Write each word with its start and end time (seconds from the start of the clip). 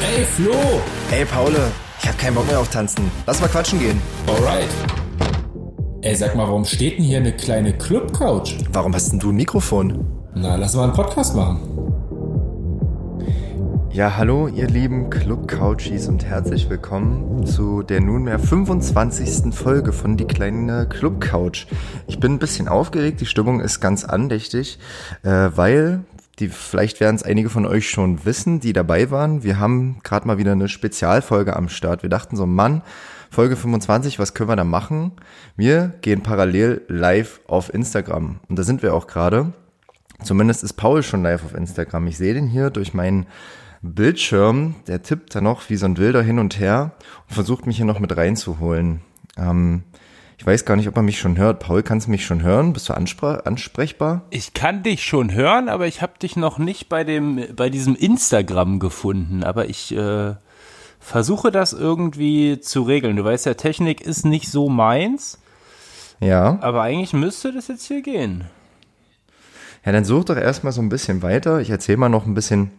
Ey, 0.00 0.24
Flo! 0.24 0.54
Ey, 1.10 1.24
Paule, 1.24 1.72
ich 2.00 2.08
hab 2.08 2.16
keinen 2.18 2.34
Bock 2.36 2.46
mehr 2.46 2.60
auf 2.60 2.68
Tanzen. 2.68 3.10
Lass 3.26 3.40
mal 3.40 3.48
quatschen 3.48 3.80
gehen. 3.80 4.00
Alright. 4.28 4.68
Ey, 6.02 6.14
sag 6.14 6.36
mal, 6.36 6.46
warum 6.46 6.64
steht 6.64 6.98
denn 6.98 7.04
hier 7.04 7.18
eine 7.18 7.32
kleine 7.32 7.72
Club-Couch? 7.76 8.54
Warum 8.72 8.94
hast 8.94 9.10
denn 9.10 9.18
du 9.18 9.30
ein 9.30 9.36
Mikrofon? 9.36 10.06
Na, 10.34 10.54
lass 10.54 10.74
mal 10.74 10.84
einen 10.84 10.92
Podcast 10.92 11.34
machen. 11.34 11.58
Ja, 13.90 14.16
hallo, 14.16 14.46
ihr 14.46 14.68
lieben 14.68 15.10
Club-Couchies 15.10 16.06
und 16.06 16.24
herzlich 16.24 16.70
willkommen 16.70 17.44
zu 17.44 17.82
der 17.82 18.00
nunmehr 18.00 18.38
25. 18.38 19.52
Folge 19.52 19.92
von 19.92 20.16
Die 20.16 20.26
kleine 20.26 20.86
Club-Couch. 20.88 21.66
Ich 22.06 22.20
bin 22.20 22.34
ein 22.34 22.38
bisschen 22.38 22.68
aufgeregt, 22.68 23.20
die 23.20 23.26
Stimmung 23.26 23.58
ist 23.58 23.80
ganz 23.80 24.04
andächtig, 24.04 24.78
äh, 25.24 25.50
weil 25.56 26.04
die 26.38 26.48
vielleicht 26.48 27.00
werden 27.00 27.16
es 27.16 27.22
einige 27.22 27.50
von 27.50 27.66
euch 27.66 27.90
schon 27.90 28.24
wissen, 28.24 28.60
die 28.60 28.72
dabei 28.72 29.10
waren. 29.10 29.42
Wir 29.42 29.58
haben 29.58 29.98
gerade 30.04 30.26
mal 30.26 30.38
wieder 30.38 30.52
eine 30.52 30.68
Spezialfolge 30.68 31.56
am 31.56 31.68
Start. 31.68 32.02
Wir 32.02 32.10
dachten 32.10 32.36
so, 32.36 32.46
Mann, 32.46 32.82
Folge 33.30 33.56
25, 33.56 34.18
was 34.18 34.34
können 34.34 34.48
wir 34.48 34.56
da 34.56 34.64
machen? 34.64 35.12
Wir 35.56 35.92
gehen 36.00 36.22
parallel 36.22 36.82
live 36.88 37.40
auf 37.46 37.72
Instagram 37.72 38.40
und 38.48 38.58
da 38.58 38.62
sind 38.62 38.82
wir 38.82 38.94
auch 38.94 39.06
gerade. 39.06 39.52
Zumindest 40.22 40.64
ist 40.64 40.74
Paul 40.74 41.02
schon 41.02 41.22
live 41.22 41.44
auf 41.44 41.54
Instagram. 41.54 42.06
Ich 42.06 42.18
sehe 42.18 42.34
den 42.34 42.46
hier 42.46 42.70
durch 42.70 42.94
meinen 42.94 43.26
Bildschirm. 43.82 44.74
Der 44.86 45.02
tippt 45.02 45.34
da 45.34 45.40
noch 45.40 45.68
wie 45.70 45.76
so 45.76 45.86
ein 45.86 45.96
Wilder 45.96 46.22
hin 46.22 46.38
und 46.38 46.58
her 46.58 46.92
und 47.28 47.34
versucht 47.34 47.66
mich 47.66 47.76
hier 47.76 47.86
noch 47.86 48.00
mit 48.00 48.16
reinzuholen. 48.16 49.00
Ähm, 49.36 49.84
ich 50.38 50.46
weiß 50.46 50.64
gar 50.64 50.76
nicht, 50.76 50.86
ob 50.86 50.96
er 50.96 51.02
mich 51.02 51.18
schon 51.18 51.36
hört. 51.36 51.58
Paul, 51.58 51.82
kannst 51.82 52.06
du 52.06 52.12
mich 52.12 52.24
schon 52.24 52.44
hören? 52.44 52.72
Bist 52.72 52.88
du 52.88 52.94
ansprechbar? 52.94 54.22
Ich 54.30 54.54
kann 54.54 54.84
dich 54.84 55.02
schon 55.02 55.34
hören, 55.34 55.68
aber 55.68 55.88
ich 55.88 56.00
habe 56.00 56.12
dich 56.22 56.36
noch 56.36 56.58
nicht 56.58 56.88
bei 56.88 57.02
dem 57.02 57.44
bei 57.56 57.70
diesem 57.70 57.96
Instagram 57.96 58.78
gefunden. 58.78 59.42
Aber 59.42 59.68
ich 59.68 59.94
äh, 59.96 60.34
versuche 61.00 61.50
das 61.50 61.72
irgendwie 61.72 62.60
zu 62.60 62.82
regeln. 62.82 63.16
Du 63.16 63.24
weißt 63.24 63.46
ja, 63.46 63.54
Technik 63.54 64.00
ist 64.00 64.24
nicht 64.24 64.48
so 64.48 64.68
meins. 64.68 65.38
Ja. 66.20 66.58
Aber 66.60 66.82
eigentlich 66.82 67.12
müsste 67.12 67.52
das 67.52 67.66
jetzt 67.66 67.86
hier 67.86 68.02
gehen. 68.02 68.44
Ja, 69.84 69.90
dann 69.90 70.04
such 70.04 70.24
doch 70.24 70.36
erstmal 70.36 70.72
so 70.72 70.80
ein 70.80 70.88
bisschen 70.88 71.22
weiter. 71.22 71.60
Ich 71.60 71.70
erzähle 71.70 71.98
mal 71.98 72.08
noch 72.08 72.26
ein 72.26 72.34
bisschen, 72.34 72.70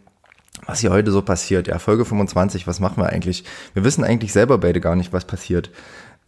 was 0.66 0.80
hier 0.80 0.92
heute 0.92 1.12
so 1.12 1.22
passiert. 1.22 1.68
Ja, 1.68 1.78
Folge 1.78 2.06
25, 2.06 2.68
was 2.68 2.80
machen 2.80 3.04
wir 3.04 3.10
eigentlich? 3.10 3.44
Wir 3.74 3.84
wissen 3.84 4.06
eigentlich 4.06 4.32
selber 4.32 4.58
beide 4.60 4.80
gar 4.80 4.96
nicht, 4.96 5.12
was 5.12 5.26
passiert. 5.26 5.72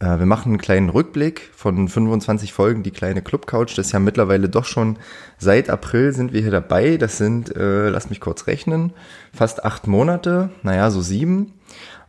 Äh, 0.02 0.18
wir 0.18 0.26
machen 0.26 0.50
einen 0.50 0.58
kleinen 0.58 0.88
Rückblick 0.88 1.50
von 1.54 1.88
25 1.88 2.52
Folgen, 2.52 2.82
die 2.82 2.90
kleine 2.90 3.22
Club-Couch. 3.22 3.78
Das 3.78 3.86
ist 3.86 3.92
ja 3.92 4.00
mittlerweile 4.00 4.48
doch 4.48 4.64
schon 4.64 4.98
seit 5.38 5.70
April 5.70 6.12
sind 6.12 6.32
wir 6.32 6.42
hier 6.42 6.50
dabei. 6.50 6.96
Das 6.96 7.16
sind, 7.18 7.54
äh, 7.56 7.88
lass 7.88 8.10
mich 8.10 8.20
kurz 8.20 8.46
rechnen, 8.48 8.92
fast 9.32 9.64
acht 9.64 9.86
Monate, 9.86 10.50
naja, 10.62 10.90
so 10.90 11.00
sieben. 11.00 11.54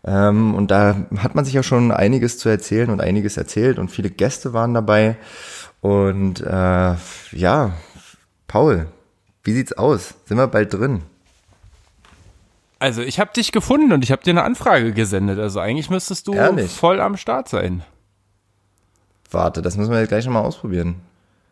Ähm, 0.04 0.56
und 0.56 0.72
da 0.72 1.06
hat 1.18 1.36
man 1.36 1.46
sich 1.46 1.54
ja 1.54 1.64
schon 1.64 1.92
einiges 1.92 2.40
zu 2.40 2.50
erzählen 2.50 2.90
und 2.90 3.00
einiges 3.00 3.38
erzählt 3.38 3.80
und 3.80 3.90
viele 3.92 4.10
Gäste 4.10 4.54
waren 4.54 4.74
dabei. 4.74 5.16
Und 5.80 6.42
äh, 6.42 6.96
ja, 7.32 7.74
Paul, 8.48 8.88
wie 9.44 9.54
sieht's 9.54 9.74
aus? 9.74 10.16
Sind 10.26 10.38
wir 10.38 10.48
bald 10.48 10.74
drin? 10.74 11.04
Also 12.84 13.02
ich 13.02 13.18
habe 13.18 13.32
dich 13.32 13.54
gefunden 13.54 13.94
und 13.94 14.04
ich 14.04 14.12
habe 14.12 14.24
dir 14.24 14.32
eine 14.32 14.44
Anfrage 14.44 14.92
gesendet. 14.92 15.40
Also 15.40 15.62
eigentlich 15.62 15.90
müsstest 15.90 16.28
du 16.28 16.34
Ehrlich? 16.34 16.70
voll 16.70 17.00
am 17.00 17.16
Start 17.16 17.48
sein. 17.48 17.82
Warte, 19.32 19.62
das 19.62 19.78
müssen 19.78 19.90
wir 19.90 20.02
jetzt 20.02 20.10
gleich 20.10 20.26
nochmal 20.26 20.44
ausprobieren. 20.44 20.96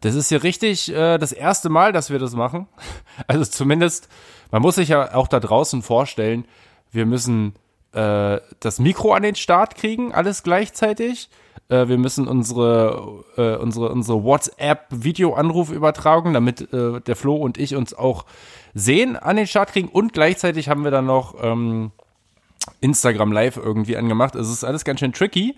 Das 0.01 0.13
ist 0.13 0.27
hier 0.27 0.43
richtig 0.43 0.93
äh, 0.93 1.17
das 1.17 1.31
erste 1.31 1.69
Mal, 1.69 1.93
dass 1.93 2.09
wir 2.09 2.19
das 2.19 2.35
machen. 2.35 2.67
Also 3.27 3.45
zumindest, 3.45 4.09
man 4.51 4.61
muss 4.61 4.75
sich 4.75 4.89
ja 4.89 5.15
auch 5.15 5.29
da 5.29 5.39
draußen 5.39 5.81
vorstellen, 5.81 6.43
wir 6.91 7.05
müssen 7.05 7.53
äh, 7.93 8.41
das 8.59 8.79
Mikro 8.79 9.13
an 9.13 9.23
den 9.23 9.35
Start 9.35 9.75
kriegen, 9.75 10.13
alles 10.13 10.43
gleichzeitig. 10.43 11.29
Äh, 11.69 11.87
wir 11.87 11.97
müssen 11.97 12.27
unsere, 12.27 13.23
äh, 13.37 13.55
unsere, 13.55 13.89
unsere 13.89 14.21
WhatsApp-Videoanruf 14.21 15.71
übertragen, 15.71 16.33
damit 16.33 16.73
äh, 16.73 16.99
der 16.99 17.15
Flo 17.15 17.37
und 17.37 17.57
ich 17.57 17.77
uns 17.77 17.93
auch 17.93 18.25
sehen 18.73 19.15
an 19.15 19.35
den 19.35 19.47
Start 19.47 19.71
kriegen. 19.71 19.89
Und 19.89 20.13
gleichzeitig 20.13 20.69
haben 20.69 20.83
wir 20.83 20.91
dann 20.91 21.05
noch 21.05 21.35
ähm, 21.41 21.91
Instagram 22.79 23.31
Live 23.31 23.57
irgendwie 23.57 23.97
angemacht. 23.97 24.35
Es 24.35 24.49
ist 24.49 24.63
alles 24.63 24.83
ganz 24.85 24.99
schön 24.99 25.13
tricky. 25.13 25.55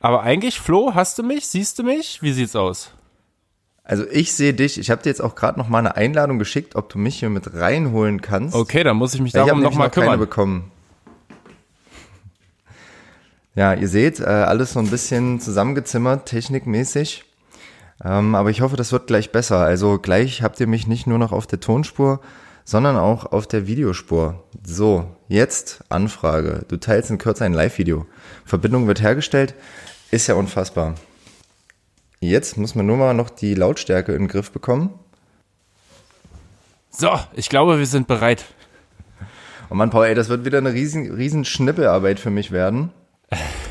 Aber 0.00 0.22
eigentlich, 0.22 0.58
Flo, 0.58 0.94
hast 0.94 1.18
du 1.18 1.22
mich? 1.22 1.46
Siehst 1.46 1.78
du 1.78 1.82
mich? 1.82 2.22
Wie 2.22 2.32
sieht's 2.32 2.56
aus? 2.56 2.92
Also 3.84 4.04
ich 4.10 4.32
sehe 4.34 4.54
dich, 4.54 4.78
ich 4.78 4.90
habe 4.90 5.02
dir 5.02 5.08
jetzt 5.08 5.20
auch 5.20 5.34
gerade 5.34 5.58
noch 5.58 5.68
mal 5.68 5.80
eine 5.80 5.96
Einladung 5.96 6.38
geschickt, 6.38 6.76
ob 6.76 6.88
du 6.90 6.98
mich 6.98 7.18
hier 7.18 7.28
mit 7.28 7.54
reinholen 7.54 8.20
kannst. 8.20 8.54
Okay, 8.54 8.84
dann 8.84 8.96
muss 8.96 9.14
ich 9.14 9.20
mich 9.20 9.30
ich 9.30 9.32
darum 9.32 9.50
habe 9.50 9.60
noch 9.62 9.74
mal 9.74 9.86
noch 9.86 9.92
keine 9.92 10.06
kümmern. 10.06 10.20
bekommen. 10.20 10.70
Ja, 13.56 13.74
ihr 13.74 13.88
seht, 13.88 14.20
äh, 14.20 14.24
alles 14.24 14.74
so 14.74 14.78
ein 14.78 14.88
bisschen 14.88 15.40
zusammengezimmert, 15.40 16.26
technikmäßig. 16.26 17.24
Ähm, 18.02 18.34
aber 18.34 18.50
ich 18.50 18.60
hoffe, 18.60 18.76
das 18.76 18.92
wird 18.92 19.08
gleich 19.08 19.32
besser. 19.32 19.58
Also 19.58 19.98
gleich 19.98 20.42
habt 20.42 20.60
ihr 20.60 20.66
mich 20.66 20.86
nicht 20.86 21.06
nur 21.06 21.18
noch 21.18 21.32
auf 21.32 21.46
der 21.46 21.60
Tonspur, 21.60 22.20
sondern 22.70 22.96
auch 22.96 23.32
auf 23.32 23.48
der 23.48 23.66
Videospur. 23.66 24.44
So, 24.64 25.16
jetzt 25.26 25.82
Anfrage. 25.88 26.64
Du 26.68 26.76
teilst 26.76 27.10
in 27.10 27.18
Kürze 27.18 27.44
ein 27.44 27.52
Live-Video. 27.52 28.06
Verbindung 28.44 28.86
wird 28.86 29.02
hergestellt. 29.02 29.56
Ist 30.12 30.28
ja 30.28 30.36
unfassbar. 30.36 30.94
Jetzt 32.20 32.58
muss 32.58 32.76
man 32.76 32.86
nur 32.86 32.96
mal 32.96 33.12
noch 33.12 33.28
die 33.28 33.56
Lautstärke 33.56 34.12
in 34.12 34.20
den 34.20 34.28
Griff 34.28 34.52
bekommen. 34.52 34.94
So, 36.90 37.10
ich 37.32 37.48
glaube, 37.48 37.80
wir 37.80 37.86
sind 37.86 38.06
bereit. 38.06 38.44
Und 39.68 39.76
Mann, 39.76 39.90
Paul, 39.90 40.06
ey, 40.06 40.14
das 40.14 40.28
wird 40.28 40.44
wieder 40.44 40.58
eine 40.58 40.72
riesen, 40.72 41.12
riesen 41.12 41.44
Schnippelarbeit 41.44 42.20
für 42.20 42.30
mich 42.30 42.52
werden. 42.52 42.92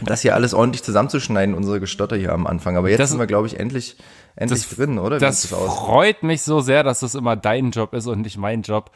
Das 0.02 0.22
hier 0.22 0.34
alles 0.36 0.53
ordentlich 0.53 0.84
zusammenzuschneiden, 0.84 1.53
unsere 1.53 1.81
Gestotter 1.81 2.16
hier 2.16 2.31
am 2.31 2.47
Anfang. 2.47 2.78
Aber 2.78 2.90
jetzt 2.90 3.00
Das- 3.00 3.09
sind 3.09 3.20
wir, 3.20 3.28
glaube 3.28 3.47
ich, 3.47 3.59
endlich, 3.59 3.97
endlich 4.38 4.66
Das- 4.66 4.75
drin, 4.78 4.97
oder? 4.97 5.18
Wie 5.18 5.20
Das 5.20 5.52
aus? 5.52 5.75
freut 5.75 6.24
mich 6.24 6.44
so 6.44 6.62
sehr, 6.62 6.84
dass 6.84 7.02
das 7.02 7.14
immer 7.16 7.36
dein 7.36 7.72
Job 7.72 7.94
ist 7.94 8.08
und 8.08 8.22
nicht 8.22 8.38
mein 8.38 8.62
Job. 8.62 8.92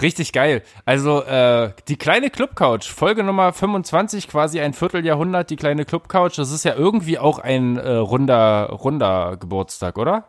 Richtig 0.00 0.32
geil. 0.32 0.62
Also 0.84 1.22
äh, 1.22 1.70
die 1.86 1.96
kleine 1.96 2.30
Clubcouch, 2.30 2.90
Folge 2.92 3.22
Nummer 3.22 3.52
25, 3.52 4.26
quasi 4.26 4.60
ein 4.60 4.72
Vierteljahrhundert, 4.74 5.50
die 5.50 5.56
kleine 5.56 5.84
Clubcouch. 5.84 6.34
Das 6.34 6.50
ist 6.50 6.64
ja 6.64 6.74
irgendwie 6.74 7.20
auch 7.20 7.38
ein 7.38 7.76
äh, 7.76 7.92
runder, 7.92 8.70
runder 8.70 9.36
Geburtstag, 9.36 9.98
oder? 9.98 10.24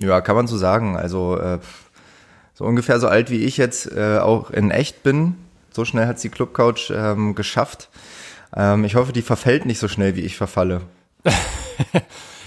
Ja, 0.00 0.20
kann 0.20 0.34
man 0.34 0.48
so 0.48 0.56
sagen. 0.56 0.96
Also 0.96 1.38
äh, 1.38 1.60
so 2.54 2.64
ungefähr 2.64 2.98
so 2.98 3.06
alt 3.06 3.30
wie 3.30 3.44
ich 3.44 3.56
jetzt 3.58 3.90
äh, 3.92 4.18
auch 4.18 4.50
in 4.50 4.72
echt 4.72 5.04
bin. 5.04 5.36
So 5.72 5.84
schnell 5.84 6.06
hat's 6.06 6.22
die 6.22 6.28
Clubcouch 6.28 6.92
ähm, 6.94 7.34
geschafft. 7.34 7.88
Ähm, 8.54 8.84
ich 8.84 8.94
hoffe, 8.94 9.12
die 9.12 9.22
verfällt 9.22 9.66
nicht 9.66 9.78
so 9.78 9.88
schnell, 9.88 10.16
wie 10.16 10.22
ich 10.22 10.36
verfalle. 10.36 10.82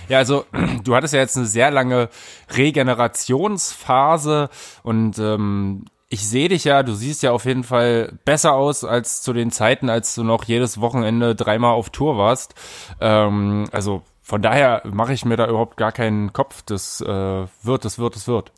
Ja, 0.08 0.20
also 0.20 0.46
du 0.84 0.96
hattest 0.96 1.14
ja 1.14 1.20
jetzt 1.20 1.38
eine 1.38 1.46
sehr 1.46 1.72
lange 1.72 2.10
Regenerationsphase 2.56 4.50
und 4.84 5.18
ähm, 5.20 5.86
ich 6.10 6.28
sehe 6.28 6.50
dich 6.50 6.64
ja, 6.64 6.84
du 6.84 6.94
siehst 6.94 7.24
ja 7.24 7.32
auf 7.32 7.46
jeden 7.46 7.64
Fall 7.64 8.14
besser 8.24 8.54
aus 8.54 8.84
als 8.84 9.24
zu 9.24 9.34
den 9.34 9.50
Zeiten, 9.52 9.90
als 9.90 10.14
du 10.16 10.24
noch 10.24 10.44
jedes 10.44 10.80
Wochenende 10.80 11.34
dreimal 11.36 11.74
auf 11.74 11.90
Tour 11.90 12.18
warst. 12.18 12.54
Ähm, 13.02 13.66
also 13.72 14.04
von 14.22 14.42
daher 14.42 14.84
mache 14.86 15.14
ich 15.14 15.26
mir 15.26 15.38
da 15.38 15.48
überhaupt 15.48 15.78
gar 15.78 15.92
keinen 15.92 16.32
Kopf. 16.34 16.62
Das 16.66 17.02
äh, 17.02 17.08
wird, 17.64 17.86
das 17.86 17.98
wird, 18.00 18.16
das 18.16 18.28
wird. 18.28 18.52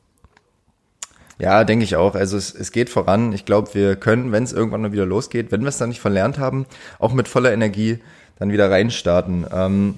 Ja, 1.40 1.64
denke 1.64 1.84
ich 1.84 1.96
auch. 1.96 2.16
Also 2.16 2.36
es, 2.38 2.53
es 2.53 2.72
geht 2.72 2.90
voran. 2.90 3.31
Ich 3.34 3.46
glaube, 3.46 3.74
wir 3.74 3.96
können, 3.96 4.31
wenn 4.31 4.44
es 4.44 4.53
irgendwann 4.53 4.81
mal 4.81 4.92
wieder 4.92 5.06
losgeht, 5.06 5.52
wenn 5.52 5.62
wir 5.62 5.70
es 5.70 5.78
dann 5.78 5.90
nicht 5.90 6.02
verlernt 6.02 6.40
haben, 6.40 6.66
auch 7.00 7.14
mit 7.14 7.28
voller 7.28 7.53
Energie 7.53 8.00
dann 8.40 8.52
wieder 8.52 8.72
reinstarten. 8.72 9.46
Ähm, 9.52 9.96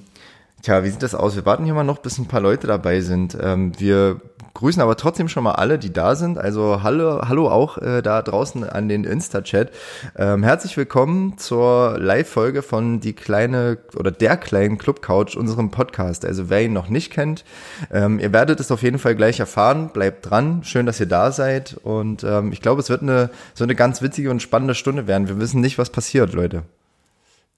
tja, 0.62 0.84
wie 0.84 0.90
sieht 0.90 1.04
das 1.04 1.16
aus? 1.16 1.36
Wir 1.36 1.46
warten 1.46 1.66
hier 1.66 1.74
mal 1.74 1.84
noch, 1.84 2.00
bis 2.00 2.18
ein 2.18 2.28
paar 2.28 2.42
Leute 2.42 2.68
dabei 2.68 3.02
sind. 3.02 3.38
Ähm, 3.42 3.72
wir 3.80 4.20
grüßen 4.60 4.82
aber 4.82 4.98
trotzdem 4.98 5.30
schon 5.30 5.46
mal 5.46 5.54
alle, 5.54 5.80
die 5.80 5.94
da 5.94 6.16
sind. 6.16 6.38
Also 6.38 6.84
hallo, 6.84 7.22
hallo 7.22 7.50
auch 7.50 7.78
äh, 7.78 8.02
da 8.02 8.22
draußen 8.22 8.66
an 8.66 8.90
den 8.90 9.06
Insta-Chat. 9.06 9.72
Ähm, 10.18 10.44
herzlich 10.44 10.76
willkommen 10.76 11.38
zur 11.38 11.98
Live-Folge 11.98 12.62
von 12.62 13.00
die 13.00 13.14
kleine 13.14 13.78
oder 13.96 14.12
der 14.12 14.36
kleinen 14.36 14.78
Club 14.78 15.02
Couch, 15.02 15.38
unserem 15.38 15.72
Podcast. 15.72 16.26
Also 16.26 16.50
wer 16.50 16.62
ihn 16.62 16.74
noch 16.74 16.90
nicht 16.90 17.14
kennt, 17.14 17.46
ähm, 17.90 18.20
ihr 18.20 18.34
werdet 18.34 18.60
es 18.60 18.70
auf 18.70 18.84
jeden 18.84 19.00
Fall 19.00 19.16
gleich 19.16 19.40
erfahren. 19.40 19.92
Bleibt 19.94 20.30
dran. 20.30 20.62
Schön, 20.66 20.86
dass 20.86 21.00
ihr 21.00 21.06
da 21.06 21.32
seid. 21.32 21.78
Und 21.84 22.26
ähm, 22.26 22.52
ich 22.52 22.60
glaube, 22.60 22.82
es 22.82 22.90
wird 22.90 23.02
eine 23.02 23.30
so 23.54 23.64
eine 23.64 23.76
ganz 23.76 24.02
witzige 24.02 24.30
und 24.30 24.42
spannende 24.42 24.76
Stunde 24.76 25.08
werden. 25.08 25.30
Wir 25.30 25.40
wissen 25.40 25.62
nicht, 25.62 25.78
was 25.78 25.90
passiert, 25.90 26.34
Leute. 26.34 26.64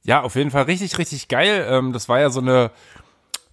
Ja, 0.03 0.21
auf 0.21 0.35
jeden 0.35 0.51
Fall 0.51 0.63
richtig, 0.63 0.99
richtig 0.99 1.29
geil. 1.29 1.65
Ähm, 1.67 1.93
das 1.93 2.09
war 2.09 2.19
ja 2.19 2.29
so 2.29 2.41
eine, 2.41 2.69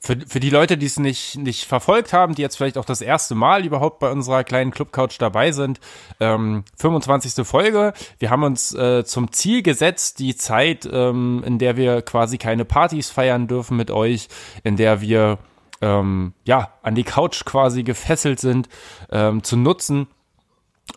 für, 0.09 0.17
für 0.27 0.41
die 0.41 0.49
Leute, 0.49 0.79
die 0.79 0.87
es 0.87 0.99
nicht, 0.99 1.37
nicht 1.37 1.67
verfolgt 1.67 2.15
haben, 2.15 2.35
die 2.35 2.41
jetzt 2.41 2.57
vielleicht 2.57 2.79
auch 2.79 2.87
das 2.87 3.03
erste 3.03 3.35
Mal 3.35 3.67
überhaupt 3.67 3.99
bei 3.99 4.11
unserer 4.11 4.43
kleinen 4.43 4.71
Clubcouch 4.71 5.19
dabei 5.19 5.53
sind, 5.53 5.81
ähm, 6.19 6.65
25. 6.79 7.47
Folge. 7.47 7.93
Wir 8.19 8.31
haben 8.31 8.43
uns 8.43 8.73
äh, 8.73 9.05
zum 9.05 9.33
Ziel 9.33 9.63
gesetzt, 9.63 10.19
die 10.19 10.35
Zeit, 10.35 10.89
ähm, 10.91 11.43
in 11.45 11.59
der 11.59 11.77
wir 11.77 12.01
quasi 12.01 12.39
keine 12.39 12.65
Partys 12.65 13.11
feiern 13.11 13.49
dürfen 13.49 13.77
mit 13.77 13.91
euch, 13.91 14.29
in 14.65 14.79
der 14.79 15.03
wir 15.03 15.37
ähm, 15.83 16.33
ja 16.45 16.73
an 16.83 16.95
die 16.95 17.05
Couch 17.05 17.45
quasi 17.45 17.83
gefesselt 17.83 18.41
sind, 18.41 18.71
ähm, 19.13 19.45
zu 19.45 19.59
nutzen, 19.59 20.07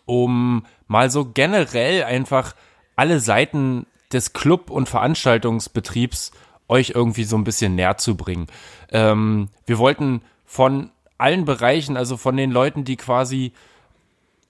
um 0.06 0.64
mal 0.86 1.10
so 1.10 1.26
generell 1.26 2.04
einfach 2.04 2.54
alle 2.96 3.20
Seiten 3.20 3.84
des 4.10 4.32
Club- 4.32 4.70
und 4.70 4.88
Veranstaltungsbetriebs 4.88 6.32
euch 6.72 6.92
irgendwie 6.94 7.24
so 7.24 7.36
ein 7.36 7.44
bisschen 7.44 7.74
näher 7.74 7.98
zu 7.98 8.16
bringen. 8.16 8.46
Ähm, 8.90 9.48
wir 9.66 9.78
wollten 9.78 10.22
von 10.46 10.90
allen 11.18 11.44
Bereichen, 11.44 11.96
also 11.96 12.16
von 12.16 12.36
den 12.36 12.50
Leuten, 12.50 12.84
die 12.84 12.96
quasi 12.96 13.52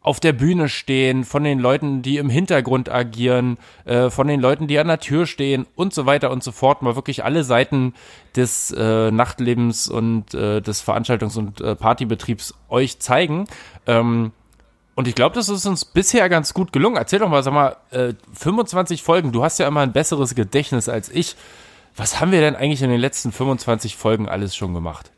auf 0.00 0.18
der 0.18 0.32
Bühne 0.32 0.68
stehen, 0.68 1.24
von 1.24 1.44
den 1.44 1.60
Leuten, 1.60 2.02
die 2.02 2.16
im 2.16 2.28
Hintergrund 2.28 2.90
agieren, 2.90 3.56
äh, 3.84 4.10
von 4.10 4.26
den 4.26 4.40
Leuten, 4.40 4.66
die 4.66 4.78
an 4.78 4.88
der 4.88 4.98
Tür 4.98 5.26
stehen 5.26 5.66
und 5.76 5.94
so 5.94 6.06
weiter 6.06 6.30
und 6.30 6.42
so 6.42 6.50
fort, 6.50 6.82
mal 6.82 6.96
wirklich 6.96 7.24
alle 7.24 7.44
Seiten 7.44 7.94
des 8.34 8.72
äh, 8.72 9.10
Nachtlebens 9.10 9.88
und 9.88 10.34
äh, 10.34 10.60
des 10.60 10.84
Veranstaltungs- 10.84 11.38
und 11.38 11.60
äh, 11.60 11.76
Partybetriebs 11.76 12.54
euch 12.68 12.98
zeigen. 12.98 13.46
Ähm, 13.86 14.32
und 14.94 15.08
ich 15.08 15.14
glaube, 15.14 15.34
das 15.34 15.48
ist 15.48 15.66
uns 15.66 15.84
bisher 15.84 16.28
ganz 16.28 16.52
gut 16.52 16.72
gelungen. 16.72 16.96
Erzähl 16.96 17.20
doch 17.20 17.28
mal, 17.28 17.42
sag 17.42 17.54
mal, 17.54 17.76
äh, 17.90 18.14
25 18.34 19.02
Folgen, 19.02 19.32
du 19.32 19.44
hast 19.44 19.58
ja 19.58 19.68
immer 19.68 19.80
ein 19.80 19.92
besseres 19.92 20.34
Gedächtnis 20.34 20.88
als 20.88 21.08
ich. 21.08 21.36
Was 21.96 22.20
haben 22.20 22.32
wir 22.32 22.40
denn 22.40 22.56
eigentlich 22.56 22.82
in 22.82 22.90
den 22.90 23.00
letzten 23.00 23.32
25 23.32 23.96
Folgen 23.96 24.28
alles 24.28 24.56
schon 24.56 24.74
gemacht? 24.74 25.10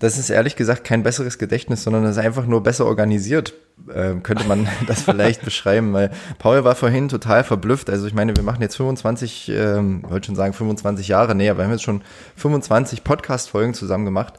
Das 0.00 0.18
ist 0.18 0.28
ehrlich 0.28 0.56
gesagt 0.56 0.84
kein 0.84 1.02
besseres 1.02 1.38
Gedächtnis, 1.38 1.82
sondern 1.84 2.02
das 2.02 2.16
ist 2.16 2.22
einfach 2.22 2.46
nur 2.46 2.62
besser 2.62 2.84
organisiert, 2.84 3.54
äh, 3.88 4.14
könnte 4.22 4.44
man 4.44 4.68
das 4.86 5.02
vielleicht 5.02 5.42
beschreiben. 5.44 5.92
Weil 5.94 6.10
Paul 6.38 6.64
war 6.64 6.74
vorhin 6.74 7.08
total 7.08 7.42
verblüfft. 7.42 7.88
Also 7.88 8.06
ich 8.06 8.12
meine, 8.12 8.36
wir 8.36 8.42
machen 8.42 8.60
jetzt 8.60 8.76
25, 8.76 9.48
ähm, 9.48 10.02
wollte 10.06 10.26
schon 10.26 10.36
sagen 10.36 10.52
25 10.52 11.08
Jahre, 11.08 11.34
nee, 11.34 11.48
aber 11.48 11.60
wir 11.60 11.64
haben 11.64 11.72
jetzt 11.72 11.84
schon 11.84 12.02
25 12.36 13.02
Podcast-Folgen 13.02 13.72
zusammen 13.72 14.04
gemacht. 14.04 14.34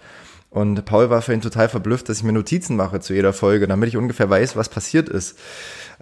Und 0.56 0.86
Paul 0.86 1.10
war 1.10 1.22
vorhin 1.22 1.42
total 1.42 1.68
verblüfft, 1.68 2.08
dass 2.08 2.18
ich 2.18 2.24
mir 2.24 2.32
Notizen 2.32 2.78
mache 2.78 3.02
zu 3.02 3.14
jeder 3.14 3.34
Folge, 3.34 3.68
damit 3.68 3.90
ich 3.90 3.98
ungefähr 3.98 4.30
weiß, 4.30 4.56
was 4.56 4.70
passiert 4.70 5.10
ist. 5.10 5.38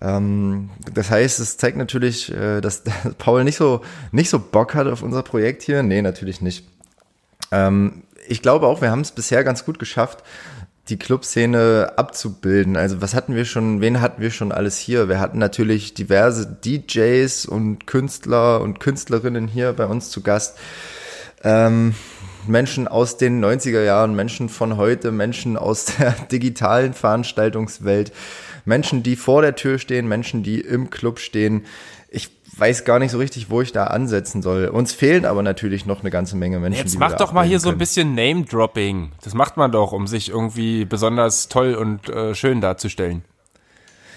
Ähm, 0.01 0.69
das 0.93 1.09
heißt, 1.09 1.39
es 1.39 1.57
zeigt 1.57 1.77
natürlich, 1.77 2.31
äh, 2.31 2.61
dass 2.61 2.83
Paul 3.17 3.43
nicht 3.43 3.57
so, 3.57 3.81
nicht 4.11 4.29
so 4.29 4.39
Bock 4.39 4.73
hat 4.75 4.87
auf 4.87 5.03
unser 5.03 5.23
Projekt 5.23 5.61
hier. 5.63 5.83
Nee, 5.83 6.01
natürlich 6.01 6.41
nicht. 6.41 6.67
Ähm, 7.51 8.03
ich 8.27 8.41
glaube 8.41 8.67
auch, 8.67 8.81
wir 8.81 8.91
haben 8.91 9.01
es 9.01 9.11
bisher 9.11 9.43
ganz 9.43 9.65
gut 9.65 9.79
geschafft, 9.79 10.23
die 10.89 10.97
Clubszene 10.97 11.93
abzubilden. 11.95 12.75
Also 12.75 13.01
was 13.01 13.13
hatten 13.13 13.35
wir 13.35 13.45
schon, 13.45 13.79
wen 13.79 14.01
hatten 14.01 14.21
wir 14.21 14.31
schon 14.31 14.51
alles 14.51 14.77
hier? 14.77 15.07
Wir 15.07 15.19
hatten 15.19 15.37
natürlich 15.37 15.93
diverse 15.93 16.45
DJs 16.45 17.45
und 17.45 17.87
Künstler 17.87 18.61
und 18.61 18.79
Künstlerinnen 18.79 19.47
hier 19.47 19.71
bei 19.73 19.85
uns 19.85 20.09
zu 20.09 20.21
Gast. 20.21 20.57
Ähm, 21.43 21.95
Menschen 22.47 22.89
aus 22.89 23.15
den 23.15 23.43
90er 23.43 23.83
Jahren, 23.83 24.15
Menschen 24.15 24.49
von 24.49 24.75
heute, 24.75 25.11
Menschen 25.11 25.55
aus 25.55 25.85
der 25.85 26.11
digitalen 26.31 26.93
Veranstaltungswelt, 26.93 28.11
Menschen, 28.65 29.03
die 29.03 29.15
vor 29.15 29.41
der 29.41 29.55
Tür 29.55 29.79
stehen, 29.79 30.07
Menschen, 30.07 30.43
die 30.43 30.61
im 30.61 30.89
Club 30.89 31.19
stehen. 31.19 31.65
Ich 32.09 32.29
weiß 32.57 32.85
gar 32.85 32.99
nicht 32.99 33.11
so 33.11 33.17
richtig, 33.17 33.49
wo 33.49 33.61
ich 33.61 33.71
da 33.71 33.85
ansetzen 33.85 34.41
soll. 34.41 34.67
Uns 34.67 34.93
fehlen 34.93 35.25
aber 35.25 35.41
natürlich 35.41 35.85
noch 35.85 36.01
eine 36.01 36.11
ganze 36.11 36.35
Menge 36.35 36.59
Menschen. 36.59 36.83
Jetzt 36.83 36.99
mach 36.99 37.13
doch 37.13 37.33
mal 37.33 37.45
hier 37.45 37.59
so 37.59 37.69
ein 37.69 37.77
bisschen 37.77 38.15
Name-Dropping. 38.15 39.11
Das 39.23 39.33
macht 39.33 39.57
man 39.57 39.71
doch, 39.71 39.91
um 39.91 40.07
sich 40.07 40.29
irgendwie 40.29 40.85
besonders 40.85 41.49
toll 41.49 41.73
und 41.73 42.09
äh, 42.09 42.35
schön 42.35 42.61
darzustellen. 42.61 43.23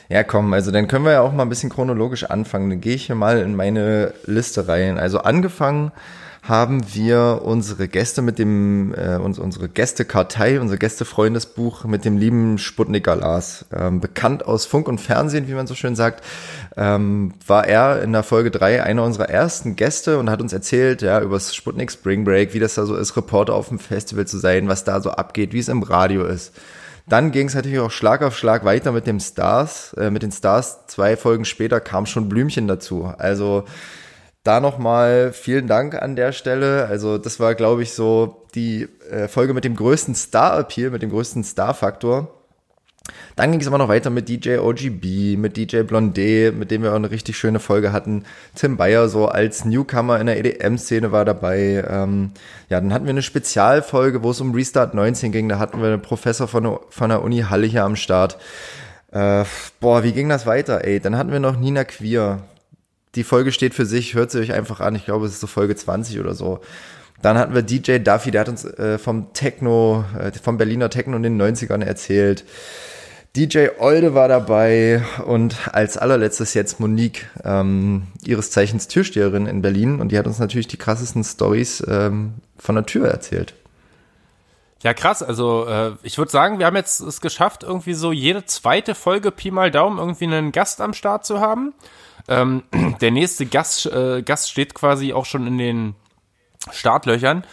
Ja, 0.08 0.22
komm, 0.22 0.52
also 0.52 0.70
dann 0.70 0.87
können 0.87 1.04
wir 1.04 1.12
ja 1.12 1.20
auch 1.20 1.32
mal 1.32 1.43
ein 1.43 1.48
bisschen 1.48 1.70
chronologisch 1.70 2.25
anfangen. 2.25 2.70
Dann 2.70 2.81
gehe 2.81 2.94
ich 2.94 3.06
hier 3.06 3.16
mal 3.16 3.38
in 3.38 3.56
meine 3.56 4.14
Liste 4.25 4.69
rein. 4.69 4.98
Also 4.98 5.19
angefangen 5.19 5.90
haben 6.48 6.94
wir 6.94 7.40
unsere 7.44 7.88
Gäste 7.88 8.22
mit 8.22 8.38
dem, 8.38 8.94
äh, 8.94 9.16
uns, 9.16 9.38
unsere 9.38 9.69
Gästekartei, 9.69 10.60
unser 10.60 10.76
Gästefreundesbuch 10.76 11.84
mit 11.84 12.04
dem 12.04 12.16
lieben 12.16 12.58
Sputnik 12.58 13.06
Lars. 13.06 13.66
Ähm, 13.75 14.00
bekannt 14.00 14.46
aus 14.46 14.64
Funk 14.64 14.87
und 14.87 15.00
Fernsehen, 15.00 15.48
wie 15.48 15.54
man 15.54 15.66
so 15.66 15.75
schön 15.75 15.96
sagt, 15.96 16.25
ähm, 16.76 17.34
war 17.46 17.66
er 17.66 18.02
in 18.02 18.12
der 18.12 18.22
Folge 18.22 18.50
drei 18.50 18.82
einer 18.82 19.02
unserer 19.02 19.28
ersten 19.28 19.75
Gäste 19.75 20.19
und 20.19 20.31
hat 20.31 20.40
uns 20.40 20.52
erzählt, 20.52 21.02
ja, 21.02 21.20
über 21.20 21.34
das 21.34 21.54
Sputnik 21.54 21.90
Spring 21.90 22.25
Break, 22.25 22.54
wie 22.54 22.60
das 22.60 22.75
da 22.75 22.87
so 22.87 22.94
ist, 22.94 23.16
Reporter 23.16 23.54
auf 23.54 23.69
dem 23.69 23.78
Festival 23.78 24.26
zu 24.26 24.38
sein, 24.38 24.69
was 24.69 24.84
da 24.84 25.00
so 25.00 25.10
abgeht, 25.10 25.52
wie 25.52 25.58
es 25.58 25.69
im 25.69 25.82
Radio 25.82 26.25
ist. 26.25 26.52
Dann 27.08 27.31
ging 27.31 27.46
es 27.46 27.54
natürlich 27.54 27.78
auch 27.78 27.90
Schlag 27.90 28.22
auf 28.22 28.37
Schlag 28.37 28.64
weiter 28.64 28.93
mit 28.93 29.06
dem 29.06 29.20
Stars, 29.20 29.94
äh, 29.94 30.10
mit 30.10 30.22
den 30.22 30.32
Stars. 30.32 30.87
Zwei 30.87 31.16
Folgen 31.16 31.44
später 31.44 31.81
kam 31.81 32.06
schon 32.06 32.28
Blümchen 32.28 32.66
dazu. 32.66 33.12
Also 33.19 33.64
da 34.46 34.60
nochmal 34.60 35.32
vielen 35.32 35.66
Dank 35.66 35.94
an 36.00 36.16
der 36.16 36.32
Stelle. 36.32 36.87
Also 36.87 37.19
das 37.19 37.40
war, 37.40 37.54
glaube 37.54 37.82
ich, 37.82 37.93
so 37.93 38.46
die 38.54 38.88
äh, 39.10 39.28
Folge 39.28 39.54
mit 39.54 39.64
dem 39.64 39.76
größten 39.76 40.14
Star-Appeal, 40.14 40.90
mit 40.90 41.02
dem 41.02 41.10
größten 41.10 41.44
Star-Faktor. 41.44 42.32
Dann 43.37 43.52
ging 43.52 43.60
es 43.60 43.66
aber 43.66 43.78
noch 43.78 43.88
weiter 43.88 44.10
mit 44.10 44.28
DJ 44.28 44.58
OGB, 44.58 45.37
mit 45.37 45.56
DJ 45.56 45.78
Blondé, 45.81 46.52
mit 46.52 46.70
dem 46.70 46.82
wir 46.82 46.93
auch 46.93 46.96
eine 46.96 47.10
richtig 47.10 47.37
schöne 47.37 47.60
Folge 47.60 47.93
hatten. 47.93 48.25
Tim 48.54 48.76
Bayer 48.76 49.08
so 49.08 49.26
als 49.26 49.64
Newcomer 49.64 50.19
in 50.20 50.26
der 50.26 50.38
EDM-Szene 50.38 51.12
war 51.12 51.25
dabei. 51.25 51.84
Ähm, 51.88 52.32
ja, 52.69 52.81
dann 52.81 52.93
hatten 52.93 53.04
wir 53.04 53.10
eine 53.10 53.22
Spezialfolge, 53.22 54.22
wo 54.22 54.31
es 54.31 54.40
um 54.40 54.54
Restart 54.54 54.94
19 54.94 55.32
ging. 55.32 55.48
Da 55.48 55.58
hatten 55.58 55.81
wir 55.81 55.88
einen 55.88 56.02
Professor 56.02 56.48
von 56.48 56.64
der, 56.64 56.81
von 56.88 57.10
der 57.10 57.22
Uni 57.22 57.43
Halle 57.48 57.66
hier 57.66 57.84
am 57.84 57.96
Start. 57.96 58.38
Äh, 59.12 59.44
boah, 59.81 60.02
wie 60.02 60.12
ging 60.12 60.28
das 60.28 60.46
weiter, 60.46 60.84
ey? 60.84 60.98
Dann 60.98 61.16
hatten 61.16 61.31
wir 61.31 61.40
noch 61.40 61.56
Nina 61.56 61.84
Queer 61.84 62.43
die 63.17 63.25
Folge 63.25 63.51
steht 63.51 63.75
für 63.75 63.87
sich, 63.87 64.15
hört 64.15 64.31
sie 64.31 64.39
euch 64.39 64.53
einfach 64.53 64.81
an. 64.81 64.95
Ich 64.95 65.07
glaube, 65.07 65.27
es 65.27 65.33
ist 65.33 65.41
so 65.41 65.47
Folge 65.47 65.75
20 65.75 66.21
oder 66.21 66.35
so. 66.35 66.61
Dann 67.23 67.39
hatten 67.39 67.55
wir 67.55 67.63
DJ 67.63 67.99
Duffy, 67.99 68.31
der 68.31 68.43
hat 68.43 68.49
uns 68.49 68.65
äh, 68.65 68.99
vom 68.99 69.33
Techno, 69.33 70.05
äh, 70.19 70.31
vom 70.33 70.59
Berliner 70.59 70.91
Techno 70.91 71.17
in 71.17 71.23
den 71.23 71.41
90ern 71.41 71.83
erzählt. 71.83 72.45
DJ 73.35 73.69
Olde 73.79 74.15
war 74.15 74.29
dabei 74.29 75.03
und 75.27 75.75
als 75.75 75.99
allerletztes 75.99 76.55
jetzt 76.55 76.79
Monique, 76.79 77.27
ähm, 77.45 78.05
ihres 78.25 78.51
Zeichens 78.51 78.89
Türsteherin 78.89 79.47
in 79.47 79.61
Berlin 79.61 80.01
und 80.01 80.13
die 80.13 80.19
hat 80.19 80.27
uns 80.27 80.39
natürlich 80.39 80.69
die 80.69 80.79
krassesten 80.79 81.25
Stories 81.25 81.85
ähm, 81.87 82.35
von 82.59 82.77
der 82.77 82.87
Tür 82.87 83.09
erzählt. 83.09 83.55
Ja, 84.83 84.95
krass. 84.95 85.23
Also 85.23 85.67
äh, 85.67 85.93
ich 86.03 86.17
würde 86.17 86.31
sagen, 86.31 86.59
wir 86.59 86.67
haben 86.67 86.77
jetzt 86.77 87.01
es 87.01 87.21
geschafft, 87.21 87.63
irgendwie 87.63 87.95
so 87.95 88.13
jede 88.13 88.45
zweite 88.45 88.95
Folge 88.95 89.31
Pi 89.31 89.51
mal 89.51 89.71
Daumen 89.71 89.99
irgendwie 89.99 90.25
einen 90.25 90.53
Gast 90.53 90.81
am 90.81 90.93
Start 90.93 91.27
zu 91.27 91.41
haben. 91.41 91.75
Ähm, 92.28 92.62
der 93.00 93.11
nächste 93.11 93.46
Gast, 93.46 93.87
äh, 93.87 94.23
Gast 94.23 94.50
steht 94.50 94.75
quasi 94.75 95.12
auch 95.12 95.25
schon 95.25 95.46
in 95.46 95.58
den 95.58 95.94
Startlöchern, 96.70 97.44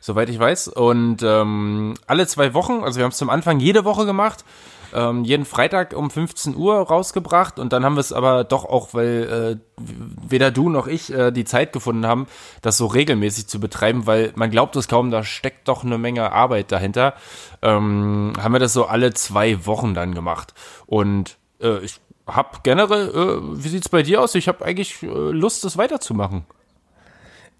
soweit 0.00 0.28
ich 0.28 0.38
weiß. 0.38 0.68
Und 0.68 1.22
ähm, 1.22 1.94
alle 2.06 2.26
zwei 2.26 2.54
Wochen, 2.54 2.82
also 2.82 2.98
wir 2.98 3.04
haben 3.04 3.12
es 3.12 3.18
zum 3.18 3.30
Anfang 3.30 3.60
jede 3.60 3.84
Woche 3.84 4.06
gemacht, 4.06 4.44
ähm, 4.92 5.24
jeden 5.24 5.44
Freitag 5.44 5.94
um 5.94 6.10
15 6.10 6.56
Uhr 6.56 6.80
rausgebracht 6.80 7.58
und 7.58 7.72
dann 7.72 7.84
haben 7.84 7.94
wir 7.94 8.00
es 8.00 8.12
aber 8.12 8.44
doch 8.44 8.64
auch, 8.64 8.92
weil 8.92 9.60
äh, 9.60 9.82
weder 10.28 10.50
du 10.50 10.68
noch 10.68 10.86
ich 10.86 11.12
äh, 11.12 11.30
die 11.30 11.44
Zeit 11.44 11.72
gefunden 11.72 12.06
haben, 12.06 12.26
das 12.62 12.76
so 12.76 12.86
regelmäßig 12.86 13.46
zu 13.46 13.60
betreiben, 13.60 14.06
weil 14.06 14.32
man 14.34 14.50
glaubt 14.50 14.76
es 14.76 14.88
kaum, 14.88 15.10
da 15.10 15.22
steckt 15.22 15.68
doch 15.68 15.84
eine 15.84 15.98
Menge 15.98 16.32
Arbeit 16.32 16.72
dahinter, 16.72 17.14
ähm, 17.62 18.32
haben 18.40 18.52
wir 18.52 18.58
das 18.58 18.72
so 18.72 18.86
alle 18.86 19.14
zwei 19.14 19.64
Wochen 19.66 19.94
dann 19.94 20.14
gemacht. 20.14 20.54
Und 20.86 21.36
äh, 21.60 21.78
ich 21.84 22.00
hab 22.36 22.64
generell, 22.64 23.08
äh, 23.08 23.62
wie 23.64 23.68
sieht's 23.68 23.88
bei 23.88 24.02
dir 24.02 24.20
aus? 24.20 24.34
Ich 24.34 24.48
habe 24.48 24.64
eigentlich 24.64 25.02
äh, 25.02 25.06
Lust, 25.06 25.64
das 25.64 25.76
weiterzumachen. 25.76 26.44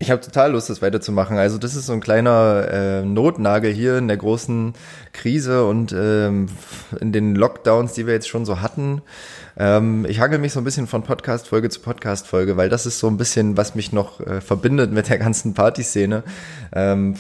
Ich 0.03 0.11
habe 0.11 0.23
total 0.23 0.53
Lust, 0.53 0.71
das 0.71 0.81
weiterzumachen. 0.81 1.37
Also 1.37 1.59
das 1.59 1.77
ist 1.77 1.85
so 1.85 1.93
ein 1.93 2.01
kleiner 2.01 2.67
äh, 2.71 3.03
Notnagel 3.03 3.71
hier 3.71 3.99
in 3.99 4.09
der 4.09 4.17
großen 4.17 4.73
Krise 5.13 5.67
und 5.67 5.93
ähm, 5.93 6.49
in 7.01 7.13
den 7.13 7.35
Lockdowns, 7.35 7.93
die 7.93 8.07
wir 8.07 8.15
jetzt 8.15 8.29
schon 8.29 8.47
so 8.47 8.63
hatten. 8.63 9.03
Ähm, 9.59 10.07
ich 10.09 10.19
hangel 10.19 10.39
mich 10.39 10.55
so 10.55 10.61
ein 10.61 10.65
bisschen 10.65 10.87
von 10.87 11.03
Podcast-Folge 11.03 11.69
zu 11.69 11.81
Podcast-Folge, 11.81 12.57
weil 12.57 12.71
das 12.71 12.87
ist 12.87 12.99
so 12.99 13.09
ein 13.09 13.19
bisschen, 13.19 13.59
was 13.59 13.75
mich 13.75 13.93
noch 13.93 14.21
äh, 14.21 14.41
verbindet 14.41 14.91
mit 14.91 15.11
der 15.11 15.19
ganzen 15.19 15.53
Partyszene. 15.53 16.23
Ähm, 16.73 17.17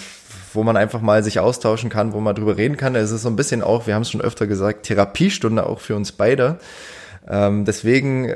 wo 0.54 0.62
man 0.62 0.76
einfach 0.76 1.00
mal 1.00 1.22
sich 1.22 1.38
austauschen 1.38 1.90
kann, 1.90 2.12
wo 2.12 2.20
man 2.20 2.34
drüber 2.34 2.56
reden 2.56 2.76
kann. 2.76 2.94
Es 2.94 3.10
ist 3.10 3.22
so 3.22 3.28
ein 3.28 3.36
bisschen 3.36 3.62
auch, 3.62 3.86
wir 3.86 3.94
haben 3.94 4.02
es 4.02 4.10
schon 4.10 4.20
öfter 4.20 4.46
gesagt, 4.46 4.86
Therapiestunde 4.86 5.66
auch 5.66 5.80
für 5.80 5.96
uns 5.96 6.12
beide. 6.12 6.58
Ähm, 7.30 7.64
deswegen, 7.64 8.34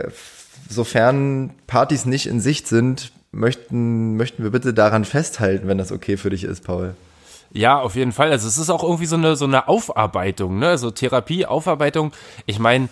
sofern 0.68 1.50
Partys 1.66 2.06
nicht 2.06 2.26
in 2.26 2.40
Sicht 2.40 2.68
sind, 2.68 3.12
möchten, 3.32 4.16
möchten 4.16 4.44
wir 4.44 4.50
bitte 4.50 4.72
daran 4.72 5.04
festhalten, 5.04 5.66
wenn 5.68 5.78
das 5.78 5.92
okay 5.92 6.16
für 6.16 6.30
dich 6.30 6.44
ist, 6.44 6.64
Paul. 6.64 6.94
Ja, 7.52 7.78
auf 7.78 7.94
jeden 7.96 8.12
Fall. 8.12 8.30
Also 8.30 8.48
es 8.48 8.58
ist 8.58 8.70
auch 8.70 8.82
irgendwie 8.82 9.06
so 9.06 9.16
eine, 9.16 9.36
so 9.36 9.44
eine 9.44 9.68
Aufarbeitung, 9.68 10.58
ne? 10.58 10.68
Also 10.68 10.90
Therapie, 10.90 11.46
Aufarbeitung. 11.46 12.12
Ich 12.46 12.58
meine, 12.58 12.88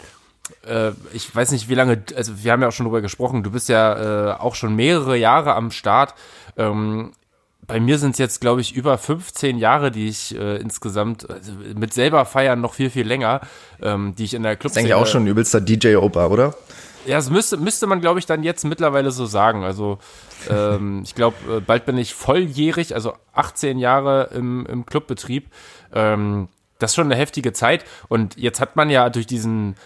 äh, 0.67 0.91
ich 1.13 1.35
weiß 1.35 1.53
nicht, 1.53 1.69
wie 1.69 1.75
lange, 1.75 2.03
also 2.17 2.43
wir 2.43 2.53
haben 2.53 2.63
ja 2.63 2.69
auch 2.69 2.73
schon 2.73 2.87
drüber 2.87 3.01
gesprochen, 3.01 3.43
du 3.43 3.51
bist 3.51 3.69
ja 3.69 4.31
äh, 4.31 4.39
auch 4.39 4.55
schon 4.55 4.77
mehrere 4.77 5.17
Jahre 5.17 5.55
am 5.55 5.71
Start. 5.71 6.15
Ähm, 6.57 7.13
bei 7.67 7.81
mir 7.81 7.99
sind 7.99 8.13
es 8.13 8.19
jetzt, 8.19 8.41
glaube 8.41 8.61
ich, 8.61 8.75
über 8.75 8.99
15 8.99 9.59
Jahre, 9.59 9.91
die 9.91 10.09
ich 10.09 10.37
äh, 10.37 10.57
insgesamt 10.57 11.29
also 11.31 11.53
mit 11.75 11.95
selber 11.95 12.25
feiern 12.25 12.61
noch 12.61 12.75
viel, 12.75 12.91
viel 12.91 13.07
länger, 13.07 13.41
ähm, 13.81 14.15
die 14.17 14.25
ich 14.25 14.35
in 14.35 14.43
der 14.43 14.57
Club. 14.57 14.73
Das 14.73 14.77
ist 14.77 14.79
eigentlich 14.79 14.95
auch 14.95 15.07
schon 15.07 15.25
ein 15.25 15.29
übelster 15.29 15.61
DJ-Opa, 15.61 16.27
oder? 16.27 16.55
Ja, 17.07 17.17
das 17.17 17.31
müsste, 17.31 17.57
müsste 17.57 17.87
man, 17.87 18.01
glaube 18.01 18.21
ich, 18.21 18.27
dann 18.27 18.43
jetzt 18.43 18.65
mittlerweile 18.65 19.11
so 19.11 19.27
sagen. 19.27 19.65
Also 19.65 19.99
ähm, 20.51 21.03
ich 21.05 21.15
glaube, 21.15 21.37
äh, 21.59 21.61
bald 21.61 21.87
bin 21.87 21.99
ich 21.99 22.15
volljährig, 22.15 22.95
also 22.95 23.15
18 23.33 23.79
Jahre 23.79 24.31
im, 24.35 24.67
im 24.67 24.87
Clubbetrieb. 24.87 25.49
Ähm, 25.93 26.49
das 26.79 26.93
ist 26.93 26.95
schon 26.97 27.07
eine 27.07 27.17
heftige 27.17 27.53
Zeit. 27.53 27.85
Und 28.09 28.37
jetzt 28.37 28.61
hat 28.61 28.75
man 28.77 28.91
ja 28.91 29.09
durch 29.09 29.27
diesen 29.27 29.77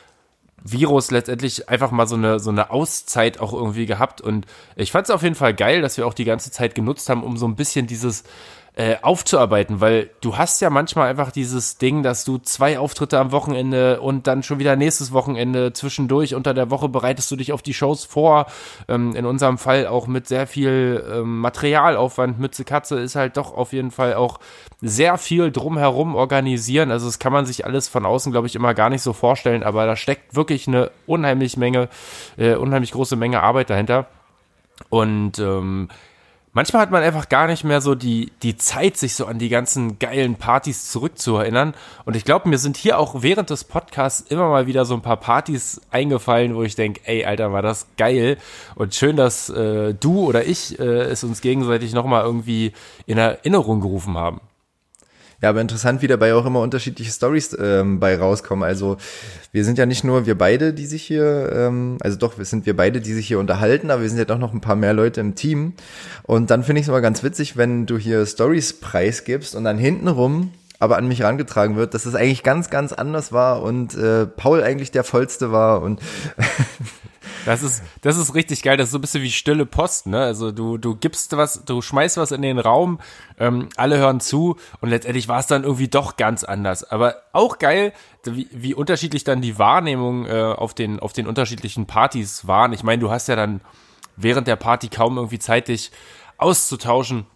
Virus 0.71 1.11
letztendlich 1.11 1.69
einfach 1.69 1.91
mal 1.91 2.07
so 2.07 2.17
eine, 2.17 2.41
so 2.41 2.51
eine 2.51 2.71
Auszeit 2.71 3.41
auch 3.41 3.53
irgendwie 3.53 3.87
gehabt. 3.87 4.21
Und 4.21 4.47
ich 4.75 4.93
fand 4.93 5.07
es 5.07 5.11
auf 5.11 5.23
jeden 5.23 5.35
Fall 5.35 5.55
geil, 5.55 5.81
dass 5.81 5.97
wir 5.97 6.07
auch 6.07 6.15
die 6.15 6.25
ganze 6.25 6.51
Zeit 6.51 6.75
genutzt 6.75 7.09
haben, 7.09 7.23
um 7.23 7.37
so 7.37 7.47
ein 7.47 7.57
bisschen 7.57 7.87
dieses 7.87 8.25
äh, 8.79 8.97
aufzuarbeiten, 9.01 9.81
weil 9.81 10.11
du 10.21 10.37
hast 10.37 10.61
ja 10.61 10.69
manchmal 10.69 11.09
einfach 11.09 11.31
dieses 11.31 11.79
Ding, 11.79 12.03
dass 12.03 12.27
du 12.27 12.37
zwei 12.37 12.79
Auftritte 12.79 13.19
am 13.19 13.33
Wochenende 13.33 14.03
und 14.03 14.27
dann 14.27 14.43
schon 14.43 14.59
wieder 14.59 14.77
nächstes 14.77 15.13
Wochenende 15.13 15.73
zwischendurch 15.73 16.35
unter 16.35 16.53
der 16.53 16.71
Woche 16.71 16.91
bereitest 16.91 17.31
du 17.31 17.37
dich 17.37 17.55
auf 17.55 17.63
die 17.63 17.73
Shows 17.73 18.05
vor. 18.05 18.45
Ähm, 18.87 19.17
in 19.17 19.25
unserem 19.25 19.57
Fall 19.57 19.87
auch 19.87 20.07
mit 20.07 20.29
sehr 20.29 20.47
viel 20.47 21.03
ähm, 21.11 21.41
Materialaufwand. 21.41 22.39
Mütze 22.39 22.65
Katze 22.65 23.01
ist 23.01 23.17
halt 23.17 23.39
doch 23.39 23.57
auf 23.57 23.73
jeden 23.73 23.91
Fall 23.91 24.13
auch 24.13 24.41
sehr 24.83 25.17
viel 25.17 25.51
drumherum 25.51 26.15
organisieren. 26.15 26.91
Also 26.91 27.07
das 27.07 27.19
kann 27.19 27.33
man 27.33 27.47
sich 27.47 27.65
alles 27.65 27.89
von 27.89 28.05
außen, 28.05 28.31
glaube 28.31 28.47
ich, 28.47 28.57
immer 28.57 28.75
gar 28.75 28.91
nicht 28.91 29.01
so 29.01 29.15
vorstellen, 29.15 29.63
aber 29.63 29.87
da 29.87 29.97
steckt 29.97 30.37
wirklich 30.37 30.69
eine 30.69 30.91
unheimlich 31.07 31.57
Menge, 31.57 31.89
äh, 32.37 32.57
unheimlich 32.57 32.93
große 32.93 33.17
Menge 33.17 33.43
Arbeit 33.43 33.71
dahinter. 33.71 34.05
Und 34.91 35.39
ähm, 35.39 35.89
manchmal 36.57 36.81
hat 36.81 36.91
man 36.91 37.03
einfach 37.03 37.29
gar 37.29 37.47
nicht 37.47 37.65
mehr 37.65 37.83
so 37.83 37.95
die, 37.95 38.33
die 38.43 38.57
Zeit, 38.57 38.97
sich 38.97 39.15
so 39.15 39.27
an 39.27 39.39
die 39.39 39.51
ganzen 39.51 39.99
geilen 39.99 40.37
Partys 40.37 40.91
zurückzuerinnern. 40.91 41.75
Und 42.07 42.17
ich 42.17 42.25
glaube, 42.25 42.49
mir 42.49 42.57
sind 42.57 42.79
hier 42.79 42.99
auch 42.99 43.23
während 43.23 43.51
des 43.51 43.65
Podcasts 43.65 44.23
immer 44.31 44.49
mal 44.49 44.67
wieder 44.67 44.87
so 44.87 44.95
ein 44.95 45.03
paar 45.03 45.19
Partys 45.19 45.83
eingefallen, 45.91 46.57
wo 46.57 46.63
ich 46.63 46.75
denke, 46.75 47.03
ey, 47.05 47.27
Alter, 47.27 47.53
war 47.53 47.61
das 47.61 47.87
geil. 47.99 48.39
Und 48.75 48.95
schön, 48.95 49.17
dass 49.17 49.51
äh, 49.51 49.93
du 49.93 50.21
oder 50.21 50.47
ich 50.47 50.79
äh, 50.79 50.83
es 50.83 51.23
uns 51.25 51.43
gegenseitig 51.43 51.93
nochmal 51.93 52.25
irgendwie 52.25 52.73
in 53.05 53.19
Erinnerung 53.19 53.83
gerufen 53.83 54.17
haben. 54.17 54.41
Ja, 55.43 55.51
aber 55.51 55.61
interessant, 55.61 56.01
wie 56.01 56.07
dabei 56.07 56.35
auch 56.35 56.47
immer 56.47 56.61
unterschiedliche 56.61 57.13
Stories 57.13 57.55
ähm, 57.61 58.01
bei 58.01 58.17
rauskommen. 58.17 58.65
Also 58.65 58.97
wir 59.53 59.65
sind 59.65 59.77
ja 59.77 59.85
nicht 59.85 60.03
nur 60.03 60.25
wir 60.25 60.37
beide, 60.37 60.73
die 60.73 60.87
sich 60.87 61.03
hier, 61.03 61.53
ähm, 61.53 61.99
also 62.01 62.17
doch, 62.17 62.39
wir 62.39 62.47
sind 62.47 62.65
wir 62.65 62.75
beide, 62.75 63.03
die 63.03 63.13
sich 63.13 63.29
hier 63.29 63.39
unterhalten, 63.39 63.91
aber 63.91 64.03
wir 64.03 64.09
sind 64.09 64.19
ja 64.19 64.25
doch 64.25 64.39
noch 64.39 64.55
ein 64.55 64.63
paar 64.63 64.77
mehr 64.77 64.95
Leute 64.95 65.21
im 65.21 65.35
Team. 65.35 65.75
Und 66.23 66.51
dann 66.51 66.65
finde 66.65 66.81
ich 66.81 66.87
es 66.87 66.89
immer 66.89 67.03
ganz 67.03 67.23
witzig, 67.23 67.57
wenn 67.57 67.85
du 67.85 67.99
hier 67.99 68.25
Stories 68.25 68.81
preisgibst 68.81 69.55
und 69.55 69.65
dann 69.65 69.77
hintenrum 69.79 70.53
aber 70.79 70.99
an 70.99 71.09
mich 71.09 71.21
herangetragen 71.21 71.77
wird, 71.77 71.95
dass 71.95 72.07
es 72.07 72.15
eigentlich 72.15 72.43
ganz, 72.43 72.71
ganz 72.71 72.93
anders 72.93 73.33
war 73.33 73.63
und 73.63 73.95
äh, 73.95 74.27
Paul 74.27 74.63
eigentlich 74.63 74.91
der 74.91 75.05
vollste 75.05 75.53
war 75.53 75.83
und 75.83 76.01
Das 77.47 77.63
ist, 77.63 77.83
das 78.01 78.17
ist 78.17 78.35
richtig 78.35 78.63
geil. 78.63 78.77
Das 78.77 78.89
ist 78.89 78.93
so 78.93 78.99
ein 78.99 79.01
bisschen 79.01 79.23
wie 79.23 79.31
stille 79.31 79.67
Post, 79.67 80.09
ne? 80.09 80.21
Also 80.21 80.51
du, 80.51 80.79
du 80.79 80.97
gibst 80.97 81.37
was, 81.37 81.65
du 81.65 81.81
schmeißt 81.81 82.17
was 82.17 82.33
in 82.33 82.43
den 82.43 82.59
Raum, 82.59 82.99
ähm, 83.39 83.69
alle 83.77 83.99
hören 83.99 84.19
zu 84.19 84.57
und 84.81 84.91
letztendlich 84.91 85.29
war 85.29 85.39
es 85.39 85.47
dann 85.47 85.63
irgendwie 85.63 85.87
doch 85.87 86.17
ganz 86.17 86.43
anders. 86.43 86.83
Aber 86.83 87.23
auch 87.33 87.59
geil, 87.59 87.93
wie, 88.25 88.49
wie 88.51 88.75
unterschiedlich 88.75 89.23
dann 89.23 89.43
die 89.43 89.61
Wahrnehmung 89.61 90.27
äh, 90.27 90.55
auf, 90.57 90.75
den, 90.75 90.99
auf 90.99 91.13
den 91.13 91.29
unterschiedlichen 91.29 91.87
Partys 91.87 92.49
waren. 92.49 92.73
Ich 92.73 92.83
meine, 92.83 93.01
du 93.01 93.11
hast 93.13 93.29
ja 93.29 93.37
dann 93.37 93.61
während 94.17 94.49
der 94.49 94.57
Party 94.57 94.89
kaum 94.89 95.17
irgendwie 95.17 95.39
Zeit, 95.39 95.69
dich 95.69 95.93
auszutauschen. 96.39 97.27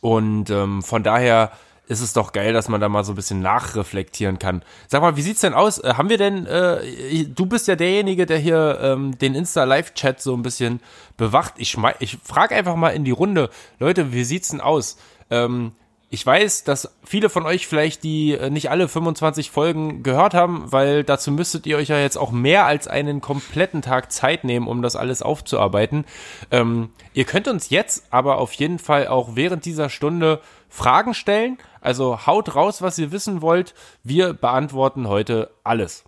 Und 0.00 0.50
ähm, 0.50 0.82
von 0.82 1.04
daher 1.04 1.52
ist 1.88 2.00
es 2.00 2.12
doch 2.12 2.32
geil, 2.32 2.52
dass 2.52 2.68
man 2.68 2.80
da 2.80 2.88
mal 2.88 3.02
so 3.02 3.12
ein 3.12 3.16
bisschen 3.16 3.40
nachreflektieren 3.40 4.38
kann. 4.38 4.62
Sag 4.86 5.00
mal, 5.00 5.16
wie 5.16 5.22
sieht's 5.22 5.40
denn 5.40 5.54
aus? 5.54 5.78
Äh, 5.78 5.94
haben 5.94 6.10
wir 6.10 6.18
denn, 6.18 6.46
äh, 6.46 7.24
du 7.24 7.46
bist 7.46 7.66
ja 7.66 7.76
derjenige, 7.76 8.26
der 8.26 8.38
hier 8.38 8.78
ähm, 8.80 9.18
den 9.18 9.34
Insta-Live-Chat 9.34 10.20
so 10.20 10.34
ein 10.34 10.42
bisschen 10.42 10.80
bewacht. 11.16 11.54
Ich, 11.56 11.76
ich 12.00 12.18
frage 12.22 12.54
einfach 12.54 12.76
mal 12.76 12.90
in 12.90 13.04
die 13.04 13.10
Runde, 13.10 13.50
Leute, 13.78 14.12
wie 14.12 14.24
sieht's 14.24 14.48
denn 14.48 14.60
aus? 14.60 14.98
Ähm, 15.30 15.72
ich 16.10 16.24
weiß, 16.24 16.64
dass 16.64 16.94
viele 17.04 17.28
von 17.28 17.44
euch 17.44 17.66
vielleicht 17.66 18.02
die 18.02 18.32
äh, 18.32 18.48
nicht 18.48 18.70
alle 18.70 18.88
25 18.88 19.50
Folgen 19.50 20.02
gehört 20.02 20.32
haben, 20.32 20.64
weil 20.72 21.04
dazu 21.04 21.30
müsstet 21.30 21.66
ihr 21.66 21.76
euch 21.76 21.88
ja 21.88 21.98
jetzt 21.98 22.16
auch 22.16 22.30
mehr 22.30 22.64
als 22.64 22.88
einen 22.88 23.20
kompletten 23.20 23.82
Tag 23.82 24.10
Zeit 24.10 24.44
nehmen, 24.44 24.68
um 24.68 24.80
das 24.80 24.96
alles 24.96 25.20
aufzuarbeiten. 25.20 26.06
Ähm, 26.50 26.90
ihr 27.12 27.24
könnt 27.24 27.46
uns 27.46 27.68
jetzt 27.68 28.06
aber 28.10 28.38
auf 28.38 28.52
jeden 28.54 28.78
Fall 28.78 29.08
auch 29.08 29.36
während 29.36 29.66
dieser 29.66 29.90
Stunde 29.90 30.40
Fragen 30.68 31.14
stellen. 31.14 31.58
Also 31.80 32.26
haut 32.26 32.54
raus, 32.54 32.82
was 32.82 32.98
ihr 32.98 33.12
wissen 33.12 33.42
wollt. 33.42 33.74
Wir 34.02 34.32
beantworten 34.34 35.08
heute 35.08 35.50
alles. 35.64 36.04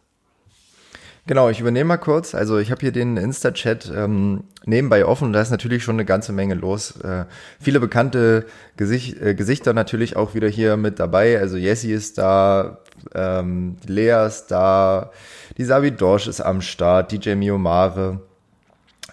Genau, 1.27 1.49
ich 1.49 1.61
übernehme 1.61 1.87
mal 1.87 1.97
kurz. 1.97 2.35
Also 2.35 2.59
ich 2.59 2.71
habe 2.71 2.81
hier 2.81 2.93
den 2.93 3.17
Insta-Chat 3.17 3.93
ähm, 3.95 4.45
nebenbei 4.65 5.05
offen 5.05 5.33
da 5.33 5.41
ist 5.41 5.51
natürlich 5.51 5.85
schon 5.85 5.97
eine 5.97 6.05
ganze 6.05 6.33
Menge 6.33 6.55
los. 6.55 6.97
Äh, 7.03 7.27
viele 7.61 7.79
bekannte 7.79 8.47
Gesicht, 8.77 9.21
äh, 9.21 9.35
Gesichter 9.35 9.73
natürlich 9.73 10.17
auch 10.17 10.35
wieder 10.35 10.49
hier 10.49 10.77
mit 10.77 10.99
dabei. 10.99 11.39
Also 11.39 11.57
Jessie 11.57 11.93
ist 11.93 12.19
da, 12.19 12.79
ähm, 13.15 13.77
Lea 13.87 14.27
ist 14.27 14.47
da, 14.47 15.13
die 15.57 15.65
Sabi 15.65 15.93
Dorsch 15.93 16.27
ist 16.27 16.41
am 16.41 16.63
Start, 16.63 17.13
DJ 17.13 17.35
Miomare. 17.35 18.21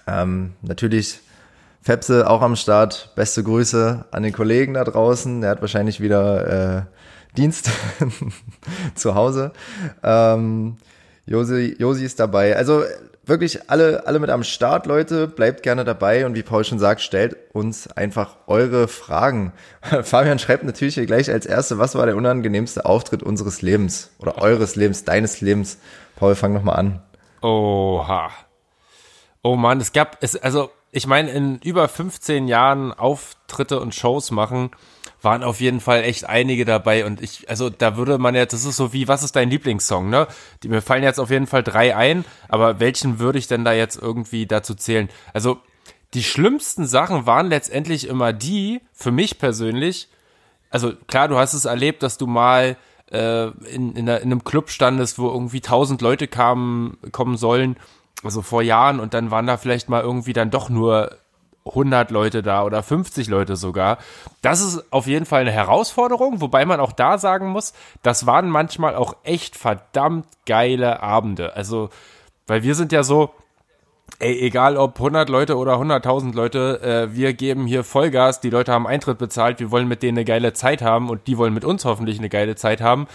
Ähm, 0.08 0.54
natürlich 0.62 1.20
Fepse 1.88 2.30
auch 2.30 2.42
am 2.42 2.58
Start. 2.58 3.12
Beste 3.16 3.44
Grüße 3.44 4.08
an 4.12 4.24
den 4.24 4.34
Kollegen 4.34 4.74
da 4.74 4.84
draußen. 4.84 5.40
Der 5.40 5.52
hat 5.52 5.62
wahrscheinlich 5.62 6.02
wieder 6.02 6.80
äh, 6.80 6.82
Dienst 7.38 7.70
zu 8.96 9.16
Hause. 9.16 9.54
Ähm, 10.04 10.76
Josi, 11.26 11.78
Josi 11.80 12.04
ist 12.04 12.20
dabei. 12.20 12.58
Also 12.58 12.84
wirklich 13.26 13.70
alle, 13.70 14.06
alle 14.06 14.20
mit 14.20 14.30
am 14.30 14.44
Start, 14.44 14.86
Leute. 14.86 15.30
Bleibt 15.30 15.64
gerne 15.64 15.86
dabei 15.86 16.26
und 16.26 16.36
wie 16.36 16.44
Paul 16.44 16.66
schon 16.66 16.78
sagt, 16.78 17.00
stellt 17.00 17.38
uns 17.54 17.88
einfach 17.88 18.36
eure 18.48 18.90
Fragen. 18.90 19.54
Fabian 20.04 20.40
schreibt 20.40 20.66
natürlich 20.66 20.96
hier 20.96 21.06
gleich 21.06 21.32
als 21.32 21.46
Erste, 21.46 21.78
was 21.78 21.96
war 21.96 22.06
der 22.06 22.18
unangenehmste 22.18 22.84
Auftritt 22.84 23.24
unseres 23.24 23.62
Lebens 23.62 24.12
oder 24.20 24.42
eures 24.42 24.76
Lebens, 24.76 25.06
deines 25.06 25.40
Lebens? 25.40 25.78
Paul, 26.18 26.36
fang 26.36 26.52
nochmal 26.52 26.76
an. 26.76 27.02
Oha. 27.42 28.30
Oh 29.42 29.56
Mann, 29.56 29.80
es 29.80 29.94
gab, 29.94 30.18
es, 30.20 30.36
also 30.36 30.70
ich 30.92 31.08
meine, 31.08 31.32
in 31.32 31.60
über 31.60 31.88
15 31.88 32.48
Jahren 32.48 32.94
Auftritte 32.94 33.80
und 33.80 33.94
Shows 33.94 34.32
machen, 34.32 34.72
waren 35.22 35.44
auf 35.44 35.60
jeden 35.60 35.80
Fall 35.80 36.04
echt 36.04 36.26
einige 36.26 36.64
dabei 36.64 37.06
und 37.06 37.22
ich, 37.22 37.50
also 37.50 37.70
da 37.70 37.98
würde 37.98 38.18
man 38.18 38.36
jetzt, 38.36 38.54
das 38.54 38.66
ist 38.66 38.78
so 38.78 38.94
wie, 38.94 39.08
was 39.08 39.24
ist 39.24 39.36
dein 39.36 39.50
Lieblingssong, 39.50 40.10
ne? 40.10 40.28
Die, 40.62 40.70
mir 40.70 40.82
fallen 40.82 41.04
jetzt 41.04 41.20
auf 41.20 41.32
jeden 41.32 41.48
Fall 41.48 41.64
drei 41.64 41.96
ein, 41.96 42.24
aber 42.50 42.80
welchen 42.80 43.20
würde 43.20 43.40
ich 43.40 43.48
denn 43.48 43.66
da 43.66 43.74
jetzt 43.74 44.00
irgendwie 44.02 44.46
dazu 44.46 44.76
zählen? 44.76 45.10
Also 45.34 45.58
die 46.14 46.24
schlimmsten 46.24 46.86
Sachen 46.86 47.26
waren 47.26 47.50
letztendlich 47.50 48.08
immer 48.08 48.32
die, 48.32 48.82
für 48.94 49.12
mich 49.12 49.40
persönlich, 49.40 50.08
also 50.70 50.94
klar, 51.08 51.28
du 51.28 51.38
hast 51.38 51.54
es 51.54 51.66
erlebt, 51.66 52.04
dass 52.04 52.18
du 52.18 52.28
mal 52.28 52.78
äh, 53.12 53.48
in, 53.48 53.96
in, 53.96 54.08
in 54.08 54.10
einem 54.10 54.44
Club 54.44 54.70
standest, 54.70 55.18
wo 55.18 55.28
irgendwie 55.30 55.62
tausend 55.62 56.02
Leute 56.02 56.28
kamen, 56.28 56.98
kommen 57.12 57.38
sollen, 57.38 57.78
also 58.24 58.42
vor 58.42 58.62
Jahren 58.62 59.00
und 59.00 59.14
dann 59.14 59.32
waren 59.32 59.48
da 59.48 59.58
vielleicht 59.58 59.90
mal 59.90 60.02
irgendwie 60.02 60.34
dann 60.34 60.50
doch 60.50 60.70
nur 60.70 61.12
100 61.70 62.12
Leute 62.12 62.44
da 62.44 62.64
oder 62.64 62.82
50 62.84 63.28
Leute 63.28 63.56
sogar. 63.56 63.98
Das 64.42 64.62
ist 64.62 64.92
auf 64.92 65.08
jeden 65.08 65.26
Fall 65.26 65.42
eine 65.42 65.52
Herausforderung, 65.52 66.42
wobei 66.42 66.66
man 66.66 66.80
auch 66.80 66.92
da 66.92 67.18
sagen 67.18 67.50
muss, 67.50 67.74
das 68.04 68.26
waren 68.26 68.50
manchmal 68.50 68.96
auch 68.96 69.16
echt 69.24 69.56
verdammt 69.56 70.28
geile 70.46 71.02
Abende. 71.02 71.56
Also, 71.56 71.90
weil 72.48 72.64
wir 72.64 72.76
sind 72.76 72.92
ja 72.92 73.04
so, 73.04 73.32
ey, 74.20 74.40
egal 74.40 74.78
ob 74.78 74.98
100 74.98 75.30
Leute 75.30 75.58
oder 75.58 75.76
100.000 75.76 76.34
Leute, 76.34 76.82
äh, 76.82 77.16
wir 77.16 77.34
geben 77.34 77.68
hier 77.68 77.84
Vollgas, 77.84 78.40
die 78.40 78.50
Leute 78.50 78.72
haben 78.72 78.88
Eintritt 78.88 79.18
bezahlt, 79.18 79.60
wir 79.60 79.72
wollen 79.72 79.88
mit 79.88 80.02
denen 80.02 80.18
eine 80.18 80.26
geile 80.26 80.54
Zeit 80.54 80.82
haben 80.82 81.10
und 81.10 81.28
die 81.28 81.38
wollen 81.38 81.54
mit 81.54 81.66
uns 81.66 81.86
hoffentlich 81.86 82.18
eine 82.18 82.30
geile 82.30 82.56
Zeit 82.56 82.82
haben. 82.82 83.08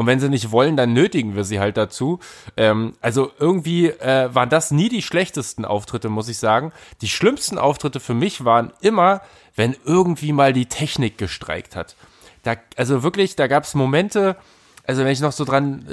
Und 0.00 0.06
wenn 0.06 0.18
sie 0.18 0.30
nicht 0.30 0.50
wollen, 0.50 0.78
dann 0.78 0.94
nötigen 0.94 1.36
wir 1.36 1.44
sie 1.44 1.60
halt 1.60 1.76
dazu. 1.76 2.20
Ähm, 2.56 2.94
also 3.02 3.32
irgendwie 3.38 3.88
äh, 3.88 4.34
waren 4.34 4.48
das 4.48 4.70
nie 4.70 4.88
die 4.88 5.02
schlechtesten 5.02 5.66
Auftritte, 5.66 6.08
muss 6.08 6.30
ich 6.30 6.38
sagen. 6.38 6.72
Die 7.02 7.08
schlimmsten 7.08 7.58
Auftritte 7.58 8.00
für 8.00 8.14
mich 8.14 8.46
waren 8.46 8.72
immer, 8.80 9.20
wenn 9.56 9.76
irgendwie 9.84 10.32
mal 10.32 10.54
die 10.54 10.64
Technik 10.64 11.18
gestreikt 11.18 11.76
hat. 11.76 11.96
Da, 12.44 12.54
also 12.78 13.02
wirklich, 13.02 13.36
da 13.36 13.46
gab 13.46 13.64
es 13.64 13.74
Momente, 13.74 14.36
also 14.86 15.04
wenn 15.04 15.12
ich 15.12 15.20
noch 15.20 15.32
so 15.32 15.44
dran. 15.44 15.84
Äh, 15.86 15.92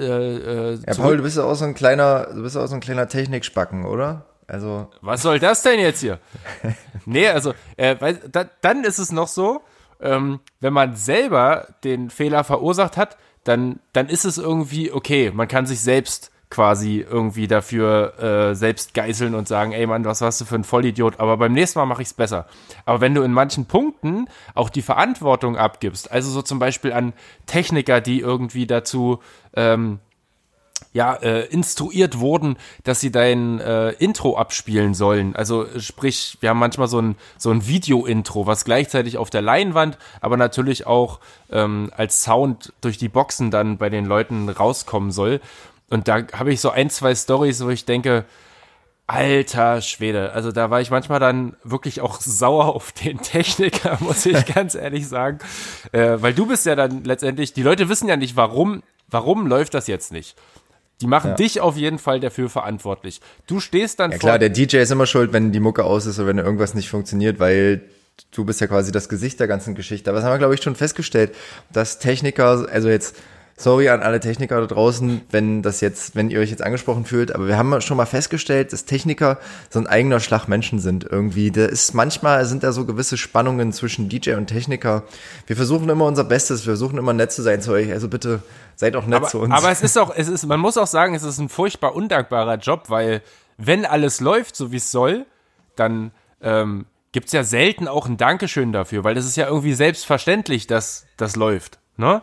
äh, 0.70 0.80
ja, 0.88 0.94
Paul, 0.94 1.18
du 1.18 1.24
bist 1.24 1.36
ja 1.36 1.44
auch 1.44 1.56
so 1.56 1.66
ein 1.66 1.74
kleiner, 1.74 2.28
du 2.34 2.44
bist 2.44 2.56
ja 2.56 2.64
auch 2.64 2.68
so 2.68 2.76
ein 2.76 2.80
kleiner 2.80 3.10
Technikspacken, 3.10 3.84
oder? 3.84 4.24
Also. 4.48 4.88
Was 5.02 5.22
soll 5.22 5.40
das 5.40 5.64
denn 5.64 5.82
jetzt 5.82 6.00
hier? 6.00 6.20
nee, 7.06 7.28
also, 7.28 7.54
äh, 7.76 7.98
weil, 8.00 8.22
da, 8.32 8.46
dann 8.62 8.86
ist 8.86 9.00
es 9.00 9.12
noch 9.12 9.28
so, 9.28 9.64
ähm, 10.00 10.40
wenn 10.62 10.72
man 10.72 10.96
selber 10.96 11.68
den 11.84 12.10
Fehler 12.10 12.46
verursacht 12.46 12.96
hat, 12.96 13.18
dann, 13.48 13.80
dann 13.94 14.10
ist 14.10 14.26
es 14.26 14.38
irgendwie 14.38 14.92
okay. 14.92 15.32
Man 15.34 15.48
kann 15.48 15.66
sich 15.66 15.80
selbst 15.80 16.32
quasi 16.50 17.06
irgendwie 17.08 17.48
dafür 17.48 18.14
äh, 18.20 18.56
selbst 18.56 18.94
geißeln 18.94 19.36
und 19.36 19.48
sagen, 19.48 19.74
ey 19.74 19.86
Mann, 19.86 20.06
was 20.06 20.22
warst 20.22 20.40
du 20.40 20.46
für 20.46 20.56
ein 20.56 20.64
Vollidiot, 20.64 21.20
aber 21.20 21.36
beim 21.38 21.52
nächsten 21.52 21.80
Mal 21.80 21.86
mache 21.86 22.02
ich 22.02 22.08
es 22.10 22.14
besser. 22.14 22.46
Aber 22.86 23.02
wenn 23.02 23.14
du 23.14 23.22
in 23.22 23.34
manchen 23.34 23.66
Punkten 23.66 24.30
auch 24.54 24.70
die 24.70 24.82
Verantwortung 24.82 25.58
abgibst, 25.58 26.10
also 26.10 26.32
so 26.32 26.42
zum 26.42 26.60
Beispiel 26.60 26.94
an 26.94 27.14
Techniker, 27.48 28.00
die 28.00 28.22
irgendwie 28.22 28.66
dazu 28.66 29.20
ähm, 29.56 30.00
ja, 30.98 31.14
äh, 31.14 31.46
instruiert 31.46 32.18
wurden, 32.18 32.58
dass 32.84 33.00
sie 33.00 33.12
dein 33.12 33.60
äh, 33.60 33.92
Intro 33.92 34.36
abspielen 34.36 34.96
sollen. 34.96 35.36
Also 35.36 35.68
sprich, 35.78 36.40
wir 36.42 36.50
haben 36.50 36.58
manchmal 36.58 36.88
so 36.88 37.00
ein, 37.00 37.16
so 37.38 37.52
ein 37.52 37.68
Video-Intro, 37.68 38.48
was 38.48 38.66
gleichzeitig 38.66 39.20
auf 39.20 39.30
der 39.30 39.44
Leinwand, 39.44 40.00
aber 40.22 40.38
natürlich 40.38 40.88
auch 40.88 41.20
ähm, 41.52 41.92
als 41.96 42.24
Sound 42.24 42.74
durch 42.82 42.98
die 42.98 43.10
Boxen 43.10 43.52
dann 43.52 43.78
bei 43.78 43.92
den 43.92 44.06
Leuten 44.06 44.50
rauskommen 44.50 45.12
soll. 45.12 45.40
Und 45.92 46.08
da 46.08 46.24
habe 46.34 46.52
ich 46.52 46.62
so 46.62 46.72
ein, 46.72 46.90
zwei 46.90 47.14
Stories, 47.14 47.64
wo 47.64 47.70
ich 47.70 47.86
denke, 47.86 48.26
alter 49.06 49.84
Schwede. 49.84 50.32
Also 50.32 50.52
da 50.52 50.72
war 50.72 50.82
ich 50.82 50.90
manchmal 50.90 51.20
dann 51.20 51.56
wirklich 51.64 52.02
auch 52.02 52.20
sauer 52.22 52.66
auf 52.76 52.92
den 52.92 53.22
Techniker, 53.22 54.00
muss 54.00 54.26
ich 54.26 54.46
ganz 54.56 54.74
ehrlich 54.74 55.08
sagen. 55.08 55.38
Äh, 55.92 56.18
weil 56.22 56.34
du 56.34 56.48
bist 56.48 56.66
ja 56.66 56.76
dann 56.76 57.04
letztendlich, 57.04 57.54
die 57.54 57.62
Leute 57.62 57.88
wissen 57.88 58.10
ja 58.10 58.18
nicht, 58.18 58.36
warum, 58.36 58.82
warum 59.08 59.46
läuft 59.46 59.76
das 59.76 59.86
jetzt 59.86 60.12
nicht. 60.12 60.36
Die 61.02 61.08
machen 61.08 61.32
ja. 61.32 61.36
dich 61.36 61.62
auf 61.62 61.78
jeden 61.78 62.00
Fall 62.00 62.20
dafür 62.20 62.50
verantwortlich. 62.50 63.22
Du 63.46 63.60
stehst 63.60 64.00
dann 64.00 64.12
ja, 64.12 64.18
vor. 64.18 64.30
Klar, 64.30 64.40
der 64.40 64.50
DJ 64.50 64.78
ist 64.78 64.92
immer 64.92 65.06
schuld, 65.06 65.32
wenn 65.32 65.52
die 65.52 65.60
Mucke 65.60 65.84
aus 65.84 66.06
ist 66.06 66.18
oder 66.18 66.30
wenn 66.30 66.40
irgendwas 66.40 66.74
nicht 66.74 66.90
funktioniert, 66.90 67.40
weil 67.40 67.82
du 68.32 68.46
bist 68.46 68.62
ja 68.62 68.68
quasi 68.68 68.92
das 68.92 69.10
Gesicht 69.10 69.40
der 69.40 69.48
ganzen 69.48 69.76
Geschichte. 69.76 70.10
Aber 70.10 70.18
das 70.18 70.26
haben 70.26 70.34
wir, 70.34 70.40
glaube 70.40 70.56
ich, 70.56 70.64
schon 70.64 70.76
festgestellt, 70.76 71.36
dass 71.72 72.00
Techniker, 72.00 72.68
also 72.72 72.90
jetzt 72.90 73.16
sorry 73.60 73.90
an 73.90 74.04
alle 74.04 74.20
Techniker 74.20 74.62
da 74.62 74.68
draußen, 74.68 75.22
wenn 75.32 75.64
das 75.64 75.82
jetzt, 75.82 76.16
wenn 76.16 76.30
ihr 76.30 76.40
euch 76.40 76.52
jetzt 76.52 76.62
angesprochen 76.62 77.06
fühlt, 77.06 77.34
aber 77.34 77.48
wir 77.48 77.58
haben 77.58 77.82
schon 77.82 77.98
mal 77.98 78.06
festgestellt, 78.06 78.72
dass 78.72 78.86
Techniker 78.86 79.40
so 79.70 79.80
ein 79.80 79.88
eigener 79.88 80.20
Schlag 80.20 80.48
Menschen 80.48 80.80
sind 80.80 81.04
irgendwie. 81.04 81.52
Da 81.52 81.66
ist 81.66 81.96
manchmal 81.96 82.46
sind 82.46 82.64
da 82.64 82.72
so 82.72 82.86
gewisse 82.86 83.18
Spannungen 83.18 83.74
zwischen 83.74 84.10
DJ 84.10 84.34
und 84.34 84.46
Techniker. 84.46 85.04
Wir 85.48 85.56
versuchen 85.56 85.90
immer 85.90 86.06
unser 86.06 86.24
Bestes, 86.24 86.62
wir 86.62 86.72
versuchen 86.74 87.00
immer 87.00 87.14
nett 87.14 87.32
zu 87.32 87.42
sein 87.42 87.60
zu 87.60 87.72
euch. 87.72 87.92
Also 87.92 88.08
bitte 88.08 88.44
seid 88.76 88.96
auch 88.96 89.08
nett 89.08 89.18
aber, 89.18 89.28
zu 89.28 89.40
uns. 89.40 89.54
Aber 89.54 89.72
es 89.72 89.82
ist 89.82 89.98
auch, 89.98 90.14
es 90.16 90.28
ist, 90.28 90.46
man 90.46 90.60
muss 90.60 90.78
auch 90.78 90.88
sagen, 90.88 91.16
es 91.16 91.24
ist 91.24 91.40
ein 91.40 91.50
furchtbar 91.50 91.96
undankbarer 91.96 92.58
Job, 92.58 92.86
weil 92.90 93.24
wenn 93.58 93.86
alles 93.86 94.22
läuft, 94.22 94.56
so 94.56 94.72
wie 94.72 94.78
es 94.78 94.92
soll, 94.92 95.26
dann 95.76 96.12
ähm, 96.42 96.86
gibt 97.12 97.28
es 97.28 97.34
ja 97.34 97.44
selten 97.44 97.88
auch 97.88 98.06
ein 98.06 98.18
Dankeschön 98.18 98.72
dafür, 98.72 99.04
weil 99.04 99.16
das 99.16 99.26
ist 99.26 99.36
ja 99.36 99.48
irgendwie 99.48 99.74
selbstverständlich, 99.74 100.68
dass 100.68 101.08
das 101.18 101.36
läuft. 101.36 101.80
Ne? 101.98 102.22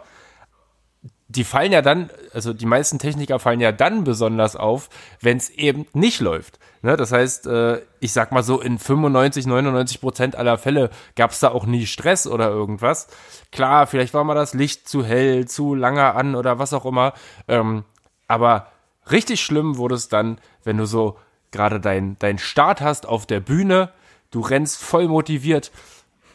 Die 1.29 1.45
fallen 1.45 1.73
ja 1.73 1.83
dann, 1.83 2.11
also 2.33 2.53
die 2.53 2.67
meisten 2.67 2.99
Techniker 2.99 3.39
fallen 3.39 3.61
ja 3.61 3.73
dann 3.73 4.05
besonders 4.05 4.57
auf, 4.57 4.91
wenn 5.21 5.39
es 5.39 5.49
eben 5.51 5.87
nicht 5.95 6.21
läuft. 6.21 6.59
Ne? 6.83 6.97
Das 6.97 7.13
heißt, 7.13 7.47
äh, 7.47 7.81
ich 8.01 8.13
sag 8.13 8.31
mal 8.31 8.43
so, 8.43 8.61
in 8.61 8.79
95, 8.79 9.47
99 9.47 10.01
Prozent 10.01 10.37
aller 10.37 10.59
Fälle 10.59 10.91
gab 11.17 11.31
es 11.31 11.41
da 11.41 11.51
auch 11.51 11.65
nie 11.65 11.87
Stress 11.87 12.27
oder 12.27 12.49
irgendwas. 12.49 13.09
Klar, 13.53 13.87
vielleicht 13.87 14.13
war 14.13 14.25
mal 14.25 14.35
das 14.35 14.53
Licht 14.53 14.89
zu 14.89 15.05
hell, 15.05 15.47
zu 15.49 15.75
lange 15.75 16.15
an 16.15 16.35
oder 16.35 16.59
was 16.59 16.75
auch 16.75 16.85
immer. 16.85 17.15
Ähm, 17.49 17.85
aber 18.29 18.69
richtig 19.11 19.41
schlimm 19.41 19.79
wurde 19.79 19.95
es 19.95 20.09
dann, 20.09 20.39
wenn 20.63 20.77
du 20.77 20.85
so 20.85 21.19
gerade 21.53 21.81
deinen 21.81 22.19
dein 22.19 22.39
Start 22.39 22.81
hast 22.81 23.07
auf 23.07 23.27
der 23.27 23.41
Bühne, 23.41 23.91
du 24.31 24.41
rennst 24.41 24.83
voll 24.83 25.09
motiviert 25.09 25.71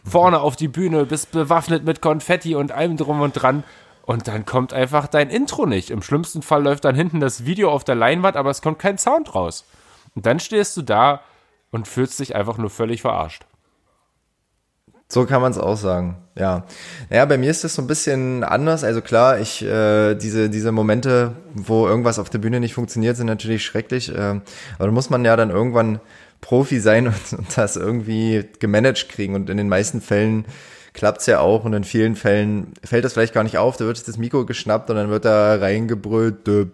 vorne 0.04 0.40
auf 0.40 0.56
die 0.56 0.68
Bühne, 0.68 1.06
bist 1.06 1.32
bewaffnet 1.32 1.84
mit 1.84 2.02
Konfetti 2.02 2.56
und 2.56 2.72
allem 2.72 2.98
drum 2.98 3.22
und 3.22 3.34
dran 3.34 3.64
und 4.10 4.28
dann 4.28 4.44
kommt 4.44 4.74
einfach 4.74 5.06
dein 5.06 5.30
Intro 5.30 5.68
nicht. 5.68 5.92
Im 5.92 6.02
schlimmsten 6.02 6.42
Fall 6.42 6.64
läuft 6.64 6.84
dann 6.84 6.96
hinten 6.96 7.20
das 7.20 7.46
Video 7.46 7.70
auf 7.70 7.84
der 7.84 7.94
Leinwand, 7.94 8.38
aber 8.38 8.50
es 8.50 8.64
kommt 8.64 8.80
kein 8.80 8.98
Sound 8.98 9.36
raus. 9.36 9.66
Und 10.16 10.26
dann 10.26 10.40
stehst 10.40 10.76
du 10.78 10.82
da 10.82 11.22
und 11.70 11.88
fühlst 11.88 12.20
dich 12.20 12.36
einfach 12.36 12.58
nur 12.58 12.72
völlig 12.72 13.02
verarscht. 13.02 13.46
So 15.10 15.28
kann 15.28 15.44
man 15.44 15.52
es 15.52 15.60
auch 15.60 15.78
sagen, 15.78 16.18
ja. 16.36 16.66
Naja, 17.12 17.26
bei 17.26 17.38
mir 17.38 17.52
ist 17.52 17.64
das 17.64 17.76
so 17.76 17.84
ein 17.84 17.88
bisschen 17.88 18.44
anders. 18.44 18.84
Also 18.84 19.02
klar, 19.02 19.40
ich 19.40 19.64
äh, 19.64 20.16
diese 20.16 20.50
diese 20.50 20.72
Momente, 20.72 21.36
wo 21.54 21.88
irgendwas 21.88 22.18
auf 22.18 22.32
der 22.32 22.40
Bühne 22.40 22.60
nicht 22.60 22.74
funktioniert, 22.74 23.16
sind 23.16 23.28
natürlich 23.28 23.64
schrecklich. 23.64 24.10
Äh, 24.10 24.42
aber 24.80 24.86
da 24.88 24.92
muss 24.92 25.12
man 25.12 25.24
ja 25.24 25.36
dann 25.36 25.52
irgendwann 25.52 26.00
Profi 26.42 26.80
sein 26.80 27.06
und, 27.06 27.34
und 27.38 27.56
das 27.56 27.76
irgendwie 27.76 28.50
gemanagt 28.58 29.08
kriegen. 29.10 29.36
Und 29.36 29.52
in 29.52 29.58
den 29.58 29.70
meisten 29.70 30.02
Fällen 30.02 30.46
klappt's 30.94 31.26
ja 31.26 31.40
auch 31.40 31.66
und 31.66 31.74
in 31.74 31.84
vielen 31.84 32.16
Fällen 32.16 32.74
fällt 32.84 33.06
das 33.06 33.14
vielleicht 33.14 33.34
gar 33.34 33.44
nicht 33.44 33.58
auf, 33.58 33.78
da 33.78 33.86
wird 33.86 34.08
das 34.08 34.18
Mikro 34.18 34.46
geschnappt 34.46 34.90
und 34.90 34.96
dann 34.96 35.10
wird 35.10 35.26
da 35.26 35.56
reingebrüllt 35.56 36.48
oder 36.48 36.68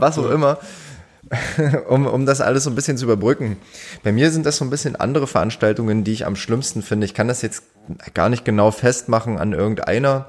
was 0.00 0.18
auch 0.18 0.30
immer, 0.30 0.58
um, 1.88 2.06
um 2.06 2.26
das 2.26 2.40
alles 2.40 2.64
so 2.64 2.70
ein 2.70 2.74
bisschen 2.74 2.96
zu 2.96 3.04
überbrücken. 3.04 3.56
Bei 4.02 4.12
mir 4.12 4.30
sind 4.30 4.46
das 4.46 4.56
so 4.56 4.64
ein 4.64 4.70
bisschen 4.70 4.96
andere 4.96 5.26
Veranstaltungen, 5.26 6.04
die 6.04 6.12
ich 6.12 6.26
am 6.26 6.36
schlimmsten 6.36 6.82
finde. 6.82 7.06
Ich 7.06 7.14
kann 7.14 7.28
das 7.28 7.42
jetzt 7.42 7.64
gar 8.12 8.28
nicht 8.28 8.44
genau 8.44 8.70
festmachen 8.70 9.38
an 9.38 9.52
irgendeiner. 9.52 10.26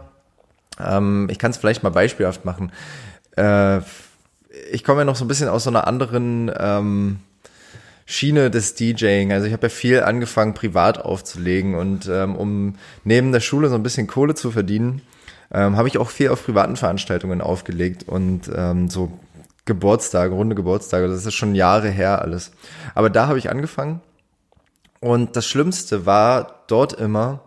Ähm, 0.79 1.27
ich 1.29 1.39
kann 1.39 1.51
es 1.51 1.57
vielleicht 1.57 1.83
mal 1.83 1.89
beispielhaft 1.89 2.45
machen. 2.45 2.71
Äh, 3.35 3.79
ich 4.71 4.83
komme 4.83 5.01
ja 5.01 5.05
noch 5.05 5.15
so 5.15 5.25
ein 5.25 5.27
bisschen 5.27 5.49
aus 5.49 5.65
so 5.65 5.69
einer 5.69 5.87
anderen 5.87 6.51
ähm, 6.57 7.19
Schiene 8.05 8.51
des 8.51 8.75
DJing. 8.75 9.33
Also 9.33 9.47
ich 9.47 9.53
habe 9.53 9.63
ja 9.63 9.69
viel 9.69 10.03
angefangen, 10.03 10.53
privat 10.53 10.99
aufzulegen 10.99 11.75
und 11.75 12.07
ähm, 12.07 12.35
um 12.35 12.75
neben 13.03 13.31
der 13.31 13.39
Schule 13.39 13.69
so 13.69 13.75
ein 13.75 13.83
bisschen 13.83 14.07
Kohle 14.07 14.35
zu 14.35 14.51
verdienen, 14.51 15.01
ähm, 15.51 15.75
habe 15.75 15.87
ich 15.87 15.97
auch 15.97 16.09
viel 16.09 16.29
auf 16.29 16.45
privaten 16.45 16.75
Veranstaltungen 16.75 17.41
aufgelegt 17.41 18.03
und 18.07 18.49
ähm, 18.55 18.89
so 18.89 19.11
Geburtstage, 19.65 20.33
runde 20.35 20.55
Geburtstage. 20.55 21.07
Das 21.07 21.25
ist 21.25 21.33
schon 21.33 21.55
Jahre 21.55 21.89
her 21.89 22.21
alles. 22.21 22.51
Aber 22.93 23.09
da 23.09 23.27
habe 23.27 23.39
ich 23.39 23.49
angefangen 23.49 24.01
und 24.99 25.35
das 25.35 25.47
Schlimmste 25.47 26.05
war 26.05 26.63
dort 26.67 26.93
immer, 26.93 27.41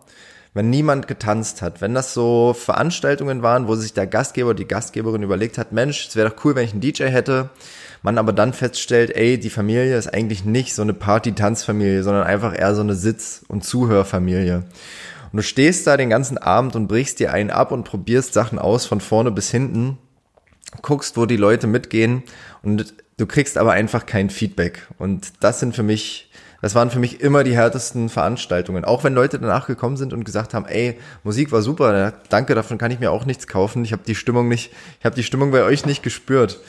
wenn 0.53 0.69
niemand 0.69 1.07
getanzt 1.07 1.61
hat, 1.61 1.79
wenn 1.79 1.93
das 1.93 2.13
so 2.13 2.53
Veranstaltungen 2.53 3.43
waren, 3.43 3.67
wo 3.67 3.75
sich 3.75 3.93
der 3.93 4.07
Gastgeber, 4.07 4.53
die 4.53 4.67
Gastgeberin 4.67 5.23
überlegt 5.23 5.57
hat, 5.57 5.71
Mensch, 5.71 6.07
es 6.07 6.15
wäre 6.15 6.29
doch 6.29 6.43
cool, 6.43 6.55
wenn 6.55 6.65
ich 6.65 6.71
einen 6.71 6.81
DJ 6.81 7.03
hätte, 7.05 7.49
man 8.01 8.17
aber 8.17 8.33
dann 8.33 8.53
feststellt, 8.53 9.15
ey, 9.15 9.39
die 9.39 9.49
Familie 9.49 9.97
ist 9.97 10.13
eigentlich 10.13 10.45
nicht 10.45 10.73
so 10.73 10.81
eine 10.81 10.93
Party-Tanzfamilie, 10.93 12.03
sondern 12.03 12.23
einfach 12.23 12.57
eher 12.57 12.73
so 12.75 12.81
eine 12.81 12.95
Sitz- 12.95 13.43
und 13.47 13.63
Zuhörfamilie. 13.63 14.63
Und 15.31 15.37
du 15.37 15.43
stehst 15.43 15.85
da 15.85 15.97
den 15.97 16.09
ganzen 16.09 16.37
Abend 16.37 16.75
und 16.75 16.87
brichst 16.87 17.19
dir 17.19 17.33
einen 17.33 17.51
ab 17.51 17.71
und 17.71 17.83
probierst 17.83 18.33
Sachen 18.33 18.57
aus 18.57 18.85
von 18.85 19.01
vorne 19.01 19.31
bis 19.31 19.51
hinten, 19.51 19.97
guckst, 20.81 21.17
wo 21.17 21.25
die 21.25 21.37
Leute 21.37 21.67
mitgehen 21.67 22.23
und 22.61 22.93
du 23.17 23.25
kriegst 23.25 23.57
aber 23.57 23.73
einfach 23.73 24.05
kein 24.05 24.29
Feedback. 24.29 24.87
Und 24.97 25.33
das 25.41 25.59
sind 25.59 25.75
für 25.75 25.83
mich 25.83 26.28
das 26.61 26.75
waren 26.75 26.89
für 26.89 26.99
mich 26.99 27.21
immer 27.21 27.43
die 27.43 27.55
härtesten 27.55 28.09
Veranstaltungen. 28.09 28.85
Auch 28.85 29.03
wenn 29.03 29.13
Leute 29.13 29.39
danach 29.39 29.67
gekommen 29.67 29.97
sind 29.97 30.13
und 30.13 30.25
gesagt 30.25 30.53
haben, 30.53 30.65
ey, 30.65 30.99
Musik 31.23 31.51
war 31.51 31.61
super, 31.61 32.13
danke, 32.29 32.55
davon 32.55 32.77
kann 32.77 32.91
ich 32.91 32.99
mir 32.99 33.11
auch 33.11 33.25
nichts 33.25 33.47
kaufen. 33.47 33.85
Ich 33.85 33.93
habe 33.93 34.03
die 34.05 34.15
Stimmung 34.15 34.47
nicht, 34.47 34.71
ich 34.99 35.05
habe 35.05 35.15
die 35.15 35.23
Stimmung 35.23 35.51
bei 35.51 35.63
euch 35.63 35.85
nicht 35.85 36.03
gespürt. 36.03 36.59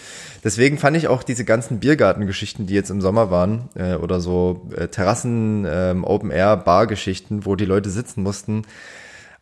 Deswegen 0.43 0.79
fand 0.79 0.97
ich 0.97 1.09
auch 1.09 1.23
diese 1.23 1.45
ganzen 1.45 1.81
Biergartengeschichten, 1.81 2.67
die 2.67 2.75
jetzt 2.75 2.91
im 2.91 3.01
Sommer 3.01 3.31
waren, 3.31 3.69
äh, 3.75 3.95
oder 3.95 4.21
so 4.21 4.69
äh, 4.75 4.89
Terrassen, 4.89 5.65
äh, 5.67 5.95
Open-Air-Bar-Geschichten, 6.01 7.45
wo 7.45 7.57
die 7.57 7.67
Leute 7.67 7.91
sitzen 7.91 8.23
mussten, 8.23 8.63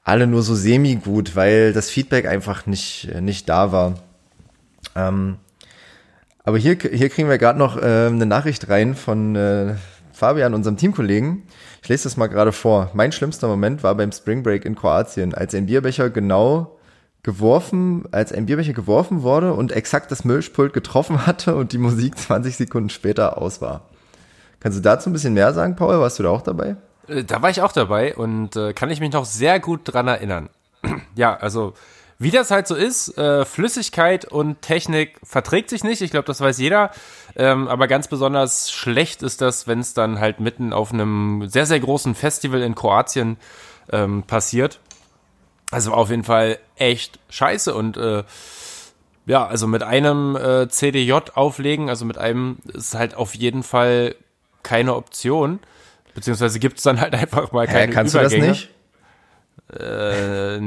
alle 0.02 0.26
nur 0.26 0.42
so 0.42 0.54
semi-gut, 0.54 1.36
weil 1.36 1.72
das 1.72 1.90
Feedback 1.90 2.26
einfach 2.26 2.66
nicht, 2.66 3.10
äh, 3.14 3.20
nicht 3.20 3.48
da 3.48 3.70
war. 3.70 3.94
Ähm, 4.96 5.36
aber 6.42 6.58
hier, 6.58 6.78
hier 6.80 7.10
kriegen 7.10 7.28
wir 7.28 7.38
gerade 7.38 7.58
noch 7.58 7.76
äh, 7.76 8.06
eine 8.06 8.26
Nachricht 8.26 8.68
rein 8.68 8.94
von 8.94 9.36
äh, 9.36 9.74
Fabian, 10.18 10.52
unserem 10.52 10.76
Teamkollegen. 10.76 11.44
Ich 11.80 11.88
lese 11.88 12.02
das 12.02 12.16
mal 12.16 12.26
gerade 12.26 12.50
vor. 12.50 12.90
Mein 12.92 13.12
schlimmster 13.12 13.46
Moment 13.46 13.84
war 13.84 13.94
beim 13.94 14.10
Spring 14.10 14.42
Break 14.42 14.64
in 14.64 14.74
Kroatien, 14.74 15.32
als 15.32 15.54
ein 15.54 15.66
Bierbecher 15.66 16.10
genau 16.10 16.76
geworfen, 17.22 18.04
als 18.10 18.32
ein 18.32 18.46
Bierbecher 18.46 18.72
geworfen 18.72 19.22
wurde 19.22 19.52
und 19.54 19.70
exakt 19.70 20.10
das 20.10 20.24
Milchpult 20.24 20.72
getroffen 20.72 21.24
hatte 21.26 21.54
und 21.54 21.72
die 21.72 21.78
Musik 21.78 22.18
20 22.18 22.56
Sekunden 22.56 22.90
später 22.90 23.40
aus 23.40 23.60
war. 23.60 23.82
Kannst 24.58 24.76
du 24.76 24.82
dazu 24.82 25.08
ein 25.08 25.12
bisschen 25.12 25.34
mehr 25.34 25.54
sagen, 25.54 25.76
Paul? 25.76 26.00
Warst 26.00 26.18
du 26.18 26.24
da 26.24 26.30
auch 26.30 26.42
dabei? 26.42 26.74
Äh, 27.06 27.22
da 27.22 27.40
war 27.40 27.50
ich 27.50 27.62
auch 27.62 27.70
dabei 27.70 28.16
und 28.16 28.56
äh, 28.56 28.72
kann 28.72 28.90
ich 28.90 28.98
mich 28.98 29.12
noch 29.12 29.24
sehr 29.24 29.60
gut 29.60 29.82
dran 29.84 30.08
erinnern. 30.08 30.48
ja, 31.14 31.36
also 31.36 31.74
wie 32.18 32.30
das 32.32 32.50
halt 32.50 32.66
so 32.66 32.74
ist, 32.74 33.16
äh, 33.16 33.44
Flüssigkeit 33.44 34.24
und 34.24 34.60
Technik 34.60 35.20
verträgt 35.22 35.70
sich 35.70 35.84
nicht. 35.84 36.02
Ich 36.02 36.10
glaube, 36.10 36.26
das 36.26 36.40
weiß 36.40 36.58
jeder. 36.58 36.90
Ähm, 37.36 37.68
aber 37.68 37.86
ganz 37.86 38.08
besonders 38.08 38.72
schlecht 38.72 39.22
ist 39.22 39.40
das, 39.40 39.68
wenn 39.68 39.78
es 39.78 39.94
dann 39.94 40.18
halt 40.18 40.40
mitten 40.40 40.72
auf 40.72 40.92
einem 40.92 41.48
sehr, 41.48 41.64
sehr 41.66 41.78
großen 41.78 42.16
Festival 42.16 42.62
in 42.62 42.74
Kroatien 42.74 43.36
ähm, 43.92 44.24
passiert. 44.24 44.80
Also 45.70 45.92
auf 45.92 46.10
jeden 46.10 46.24
Fall 46.24 46.58
echt 46.76 47.20
scheiße 47.28 47.72
und 47.74 47.96
äh, 47.96 48.24
ja, 49.26 49.46
also 49.46 49.66
mit 49.66 49.82
einem 49.82 50.34
äh, 50.36 50.68
CDJ 50.68 51.12
auflegen, 51.34 51.90
also 51.90 52.04
mit 52.04 52.16
einem 52.16 52.56
ist 52.72 52.94
halt 52.94 53.14
auf 53.14 53.34
jeden 53.34 53.62
Fall 53.62 54.14
keine 54.62 54.94
Option. 54.96 55.60
Beziehungsweise 56.14 56.58
gibt 56.58 56.78
es 56.78 56.84
dann 56.84 57.00
halt 57.00 57.14
einfach 57.14 57.52
mal 57.52 57.66
keine 57.66 57.88
Hä, 57.88 57.92
kannst 57.92 58.14
Übergänge. 58.14 58.40
du 58.42 58.48
das 58.48 58.58
nicht? 58.62 58.70
Äh, 59.72 60.58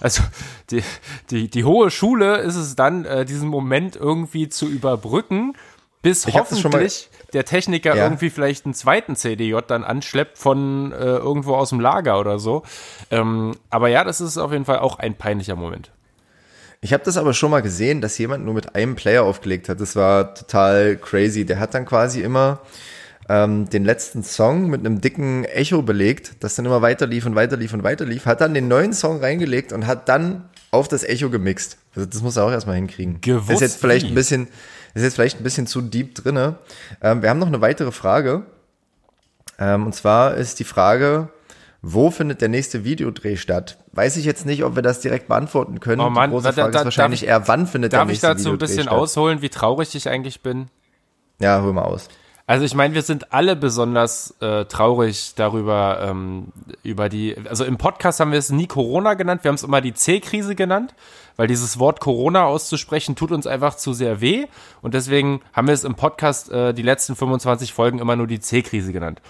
also 0.00 0.22
die, 0.70 0.82
die, 1.30 1.48
die 1.48 1.64
hohe 1.64 1.90
Schule 1.90 2.38
ist 2.38 2.56
es 2.56 2.76
dann, 2.76 3.04
äh, 3.04 3.24
diesen 3.24 3.48
Moment 3.48 3.96
irgendwie 3.96 4.48
zu 4.48 4.66
überbrücken, 4.66 5.54
bis 6.02 6.26
ich 6.26 6.34
hoffentlich 6.34 7.10
der 7.32 7.44
Techniker 7.44 7.94
ja. 7.96 8.04
irgendwie 8.04 8.30
vielleicht 8.30 8.64
einen 8.64 8.74
zweiten 8.74 9.16
CDJ 9.16 9.58
dann 9.66 9.84
anschleppt 9.84 10.38
von 10.38 10.92
äh, 10.92 10.96
irgendwo 10.96 11.54
aus 11.54 11.70
dem 11.70 11.80
Lager 11.80 12.18
oder 12.20 12.38
so. 12.38 12.62
Ähm, 13.10 13.56
aber 13.70 13.88
ja, 13.88 14.04
das 14.04 14.20
ist 14.20 14.38
auf 14.38 14.52
jeden 14.52 14.64
Fall 14.64 14.78
auch 14.78 14.98
ein 14.98 15.16
peinlicher 15.16 15.56
Moment. 15.56 15.90
Ich 16.80 16.92
habe 16.92 17.02
das 17.02 17.16
aber 17.16 17.34
schon 17.34 17.50
mal 17.50 17.60
gesehen, 17.60 18.00
dass 18.00 18.16
jemand 18.18 18.44
nur 18.44 18.54
mit 18.54 18.76
einem 18.76 18.94
Player 18.94 19.24
aufgelegt 19.24 19.68
hat. 19.68 19.80
Das 19.80 19.96
war 19.96 20.34
total 20.34 20.96
crazy. 20.96 21.44
Der 21.44 21.58
hat 21.58 21.74
dann 21.74 21.84
quasi 21.84 22.22
immer 22.22 22.60
ähm, 23.28 23.68
den 23.68 23.84
letzten 23.84 24.22
Song 24.22 24.68
mit 24.70 24.80
einem 24.80 25.00
dicken 25.00 25.44
Echo 25.44 25.82
belegt, 25.82 26.36
das 26.40 26.54
dann 26.54 26.64
immer 26.66 26.80
weiter 26.82 27.06
lief 27.06 27.26
und 27.26 27.34
weiter 27.34 27.56
lief 27.56 27.72
und 27.74 27.82
weiter 27.82 28.04
lief, 28.04 28.26
hat 28.26 28.40
dann 28.40 28.54
den 28.54 28.68
neuen 28.68 28.92
Song 28.92 29.20
reingelegt 29.20 29.72
und 29.72 29.86
hat 29.86 30.08
dann 30.08 30.48
auf 30.70 30.88
das 30.88 31.04
Echo 31.04 31.28
gemixt. 31.30 31.78
Das, 31.94 32.08
das 32.08 32.22
muss 32.22 32.36
er 32.36 32.44
auch 32.44 32.50
erstmal 32.50 32.76
hinkriegen. 32.76 33.20
Gewusst 33.20 33.50
ist 33.50 33.60
jetzt 33.60 33.80
vielleicht 33.80 34.06
ein 34.06 34.14
bisschen, 34.14 34.48
ist 34.94 35.02
jetzt 35.02 35.14
vielleicht 35.14 35.40
ein 35.40 35.44
bisschen 35.44 35.66
zu 35.66 35.80
deep 35.82 36.14
drinne. 36.14 36.56
Ähm, 37.02 37.22
wir 37.22 37.28
haben 37.30 37.38
noch 37.38 37.46
eine 37.48 37.60
weitere 37.60 37.92
Frage. 37.92 38.44
Ähm, 39.58 39.86
und 39.86 39.94
zwar 39.94 40.34
ist 40.34 40.58
die 40.60 40.64
Frage, 40.64 41.28
wo 41.82 42.10
findet 42.10 42.40
der 42.40 42.48
nächste 42.48 42.84
Videodreh 42.84 43.36
statt? 43.36 43.78
Weiß 43.92 44.16
ich 44.16 44.24
jetzt 44.24 44.46
nicht, 44.46 44.64
ob 44.64 44.74
wir 44.76 44.82
das 44.82 45.00
direkt 45.00 45.28
beantworten 45.28 45.80
können. 45.80 46.00
Oh 46.00 46.10
Mann, 46.10 46.30
die 46.30 46.34
große 46.34 46.46
da- 46.48 46.52
Frage 46.52 46.72
da- 46.72 46.78
ist 46.80 46.84
wahrscheinlich 46.86 47.20
darf- 47.20 47.28
eher, 47.28 47.48
wann 47.48 47.66
findet 47.66 47.92
der 47.92 48.00
Darf 48.00 48.08
ich 48.08 48.12
nächste 48.14 48.26
dazu 48.28 48.38
ein 48.38 48.44
Videodreh 48.54 48.66
bisschen 48.66 48.82
statt? 48.84 48.94
ausholen, 48.94 49.42
wie 49.42 49.48
traurig 49.48 49.94
ich 49.94 50.08
eigentlich 50.08 50.40
bin? 50.42 50.66
Ja, 51.40 51.62
hol 51.62 51.72
mal 51.72 51.82
aus. 51.82 52.08
Also 52.48 52.64
ich 52.64 52.74
meine, 52.74 52.94
wir 52.94 53.02
sind 53.02 53.34
alle 53.34 53.56
besonders 53.56 54.34
äh, 54.40 54.64
traurig 54.64 55.34
darüber, 55.36 55.98
ähm, 56.00 56.46
über 56.82 57.10
die, 57.10 57.36
also 57.46 57.62
im 57.66 57.76
Podcast 57.76 58.20
haben 58.20 58.32
wir 58.32 58.38
es 58.38 58.48
nie 58.48 58.66
Corona 58.66 59.12
genannt, 59.12 59.44
wir 59.44 59.50
haben 59.50 59.56
es 59.56 59.64
immer 59.64 59.82
die 59.82 59.92
C-Krise 59.92 60.54
genannt, 60.54 60.94
weil 61.36 61.46
dieses 61.46 61.78
Wort 61.78 62.00
Corona 62.00 62.44
auszusprechen 62.44 63.16
tut 63.16 63.32
uns 63.32 63.46
einfach 63.46 63.76
zu 63.76 63.92
sehr 63.92 64.22
weh 64.22 64.46
und 64.80 64.94
deswegen 64.94 65.42
haben 65.52 65.66
wir 65.66 65.74
es 65.74 65.84
im 65.84 65.94
Podcast 65.94 66.50
äh, 66.50 66.72
die 66.72 66.80
letzten 66.80 67.16
25 67.16 67.74
Folgen 67.74 67.98
immer 67.98 68.16
nur 68.16 68.26
die 68.26 68.40
C-Krise 68.40 68.94
genannt. 68.94 69.20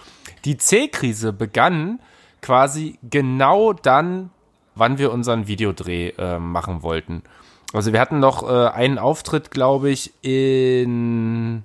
Die 0.44 0.56
C-Krise 0.56 1.32
begann 1.32 1.98
quasi 2.40 3.00
genau 3.02 3.72
dann, 3.72 4.30
wann 4.76 4.98
wir 4.98 5.10
unseren 5.10 5.48
Videodreh 5.48 6.10
äh, 6.10 6.38
machen 6.38 6.84
wollten. 6.84 7.24
Also 7.72 7.92
wir 7.92 7.98
hatten 7.98 8.20
noch 8.20 8.48
äh, 8.48 8.68
einen 8.68 8.98
Auftritt, 8.98 9.50
glaube 9.50 9.90
ich, 9.90 10.12
in 10.22 11.64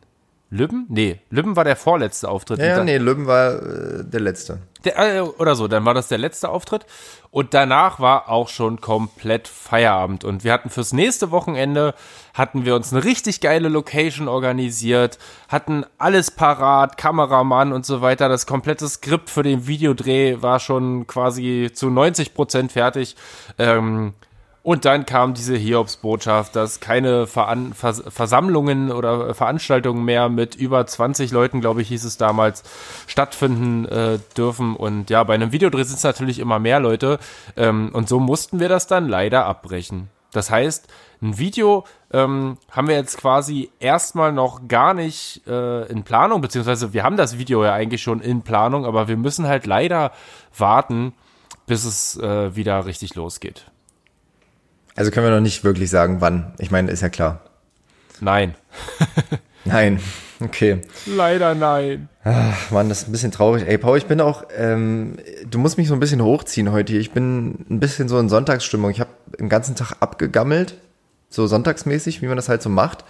Lübben? 0.54 0.86
Nee, 0.88 1.20
Lübben 1.32 1.56
war 1.56 1.64
der 1.64 1.76
vorletzte 1.76 2.30
Auftritt. 2.30 2.60
Ja, 2.60 2.78
ja 2.78 2.84
nee, 2.84 2.98
Lübben 2.98 3.26
war 3.26 3.54
äh, 3.54 4.04
der 4.06 4.20
letzte. 4.20 4.60
der, 4.86 5.16
äh, 5.16 5.20
oder 5.22 5.56
so, 5.56 5.68
dann 5.68 5.84
war 5.84 5.96
das 5.96 6.10
der 6.10 6.20
letzte 6.20 6.50
Auftritt. 6.50 6.86
Und 7.32 7.56
danach 7.56 8.00
war 8.00 8.30
auch 8.30 8.50
schon 8.50 8.80
komplett 8.80 9.48
Feierabend. 9.48 10.24
Und 10.24 10.44
wir 10.44 10.54
hatten 10.54 10.70
fürs 10.70 10.94
nächste 10.94 11.32
Wochenende, 11.32 11.96
hatten 12.36 12.66
wir 12.66 12.76
uns 12.76 12.94
eine 12.94 13.04
richtig 13.04 13.42
geile 13.42 13.68
Location 13.68 14.28
organisiert, 14.28 15.18
hatten 15.50 15.86
alles 15.98 16.30
parat, 16.30 16.98
Kameramann 16.98 17.74
und 17.74 17.84
so 17.84 18.02
weiter. 18.02 18.30
Das 18.30 18.46
komplette 18.46 18.88
Skript 18.88 19.32
für 19.32 19.42
den 19.42 19.66
Videodreh 19.66 20.44
war 20.44 20.60
schon 20.60 21.08
quasi 21.08 21.72
zu 21.74 21.90
90 21.90 22.36
Prozent 22.36 22.72
fertig. 22.74 23.16
Ähm, 23.58 24.14
und 24.64 24.86
dann 24.86 25.06
kam 25.06 25.34
diese 25.34 25.58
Hiobsbotschaft, 25.58 26.56
dass 26.56 26.80
keine 26.80 27.28
Veran 27.28 27.74
Vers 27.74 28.02
Versammlungen 28.08 28.94
oder 28.94 29.36
Veranstaltungen 29.36 30.06
mehr 30.06 30.30
mit 30.30 30.56
über 30.56 30.88
20 30.88 31.32
Leuten, 31.32 31.60
glaube 31.60 31.82
ich, 31.82 31.90
hieß 31.90 32.06
es 32.06 32.16
damals, 32.16 32.64
stattfinden 33.06 33.86
äh, 33.86 34.20
dürfen. 34.38 34.78
Und 34.78 35.10
ja, 35.10 35.22
bei 35.26 35.34
einem 35.34 35.52
Videodreh 35.52 35.84
sind 35.84 35.98
es 35.98 36.04
natürlich 36.04 36.40
immer 36.40 36.60
mehr 36.60 36.80
Leute. 36.80 37.20
Ähm, 37.58 37.90
und 37.92 38.08
so 38.08 38.22
mussten 38.22 38.62
wir 38.62 38.70
das 38.70 38.88
dann 38.88 39.10
leider 39.10 39.46
abbrechen. 39.46 40.10
Das 40.32 40.50
heißt, 40.50 40.88
ein 41.22 41.38
Video 41.38 41.84
ähm, 42.12 42.58
haben 42.72 42.88
wir 42.88 42.96
jetzt 42.96 43.18
quasi 43.18 43.70
erstmal 43.82 44.32
noch 44.32 44.70
gar 44.70 44.94
nicht 44.94 45.46
äh, 45.46 45.86
in 45.88 46.04
Planung, 46.04 46.40
beziehungsweise 46.40 46.94
wir 46.94 47.04
haben 47.04 47.18
das 47.18 47.38
Video 47.38 47.66
ja 47.66 47.74
eigentlich 47.74 48.02
schon 48.02 48.22
in 48.22 48.44
Planung, 48.44 48.86
aber 48.86 49.10
wir 49.10 49.18
müssen 49.18 49.46
halt 49.46 49.66
leider 49.66 50.14
warten, 50.58 51.14
bis 51.68 51.84
es 51.84 52.18
äh, 52.18 52.56
wieder 52.56 52.86
richtig 52.86 53.16
losgeht. 53.16 53.66
Also 54.96 55.12
können 55.12 55.26
wir 55.26 55.32
noch 55.32 55.42
nicht 55.42 55.64
wirklich 55.64 55.90
sagen, 55.90 56.22
wann. 56.22 56.54
Ich 56.60 56.72
meine, 56.72 56.92
ist 56.92 57.02
ja 57.02 57.10
klar. 57.10 57.42
Nein. 58.22 58.56
Nein. 59.66 60.00
Okay. 60.40 60.82
Leider 61.06 61.56
nein. 61.56 62.10
Ach, 62.24 62.72
Mann, 62.72 62.90
das 62.90 63.04
ist 63.04 63.08
ein 63.08 63.12
bisschen 63.14 63.32
traurig. 63.32 63.64
Ey, 63.66 63.78
Paul, 63.78 63.98
ich 63.98 64.08
bin 64.08 64.20
auch, 64.20 64.44
ähm, 64.58 65.18
du 65.50 65.58
musst 65.58 65.78
mich 65.78 65.88
so 65.88 65.94
ein 65.94 66.00
bisschen 66.00 66.22
hochziehen 66.22 66.72
heute 66.72 66.92
hier. 66.92 67.02
Ich 67.02 67.12
bin 67.12 67.66
ein 67.70 67.80
bisschen 67.80 68.10
so 68.10 68.20
in 68.20 68.28
Sonntagsstimmung. 68.28 68.92
Ich 68.92 69.00
habe 69.00 69.10
den 69.40 69.48
ganzen 69.48 69.76
Tag 69.76 69.96
abgegammelt, 70.02 70.76
so 71.30 71.48
sonntagsmäßig, 71.48 72.22
wie 72.22 72.28
man 72.28 72.36
das 72.36 72.50
halt 72.50 72.62
so 72.62 72.70
macht. 72.70 73.06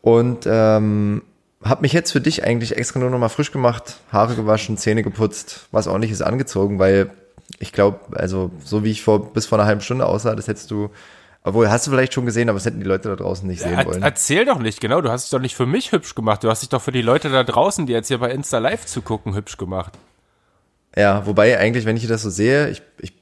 Und 0.00 0.46
ähm, 0.46 1.22
habe 1.62 1.82
mich 1.82 1.92
jetzt 1.92 2.12
für 2.12 2.20
dich 2.20 2.44
eigentlich 2.44 2.76
extra 2.76 2.98
nur 3.00 3.10
noch 3.10 3.18
mal 3.18 3.28
frisch 3.28 3.52
gemacht, 3.52 3.96
Haare 4.12 4.34
gewaschen, 4.34 4.76
Zähne 4.76 5.02
geputzt, 5.02 5.66
was 5.70 5.86
ordentliches 5.86 6.22
angezogen, 6.22 6.78
weil 6.78 7.10
ich 7.58 7.72
glaube, 7.72 8.00
also 8.12 8.50
so 8.64 8.84
wie 8.84 8.90
ich 8.90 9.02
vor 9.02 9.32
bis 9.32 9.46
vor 9.46 9.58
einer 9.58 9.66
halben 9.66 9.80
Stunde 9.80 10.06
aussah, 10.06 10.34
das 10.34 10.48
hättest 10.48 10.70
du, 10.70 10.90
obwohl 11.42 11.70
hast 11.70 11.86
du 11.86 11.90
vielleicht 11.90 12.12
schon 12.14 12.26
gesehen, 12.26 12.48
aber 12.48 12.58
das 12.58 12.66
hätten 12.66 12.80
die 12.80 12.86
Leute 12.86 13.08
da 13.08 13.16
draußen 13.16 13.46
nicht 13.48 13.62
sehen 13.62 13.74
Er, 13.78 13.86
wollen. 13.86 14.02
erzähl 14.02 14.44
doch 14.44 14.58
nicht, 14.58 14.80
genau. 14.80 15.00
Du 15.00 15.10
hast 15.10 15.24
dich 15.24 15.30
doch 15.30 15.40
nicht 15.40 15.56
für 15.56 15.66
mich 15.66 15.92
hübsch 15.92 16.14
gemacht. 16.14 16.44
Du 16.44 16.50
hast 16.50 16.60
dich 16.62 16.68
doch 16.68 16.82
für 16.82 16.92
die 16.92 17.02
Leute 17.02 17.30
da 17.30 17.44
draußen, 17.44 17.86
die 17.86 17.92
jetzt 17.92 18.08
hier 18.08 18.18
bei 18.18 18.30
Insta 18.30 18.58
Live 18.58 18.86
zugucken, 18.86 19.34
hübsch 19.34 19.56
gemacht. 19.56 19.94
Ja, 20.96 21.26
wobei 21.26 21.58
eigentlich, 21.58 21.84
wenn 21.84 21.96
ich 21.96 22.06
das 22.06 22.22
so 22.22 22.30
sehe, 22.30 22.68
ich, 22.70 22.82
ich 22.98 23.12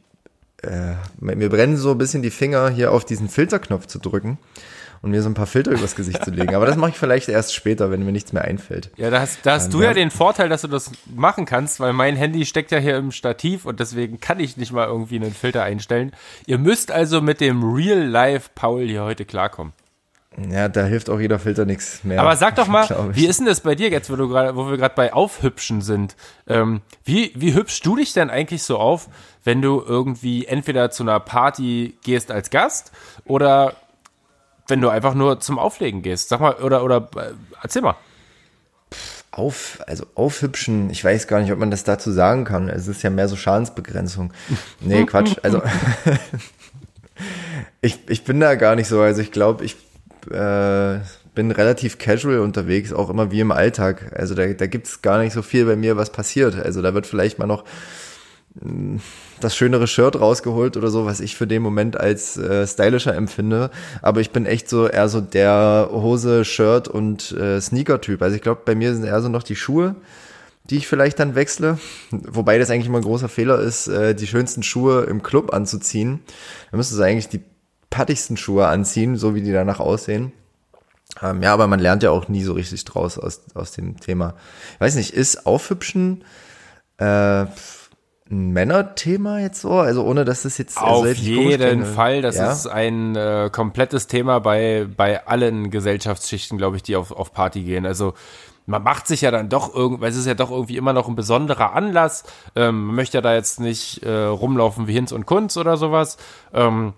äh, 0.62 0.94
mir 1.20 1.48
brennen 1.48 1.76
so 1.76 1.92
ein 1.92 1.98
bisschen 1.98 2.22
die 2.22 2.30
Finger, 2.30 2.70
hier 2.70 2.92
auf 2.92 3.04
diesen 3.04 3.28
Filterknopf 3.28 3.86
zu 3.86 3.98
drücken 3.98 4.38
und 5.02 5.10
mir 5.10 5.22
so 5.22 5.28
ein 5.28 5.34
paar 5.34 5.46
Filter 5.46 5.72
übers 5.72 5.96
Gesicht 5.96 6.24
zu 6.24 6.30
legen. 6.30 6.54
Aber 6.54 6.66
das 6.66 6.76
mache 6.76 6.90
ich 6.90 6.96
vielleicht 6.96 7.28
erst 7.28 7.54
später, 7.54 7.90
wenn 7.90 8.04
mir 8.04 8.12
nichts 8.12 8.32
mehr 8.32 8.44
einfällt. 8.44 8.90
Ja, 8.96 9.10
da 9.10 9.20
hast, 9.20 9.44
da 9.44 9.52
hast 9.52 9.72
du 9.72 9.82
ja 9.82 9.94
den 9.94 10.10
Vorteil, 10.10 10.48
dass 10.48 10.62
du 10.62 10.68
das 10.68 10.90
machen 11.14 11.44
kannst, 11.44 11.80
weil 11.80 11.92
mein 11.92 12.16
Handy 12.16 12.46
steckt 12.46 12.70
ja 12.70 12.78
hier 12.78 12.96
im 12.96 13.12
Stativ 13.12 13.64
und 13.64 13.80
deswegen 13.80 14.20
kann 14.20 14.40
ich 14.40 14.56
nicht 14.56 14.72
mal 14.72 14.86
irgendwie 14.86 15.16
einen 15.16 15.34
Filter 15.34 15.62
einstellen. 15.62 16.12
Ihr 16.46 16.58
müsst 16.58 16.90
also 16.90 17.20
mit 17.20 17.40
dem 17.40 17.62
Real 17.62 18.02
Life 18.02 18.50
Paul 18.54 18.86
hier 18.86 19.02
heute 19.02 19.24
klarkommen. 19.24 19.72
Ja, 20.50 20.68
da 20.68 20.84
hilft 20.84 21.08
auch 21.08 21.18
jeder 21.18 21.38
Filter 21.38 21.64
nichts 21.64 22.04
mehr. 22.04 22.20
Aber 22.20 22.36
sag 22.36 22.56
doch 22.56 22.66
mal, 22.66 22.86
wie 23.12 23.26
ist 23.26 23.38
denn 23.38 23.46
das 23.46 23.60
bei 23.60 23.74
dir 23.74 23.88
jetzt, 23.88 24.10
wo, 24.10 24.16
du 24.16 24.28
grad, 24.28 24.54
wo 24.54 24.68
wir 24.68 24.76
gerade 24.76 24.94
bei 24.94 25.12
Aufhübschen 25.12 25.80
sind? 25.80 26.14
Ähm, 26.46 26.82
wie, 27.04 27.32
wie 27.34 27.54
hübschst 27.54 27.84
du 27.86 27.96
dich 27.96 28.12
denn 28.12 28.28
eigentlich 28.28 28.62
so 28.62 28.78
auf, 28.78 29.08
wenn 29.44 29.62
du 29.62 29.82
irgendwie 29.86 30.46
entweder 30.46 30.90
zu 30.90 31.04
einer 31.04 31.20
Party 31.20 31.96
gehst 32.04 32.30
als 32.30 32.50
Gast 32.50 32.92
oder 33.24 33.76
wenn 34.68 34.80
du 34.80 34.88
einfach 34.88 35.14
nur 35.14 35.40
zum 35.40 35.58
Auflegen 35.58 36.02
gehst? 36.02 36.28
Sag 36.28 36.40
mal, 36.40 36.54
oder, 36.54 36.84
oder 36.84 37.08
äh, 37.16 37.32
erzähl 37.62 37.82
mal. 37.82 37.96
Auf, 39.30 39.80
also 39.86 40.06
aufhübschen, 40.14 40.88
ich 40.90 41.04
weiß 41.04 41.26
gar 41.26 41.40
nicht, 41.40 41.52
ob 41.52 41.58
man 41.58 41.70
das 41.70 41.84
dazu 41.84 42.10
sagen 42.10 42.44
kann. 42.44 42.68
Es 42.68 42.88
ist 42.88 43.02
ja 43.02 43.10
mehr 43.10 43.28
so 43.28 43.36
Schadensbegrenzung. 43.36 44.32
Nee, 44.80 45.04
Quatsch. 45.04 45.36
Also 45.42 45.62
ich, 47.80 47.98
ich 48.08 48.24
bin 48.24 48.40
da 48.40 48.54
gar 48.54 48.76
nicht 48.76 48.88
so. 48.88 49.00
Also 49.00 49.20
ich 49.20 49.32
glaube, 49.32 49.64
ich 49.64 49.76
äh, 50.30 51.00
bin 51.34 51.50
relativ 51.50 51.98
casual 51.98 52.40
unterwegs, 52.40 52.92
auch 52.92 53.10
immer 53.10 53.30
wie 53.30 53.40
im 53.40 53.52
Alltag. 53.52 54.12
Also 54.16 54.34
da, 54.34 54.46
da 54.46 54.66
gibt's 54.66 55.02
gar 55.02 55.18
nicht 55.18 55.34
so 55.34 55.42
viel 55.42 55.66
bei 55.66 55.76
mir, 55.76 55.96
was 55.96 56.10
passiert. 56.10 56.56
Also 56.56 56.80
da 56.82 56.94
wird 56.94 57.06
vielleicht 57.06 57.38
mal 57.38 57.46
noch 57.46 57.64
das 59.40 59.54
schönere 59.54 59.86
Shirt 59.86 60.18
rausgeholt 60.18 60.76
oder 60.76 60.88
so, 60.88 61.04
was 61.04 61.20
ich 61.20 61.36
für 61.36 61.46
den 61.46 61.62
Moment 61.62 61.98
als 61.98 62.36
äh, 62.36 62.66
stylischer 62.66 63.14
empfinde. 63.14 63.70
Aber 64.02 64.20
ich 64.20 64.30
bin 64.30 64.46
echt 64.46 64.68
so 64.68 64.88
eher 64.88 65.08
so 65.08 65.20
der 65.20 65.88
Hose, 65.92 66.44
Shirt 66.44 66.88
und 66.88 67.32
äh, 67.32 67.60
Sneaker-Typ. 67.60 68.22
Also 68.22 68.36
ich 68.36 68.42
glaube, 68.42 68.62
bei 68.64 68.74
mir 68.74 68.94
sind 68.94 69.04
eher 69.04 69.20
so 69.20 69.28
noch 69.28 69.42
die 69.42 69.56
Schuhe, 69.56 69.94
die 70.70 70.76
ich 70.78 70.88
vielleicht 70.88 71.18
dann 71.18 71.34
wechsle. 71.34 71.78
Wobei 72.10 72.58
das 72.58 72.70
eigentlich 72.70 72.86
immer 72.86 72.98
ein 72.98 73.04
großer 73.04 73.28
Fehler 73.28 73.58
ist, 73.58 73.88
äh, 73.88 74.14
die 74.14 74.26
schönsten 74.26 74.62
Schuhe 74.62 75.04
im 75.04 75.22
Club 75.22 75.52
anzuziehen. 75.52 76.20
Da 76.70 76.78
müsstest 76.78 76.98
du 76.98 77.04
eigentlich 77.04 77.28
die 77.28 77.42
pattigsten 77.90 78.36
Schuhe 78.36 78.66
anziehen, 78.66 79.16
so 79.16 79.34
wie 79.34 79.42
die 79.42 79.52
danach 79.52 79.80
aussehen. 79.80 80.32
Ähm, 81.22 81.42
ja, 81.42 81.52
aber 81.52 81.66
man 81.66 81.80
lernt 81.80 82.02
ja 82.02 82.10
auch 82.10 82.28
nie 82.28 82.42
so 82.42 82.54
richtig 82.54 82.84
draus 82.84 83.18
aus, 83.18 83.42
aus 83.54 83.72
dem 83.72 84.00
Thema. 84.00 84.34
Ich 84.74 84.80
weiß 84.80 84.96
nicht, 84.96 85.12
ist 85.12 85.46
Aufhübschen 85.46 86.24
äh, 86.98 87.46
ein 88.30 88.52
Männerthema 88.52 89.38
jetzt 89.38 89.60
so? 89.60 89.72
Also 89.72 90.04
ohne, 90.04 90.24
dass 90.24 90.42
das 90.42 90.58
jetzt 90.58 90.78
also 90.78 91.00
Auf 91.00 91.06
jetzt 91.06 91.18
komisch 91.18 91.28
jeden 91.28 91.80
klingt. 91.82 91.86
Fall. 91.86 92.22
Das 92.22 92.36
ja? 92.36 92.50
ist 92.50 92.66
ein 92.66 93.14
äh, 93.14 93.50
komplettes 93.52 94.06
Thema 94.06 94.40
bei, 94.40 94.86
bei 94.96 95.26
allen 95.26 95.70
Gesellschaftsschichten, 95.70 96.58
glaube 96.58 96.76
ich, 96.76 96.82
die 96.82 96.96
auf, 96.96 97.12
auf 97.12 97.32
Party 97.32 97.62
gehen. 97.62 97.86
Also 97.86 98.14
man 98.66 98.82
macht 98.82 99.06
sich 99.06 99.20
ja 99.20 99.30
dann 99.30 99.48
doch 99.48 99.72
irgendwie, 99.74 100.02
weil 100.02 100.10
es 100.10 100.16
ist 100.16 100.26
ja 100.26 100.34
doch 100.34 100.50
irgendwie 100.50 100.76
immer 100.76 100.92
noch 100.92 101.08
ein 101.08 101.14
besonderer 101.14 101.72
Anlass. 101.72 102.24
Ähm, 102.56 102.86
man 102.86 102.96
möchte 102.96 103.18
ja 103.18 103.22
da 103.22 103.34
jetzt 103.34 103.60
nicht 103.60 104.02
äh, 104.02 104.24
rumlaufen 104.24 104.88
wie 104.88 104.92
Hinz 104.92 105.12
und 105.12 105.26
Kunz 105.26 105.56
oder 105.56 105.76
sowas. 105.76 106.16
Ähm, 106.52 106.94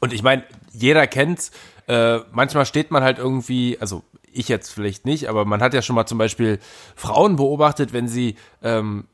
und 0.00 0.12
ich 0.12 0.22
meine, 0.22 0.44
jeder 0.72 1.06
kennt's. 1.06 1.52
Äh, 1.86 2.18
manchmal 2.32 2.66
steht 2.66 2.90
man 2.90 3.02
halt 3.02 3.18
irgendwie, 3.18 3.78
also 3.80 4.02
ich 4.30 4.48
jetzt 4.48 4.70
vielleicht 4.70 5.06
nicht, 5.06 5.28
aber 5.28 5.44
man 5.44 5.62
hat 5.62 5.74
ja 5.74 5.82
schon 5.82 5.96
mal 5.96 6.06
zum 6.06 6.18
Beispiel 6.18 6.58
Frauen 6.96 7.36
beobachtet, 7.36 7.92
wenn 7.92 8.08
sie 8.08 8.36
ähm, 8.62 9.06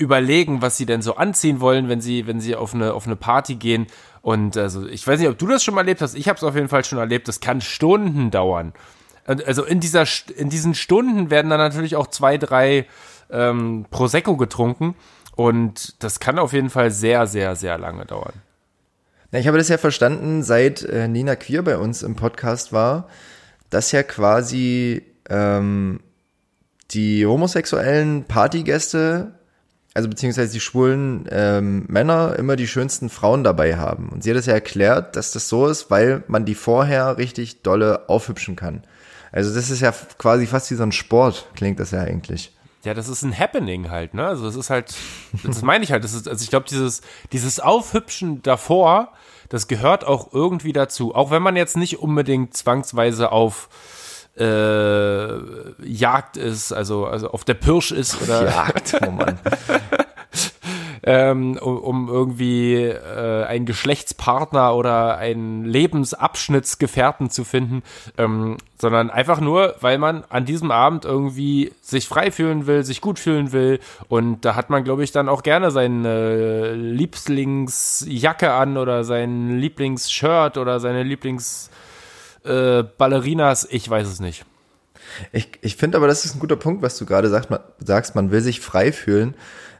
überlegen, 0.00 0.62
was 0.62 0.78
sie 0.78 0.86
denn 0.86 1.02
so 1.02 1.16
anziehen 1.16 1.60
wollen, 1.60 1.88
wenn 1.90 2.00
sie, 2.00 2.26
wenn 2.26 2.40
sie 2.40 2.56
auf 2.56 2.74
eine, 2.74 2.94
auf 2.94 3.06
eine 3.06 3.16
Party 3.16 3.56
gehen. 3.56 3.86
Und 4.22 4.56
also 4.56 4.86
ich 4.86 5.06
weiß 5.06 5.20
nicht, 5.20 5.28
ob 5.28 5.38
du 5.38 5.46
das 5.46 5.62
schon 5.62 5.74
mal 5.74 5.82
erlebt 5.82 6.00
hast. 6.00 6.14
Ich 6.14 6.26
habe 6.26 6.38
es 6.38 6.42
auf 6.42 6.54
jeden 6.54 6.68
Fall 6.68 6.84
schon 6.84 6.98
erlebt. 6.98 7.28
Das 7.28 7.40
kann 7.40 7.60
Stunden 7.60 8.30
dauern. 8.30 8.72
Also 9.26 9.62
in 9.64 9.78
dieser, 9.78 10.06
in 10.36 10.48
diesen 10.48 10.74
Stunden 10.74 11.30
werden 11.30 11.50
dann 11.50 11.60
natürlich 11.60 11.96
auch 11.96 12.06
zwei, 12.06 12.38
drei 12.38 12.86
ähm, 13.30 13.84
Prosecco 13.90 14.38
getrunken. 14.38 14.96
Und 15.36 16.02
das 16.02 16.18
kann 16.18 16.38
auf 16.38 16.54
jeden 16.54 16.70
Fall 16.70 16.90
sehr, 16.90 17.26
sehr, 17.26 17.54
sehr 17.54 17.76
lange 17.76 18.06
dauern. 18.06 18.32
Na, 19.32 19.38
ich 19.38 19.46
habe 19.46 19.58
das 19.58 19.68
ja 19.68 19.76
verstanden, 19.76 20.42
seit 20.42 20.82
äh, 20.82 21.08
Nina 21.08 21.36
Queer 21.36 21.62
bei 21.62 21.76
uns 21.76 22.02
im 22.02 22.16
Podcast 22.16 22.72
war, 22.72 23.06
dass 23.68 23.92
ja 23.92 24.02
quasi 24.02 25.02
ähm, 25.28 26.00
die 26.90 27.26
homosexuellen 27.26 28.24
Partygäste 28.24 29.34
also 29.94 30.08
beziehungsweise 30.08 30.52
die 30.52 30.60
schwulen 30.60 31.26
ähm, 31.30 31.84
Männer 31.88 32.36
immer 32.38 32.56
die 32.56 32.68
schönsten 32.68 33.10
Frauen 33.10 33.42
dabei 33.42 33.76
haben. 33.76 34.08
Und 34.10 34.22
sie 34.22 34.30
hat 34.30 34.36
es 34.36 34.46
ja 34.46 34.54
erklärt, 34.54 35.16
dass 35.16 35.32
das 35.32 35.48
so 35.48 35.66
ist, 35.66 35.90
weil 35.90 36.22
man 36.28 36.44
die 36.44 36.54
vorher 36.54 37.18
richtig 37.18 37.62
dolle 37.62 38.08
aufhübschen 38.08 38.56
kann. 38.56 38.84
Also 39.32 39.54
das 39.54 39.70
ist 39.70 39.80
ja 39.80 39.92
quasi 40.18 40.46
fast 40.46 40.70
wie 40.70 40.74
so 40.76 40.82
ein 40.82 40.92
Sport, 40.92 41.48
klingt 41.54 41.80
das 41.80 41.90
ja 41.90 42.00
eigentlich. 42.00 42.52
Ja, 42.84 42.94
das 42.94 43.08
ist 43.08 43.22
ein 43.22 43.38
Happening 43.38 43.90
halt, 43.90 44.14
ne? 44.14 44.26
Also 44.26 44.44
das 44.44 44.56
ist 44.56 44.70
halt, 44.70 44.94
das 45.44 45.60
meine 45.62 45.84
ich 45.84 45.92
halt. 45.92 46.02
Das 46.02 46.14
ist, 46.14 46.26
also 46.28 46.42
ich 46.42 46.50
glaube, 46.50 46.66
dieses, 46.68 47.02
dieses 47.32 47.60
Aufhübschen 47.60 48.42
davor, 48.42 49.12
das 49.50 49.68
gehört 49.68 50.04
auch 50.04 50.32
irgendwie 50.32 50.72
dazu. 50.72 51.14
Auch 51.14 51.30
wenn 51.30 51.42
man 51.42 51.56
jetzt 51.56 51.76
nicht 51.76 51.98
unbedingt 51.98 52.56
zwangsweise 52.56 53.32
auf 53.32 53.68
äh, 54.40 55.86
Jagd 55.86 56.36
ist, 56.36 56.72
also, 56.72 57.06
also 57.06 57.30
auf 57.30 57.44
der 57.44 57.54
Pirsch 57.54 57.92
ist 57.92 58.20
oder. 58.22 58.44
Jagd, 58.50 58.96
oh 59.06 59.10
Mann. 59.10 59.38
ähm, 61.02 61.58
um, 61.60 61.78
um 61.78 62.08
irgendwie 62.08 62.76
äh, 62.76 63.44
einen 63.44 63.66
Geschlechtspartner 63.66 64.74
oder 64.74 65.16
einen 65.16 65.64
Lebensabschnittsgefährten 65.64 67.30
zu 67.30 67.44
finden, 67.44 67.82
ähm, 68.18 68.58
sondern 68.78 69.10
einfach 69.10 69.40
nur, 69.40 69.76
weil 69.80 69.98
man 69.98 70.24
an 70.28 70.44
diesem 70.44 70.70
Abend 70.70 71.04
irgendwie 71.04 71.72
sich 71.80 72.06
frei 72.06 72.30
fühlen 72.30 72.66
will, 72.66 72.84
sich 72.84 73.00
gut 73.00 73.18
fühlen 73.18 73.52
will 73.52 73.80
und 74.08 74.44
da 74.44 74.54
hat 74.54 74.70
man, 74.70 74.84
glaube 74.84 75.04
ich, 75.04 75.12
dann 75.12 75.28
auch 75.28 75.42
gerne 75.42 75.70
seine 75.70 76.74
Lieblingsjacke 76.74 78.52
an 78.52 78.76
oder 78.76 79.04
sein 79.04 79.58
Lieblingsshirt 79.58 80.58
oder 80.58 80.80
seine 80.80 81.02
Lieblings 81.02 81.70
äh, 82.44 82.82
Ballerinas, 82.82 83.66
ich 83.70 83.88
weiß 83.88 84.08
es 84.08 84.20
nicht. 84.20 84.44
Ich, 85.32 85.48
ich 85.60 85.76
finde 85.76 85.96
aber, 85.96 86.06
das 86.06 86.24
ist 86.24 86.36
ein 86.36 86.40
guter 86.40 86.56
Punkt, 86.56 86.82
was 86.82 86.96
du 86.98 87.06
gerade 87.06 87.28
sagst. 87.28 87.50
Man, 87.50 87.60
sagst, 87.78 88.14
man 88.14 88.30
will 88.30 88.40
sich 88.40 88.60
frei 88.60 88.92
fühlen. 88.92 89.34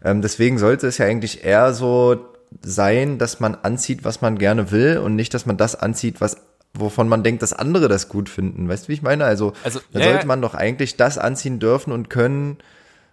Ähm, 0.05 0.23
deswegen 0.23 0.59
sollte 0.59 0.87
es 0.87 0.99
ja 0.99 1.07
eigentlich 1.07 1.45
eher 1.45 1.73
so 1.75 2.27
sein, 2.63 3.19
dass 3.19 3.39
man 3.39 3.55
anzieht, 3.55 4.05
was 4.05 4.23
man 4.23 4.39
gerne 4.39 4.71
will 4.71 4.99
und 4.99 5.15
nicht, 5.15 5.33
dass 5.35 5.47
man 5.47 5.57
das 5.57 5.77
anzieht, 5.77 6.21
was 6.21 6.39
wovon 6.75 7.09
man 7.09 7.23
denkt, 7.23 7.43
dass 7.43 7.53
andere 7.53 7.89
das 7.89 8.09
gut 8.09 8.29
finden. 8.29 8.69
Weißt 8.69 8.85
du, 8.85 8.89
wie 8.89 8.95
ich 8.95 9.03
meine? 9.03 9.25
Also, 9.25 9.53
also 9.65 9.81
da 9.93 10.03
sollte 10.03 10.27
man 10.27 10.41
doch 10.41 10.55
eigentlich 10.55 10.97
das 10.97 11.19
anziehen 11.19 11.59
dürfen 11.59 11.93
und 11.93 12.11
können, 12.11 12.59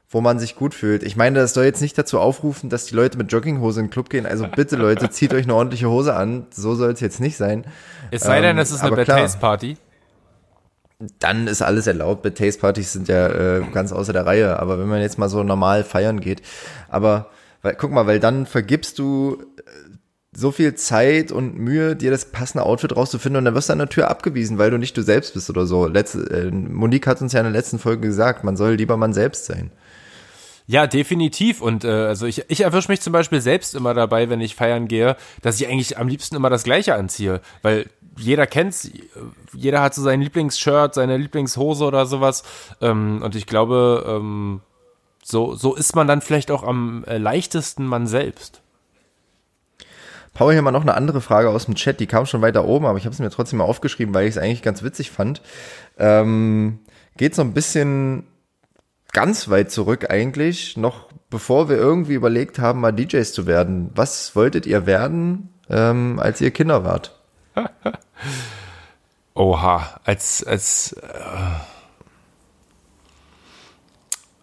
wo 0.09 0.21
man 0.21 0.39
sich 0.39 0.55
gut 0.55 0.73
fühlt. 0.73 1.03
Ich 1.03 1.17
meine, 1.17 1.39
das 1.39 1.53
soll 1.53 1.65
jetzt 1.65 1.81
nicht 1.81 1.97
dazu 1.97 2.19
aufrufen, 2.19 2.69
dass 2.69 2.85
die 2.85 2.95
Leute 2.95 3.17
mit 3.17 3.31
Jogginghose 3.31 3.81
in 3.81 3.87
den 3.87 3.91
Club 3.91 4.09
gehen. 4.09 4.25
Also 4.25 4.47
bitte 4.47 4.77
Leute, 4.77 5.09
zieht 5.11 5.33
euch 5.33 5.43
eine 5.43 5.55
ordentliche 5.55 5.89
Hose 5.89 6.15
an. 6.15 6.47
So 6.49 6.75
soll 6.75 6.91
es 6.91 7.01
jetzt 7.01 7.19
nicht 7.19 7.35
sein. 7.35 7.65
Es 8.11 8.21
sei 8.21 8.39
denn, 8.39 8.57
es 8.57 8.71
ist 8.71 8.81
eine 8.81 8.95
Bad 8.95 9.07
Taste 9.07 9.39
Party. 9.39 9.77
Dann 11.19 11.47
ist 11.47 11.61
alles 11.61 11.87
erlaubt. 11.87 12.23
Bad 12.23 12.37
Taste 12.37 12.61
Partys 12.61 12.93
sind 12.93 13.09
ja 13.09 13.27
äh, 13.27 13.63
ganz 13.73 13.91
außer 13.91 14.13
der 14.13 14.25
Reihe. 14.25 14.59
Aber 14.59 14.79
wenn 14.79 14.87
man 14.87 15.01
jetzt 15.01 15.19
mal 15.19 15.29
so 15.29 15.43
normal 15.43 15.83
feiern 15.83 16.21
geht, 16.21 16.41
aber 16.87 17.29
weil, 17.61 17.75
guck 17.75 17.91
mal, 17.91 18.07
weil 18.07 18.21
dann 18.21 18.45
vergibst 18.45 18.99
du 18.99 19.43
äh, 19.57 19.61
so 20.33 20.51
viel 20.51 20.75
Zeit 20.75 21.33
und 21.33 21.57
Mühe, 21.57 21.97
dir 21.97 22.11
das 22.11 22.25
passende 22.31 22.63
Outfit 22.63 22.95
rauszufinden 22.95 23.39
und 23.39 23.45
dann 23.45 23.55
wirst 23.55 23.67
du 23.67 23.73
an 23.73 23.79
der 23.79 23.89
Tür 23.89 24.09
abgewiesen, 24.09 24.57
weil 24.57 24.71
du 24.71 24.77
nicht 24.77 24.95
du 24.95 25.01
selbst 25.01 25.33
bist 25.33 25.49
oder 25.49 25.65
so. 25.65 25.87
Letzte, 25.87 26.19
äh, 26.29 26.51
Monique 26.51 27.07
hat 27.07 27.21
uns 27.21 27.33
ja 27.33 27.41
in 27.41 27.45
der 27.45 27.53
letzten 27.53 27.77
Folge 27.77 28.07
gesagt, 28.07 28.45
man 28.45 28.55
soll 28.55 28.75
lieber 28.75 28.95
man 28.95 29.13
selbst 29.13 29.45
sein. 29.45 29.71
Ja, 30.69 30.86
definitiv. 30.86 31.62
Und 31.62 31.86
äh, 31.86 31.88
also 31.88 32.25
ich, 32.25 32.43
ich 32.49 32.62
erwische 32.62 32.91
mich 32.91 32.99
zum 32.99 33.13
Beispiel 33.13 33.39
selbst 33.39 33.73
immer 33.73 33.93
dabei, 33.93 34.30
wenn 34.30 34.41
ich 34.41 34.56
feiern 34.56 34.89
gehe, 34.89 35.15
dass 35.41 35.60
ich 35.60 35.67
eigentlich 35.67 35.97
am 35.97 36.10
liebsten 36.10 36.36
immer 36.36 36.49
das 36.49 36.63
Gleiche 36.63 36.93
anziehe. 36.93 37.41
Weil 37.62 37.89
jeder 38.17 38.45
kennt's, 38.47 38.91
jeder 39.53 39.82
hat 39.82 39.93
so 39.93 40.01
sein 40.01 40.21
Lieblingsshirt, 40.21 40.93
seine 40.93 41.15
Lieblingshose 41.15 41.86
oder 41.86 42.06
sowas. 42.06 42.43
Ähm, 42.82 43.21
und 43.23 43.36
ich 43.36 43.45
glaube, 43.45 44.06
ähm, 44.08 44.60
so, 45.23 45.56
so 45.56 45.73
ist 45.73 45.95
man 45.95 46.08
dann 46.08 46.21
vielleicht 46.21 46.51
auch 46.51 46.63
am 46.63 47.06
äh, 47.06 47.17
leichtesten 47.17 47.86
man 47.86 48.06
selbst. 48.06 48.62
Paul, 50.34 50.51
hier 50.51 50.62
mal 50.62 50.71
noch 50.71 50.82
eine 50.82 50.95
andere 50.95 51.21
Frage 51.21 51.49
aus 51.49 51.65
dem 51.65 51.75
Chat, 51.75 51.99
die 51.99 52.08
kam 52.08 52.25
schon 52.25 52.41
weiter 52.41 52.65
oben, 52.65 52.86
aber 52.86 52.97
ich 52.97 53.06
habe 53.06 53.13
es 53.13 53.19
mir 53.19 53.30
trotzdem 53.30 53.60
mal 53.60 53.65
aufgeschrieben, 53.65 54.13
weil 54.13 54.27
ich 54.27 54.36
es 54.36 54.38
eigentlich 54.38 54.62
ganz 54.62 54.84
witzig 54.84 55.12
fand. 55.12 55.41
Ähm, 55.97 56.80
geht 57.15 57.34
so 57.34 57.41
ein 57.41 57.53
bisschen 57.53 58.25
ganz 59.13 59.49
weit 59.49 59.71
zurück 59.71 60.09
eigentlich, 60.09 60.77
noch 60.77 61.07
bevor 61.29 61.69
wir 61.69 61.77
irgendwie 61.77 62.13
überlegt 62.13 62.59
haben, 62.59 62.81
mal 62.81 62.91
DJs 62.91 63.33
zu 63.33 63.47
werden. 63.47 63.89
Was 63.95 64.35
wolltet 64.35 64.65
ihr 64.65 64.85
werden, 64.85 65.53
ähm, 65.69 66.19
als 66.19 66.41
ihr 66.41 66.51
Kinder 66.51 66.83
wart? 66.83 67.19
Oha, 69.33 69.99
als, 70.03 70.43
als, 70.43 70.93
äh, 70.93 70.97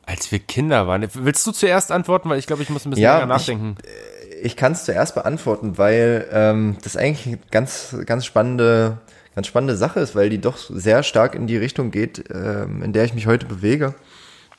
als 0.07 0.31
wir 0.31 0.39
Kinder 0.39 0.87
waren. 0.87 1.07
Willst 1.15 1.47
du 1.47 1.53
zuerst 1.53 1.91
antworten? 1.91 2.29
Weil 2.29 2.39
ich 2.39 2.47
glaube, 2.47 2.63
ich 2.63 2.71
muss 2.71 2.85
ein 2.85 2.91
bisschen 2.91 3.03
ja, 3.03 3.15
länger 3.17 3.27
nachdenken. 3.27 3.77
Ich, 3.83 4.45
ich 4.45 4.57
kann 4.57 4.73
es 4.73 4.85
zuerst 4.85 5.15
beantworten, 5.15 5.79
weil 5.79 6.29
ähm, 6.31 6.77
das 6.83 6.97
eigentlich 6.97 7.27
eine 7.27 7.39
ganz, 7.51 7.97
ganz 8.05 8.25
spannende, 8.27 8.99
ganz 9.35 9.47
spannende 9.47 9.77
Sache 9.77 10.01
ist, 10.01 10.15
weil 10.15 10.31
die 10.31 10.41
doch 10.41 10.59
sehr 10.59 11.03
stark 11.03 11.35
in 11.35 11.47
die 11.47 11.57
Richtung 11.57 11.91
geht, 11.91 12.25
ähm, 12.33 12.83
in 12.83 12.93
der 12.93 13.05
ich 13.05 13.15
mich 13.15 13.27
heute 13.27 13.47
bewege. 13.47 13.95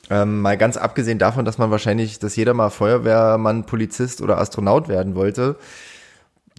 Ähm, 0.08 0.40
mal 0.40 0.56
ganz 0.56 0.76
abgesehen 0.76 1.18
davon, 1.18 1.44
dass 1.44 1.58
man 1.58 1.70
wahrscheinlich, 1.70 2.18
dass 2.18 2.36
jeder 2.36 2.54
mal 2.54 2.70
Feuerwehrmann, 2.70 3.66
Polizist 3.66 4.22
oder 4.22 4.38
Astronaut 4.38 4.88
werden 4.88 5.14
wollte, 5.16 5.56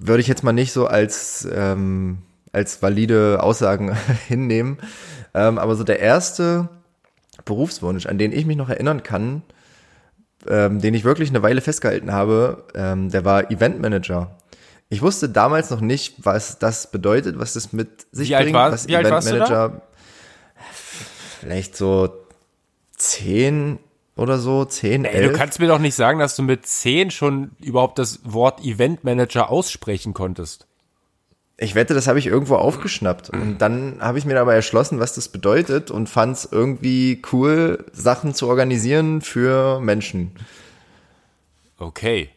würde 0.01 0.21
ich 0.21 0.27
jetzt 0.27 0.43
mal 0.43 0.51
nicht 0.51 0.73
so 0.73 0.87
als, 0.87 1.47
ähm, 1.51 2.19
als 2.51 2.81
valide 2.81 3.41
Aussagen 3.41 3.95
hinnehmen. 4.27 4.79
Ähm, 5.33 5.57
aber 5.57 5.75
so 5.75 5.83
der 5.83 5.99
erste 5.99 6.67
Berufswunsch, 7.45 8.05
an 8.05 8.17
den 8.17 8.33
ich 8.33 8.45
mich 8.45 8.57
noch 8.57 8.69
erinnern 8.69 9.03
kann, 9.03 9.43
ähm, 10.47 10.81
den 10.81 10.93
ich 10.93 11.03
wirklich 11.03 11.29
eine 11.29 11.41
Weile 11.41 11.61
festgehalten 11.61 12.11
habe, 12.11 12.65
ähm, 12.75 13.09
der 13.09 13.23
war 13.23 13.49
Eventmanager. 13.49 14.37
Ich 14.89 15.01
wusste 15.01 15.29
damals 15.29 15.69
noch 15.69 15.81
nicht, 15.81 16.25
was 16.25 16.59
das 16.59 16.91
bedeutet, 16.91 17.39
was 17.39 17.53
das 17.53 17.73
mit 17.73 18.07
sich 18.11 18.29
Wie 18.29 18.35
bringt, 18.35 18.47
alt 18.47 18.53
war, 18.53 18.71
was 18.71 18.87
Eventmanager. 18.87 19.81
Vielleicht 21.41 21.75
so 21.75 22.26
zehn 22.97 23.79
oder 24.15 24.39
so, 24.39 24.65
zehn, 24.65 25.05
Ey, 25.05 25.13
elf. 25.15 25.31
Du 25.31 25.37
kannst 25.37 25.59
mir 25.59 25.67
doch 25.67 25.79
nicht 25.79 25.95
sagen, 25.95 26.19
dass 26.19 26.35
du 26.35 26.43
mit 26.43 26.65
zehn 26.65 27.11
schon 27.11 27.51
überhaupt 27.61 27.99
das 27.99 28.19
Wort 28.23 28.63
Eventmanager 28.63 29.49
aussprechen 29.49 30.13
konntest. 30.13 30.67
Ich 31.59 31.73
wette, 31.73 31.95
das 31.95 32.07
habe 32.07 32.19
ich 32.19 32.27
irgendwo 32.27 32.55
aufgeschnappt. 32.55 33.31
Und 33.31 33.59
dann 33.59 33.97
habe 33.99 34.19
ich 34.19 34.25
mir 34.25 34.35
dabei 34.35 34.53
erschlossen, 34.55 34.99
was 34.99 35.15
das 35.15 35.29
bedeutet 35.29 35.89
und 35.89 36.07
fand 36.07 36.37
es 36.37 36.49
irgendwie 36.51 37.21
cool, 37.31 37.85
Sachen 37.93 38.35
zu 38.35 38.47
organisieren 38.47 39.21
für 39.21 39.79
Menschen. 39.79 40.31
Okay. 41.79 42.29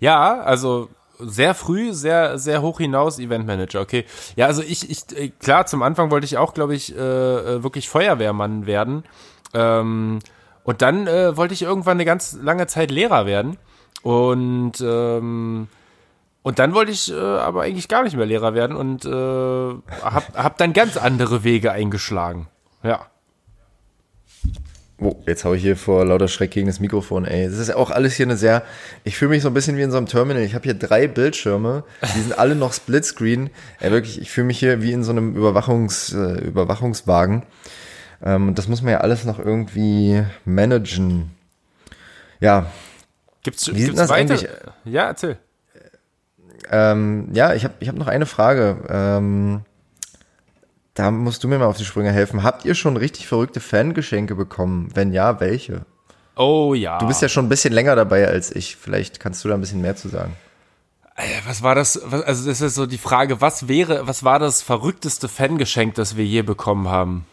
Ja, 0.00 0.40
also 0.40 0.88
sehr 1.18 1.54
früh, 1.54 1.92
sehr, 1.92 2.38
sehr 2.38 2.62
hoch 2.62 2.78
hinaus 2.78 3.18
Eventmanager, 3.18 3.80
okay. 3.80 4.04
Ja, 4.36 4.46
also 4.46 4.62
ich, 4.62 4.90
ich, 4.90 5.38
klar, 5.38 5.66
zum 5.66 5.82
Anfang 5.82 6.10
wollte 6.10 6.24
ich 6.24 6.38
auch, 6.38 6.54
glaube 6.54 6.74
ich, 6.74 6.94
äh, 6.96 6.98
äh 6.98 7.62
wirklich 7.62 7.88
Feuerwehrmann 7.88 8.66
werden. 8.66 9.04
Ähm, 9.54 10.18
und 10.64 10.82
dann 10.82 11.06
äh, 11.06 11.36
wollte 11.36 11.54
ich 11.54 11.62
irgendwann 11.62 11.96
eine 11.96 12.04
ganz 12.04 12.36
lange 12.40 12.66
Zeit 12.66 12.90
Lehrer 12.90 13.26
werden. 13.26 13.56
Und, 14.02 14.72
ähm, 14.82 15.68
und 16.42 16.58
dann 16.58 16.74
wollte 16.74 16.92
ich 16.92 17.12
äh, 17.12 17.18
aber 17.18 17.62
eigentlich 17.62 17.88
gar 17.88 18.02
nicht 18.02 18.16
mehr 18.16 18.26
Lehrer 18.26 18.54
werden 18.54 18.76
und 18.76 19.04
äh, 19.04 19.92
hab, 20.02 20.36
hab 20.36 20.58
dann 20.58 20.72
ganz 20.72 20.96
andere 20.96 21.44
Wege 21.44 21.72
eingeschlagen. 21.72 22.48
Ja. 22.82 23.06
Oh, 25.00 25.16
jetzt 25.26 25.44
hau 25.44 25.54
ich 25.54 25.62
hier 25.62 25.76
vor 25.76 26.04
lauter 26.04 26.28
Schreck 26.28 26.52
gegen 26.52 26.66
das 26.68 26.78
Mikrofon, 26.78 27.24
ey. 27.24 27.46
Das 27.46 27.58
ist 27.58 27.74
auch 27.74 27.90
alles 27.90 28.14
hier 28.14 28.26
eine 28.26 28.36
sehr. 28.36 28.62
Ich 29.02 29.16
fühle 29.16 29.30
mich 29.30 29.42
so 29.42 29.48
ein 29.48 29.54
bisschen 29.54 29.76
wie 29.76 29.82
in 29.82 29.90
so 29.90 29.96
einem 29.96 30.06
Terminal. 30.06 30.42
Ich 30.42 30.54
habe 30.54 30.64
hier 30.64 30.74
drei 30.74 31.08
Bildschirme, 31.08 31.82
die 32.14 32.20
sind 32.20 32.38
alle 32.38 32.54
noch 32.54 32.72
Splitscreen. 32.72 33.50
Ey, 33.80 33.90
wirklich, 33.90 34.20
ich 34.20 34.30
fühle 34.30 34.46
mich 34.46 34.58
hier 34.58 34.82
wie 34.82 34.92
in 34.92 35.02
so 35.02 35.10
einem 35.10 35.34
Überwachungs, 35.34 36.12
äh, 36.12 36.38
Überwachungswagen. 36.44 37.42
Ähm, 38.24 38.48
und 38.48 38.58
das 38.58 38.68
muss 38.68 38.82
man 38.82 38.92
ja 38.92 39.00
alles 39.00 39.24
noch 39.24 39.38
irgendwie 39.38 40.24
managen. 40.44 41.30
Ja. 42.40 42.66
Gibt's, 43.42 43.68
Wie 43.68 43.84
gibt's 43.84 43.96
das 43.96 44.08
weiter? 44.08 44.34
eigentlich? 44.34 44.48
Ja, 44.84 45.06
erzähl. 45.08 45.36
Ähm, 46.70 47.28
ja, 47.34 47.52
ich 47.52 47.64
habe 47.64 47.74
ich 47.80 47.88
hab 47.88 47.96
noch 47.96 48.06
eine 48.06 48.24
Frage. 48.24 48.78
Ähm, 48.88 49.60
da 50.94 51.10
musst 51.10 51.44
du 51.44 51.48
mir 51.48 51.58
mal 51.58 51.66
auf 51.66 51.76
die 51.76 51.84
Sprünge 51.84 52.12
helfen. 52.12 52.42
Habt 52.42 52.64
ihr 52.64 52.74
schon 52.74 52.96
richtig 52.96 53.26
verrückte 53.26 53.60
Fangeschenke 53.60 54.34
bekommen? 54.34 54.90
Wenn 54.94 55.12
ja, 55.12 55.40
welche? 55.40 55.84
Oh 56.36 56.72
ja. 56.72 56.98
Du 56.98 57.06
bist 57.06 57.20
ja 57.20 57.28
schon 57.28 57.46
ein 57.46 57.50
bisschen 57.50 57.74
länger 57.74 57.94
dabei 57.96 58.26
als 58.26 58.54
ich. 58.54 58.76
Vielleicht 58.76 59.20
kannst 59.20 59.44
du 59.44 59.48
da 59.48 59.54
ein 59.54 59.60
bisschen 59.60 59.82
mehr 59.82 59.96
zu 59.96 60.08
sagen. 60.08 60.34
Äh, 61.16 61.22
was 61.46 61.62
war 61.62 61.74
das? 61.74 62.00
Also 62.02 62.48
das 62.48 62.60
ist 62.60 62.74
so 62.74 62.86
die 62.86 62.98
Frage, 62.98 63.40
was 63.40 63.68
wäre, 63.68 64.06
was 64.06 64.24
war 64.24 64.38
das 64.38 64.62
verrückteste 64.62 65.28
Fangeschenk, 65.28 65.94
das 65.94 66.16
wir 66.16 66.24
je 66.24 66.42
bekommen 66.42 66.88
haben? 66.88 67.26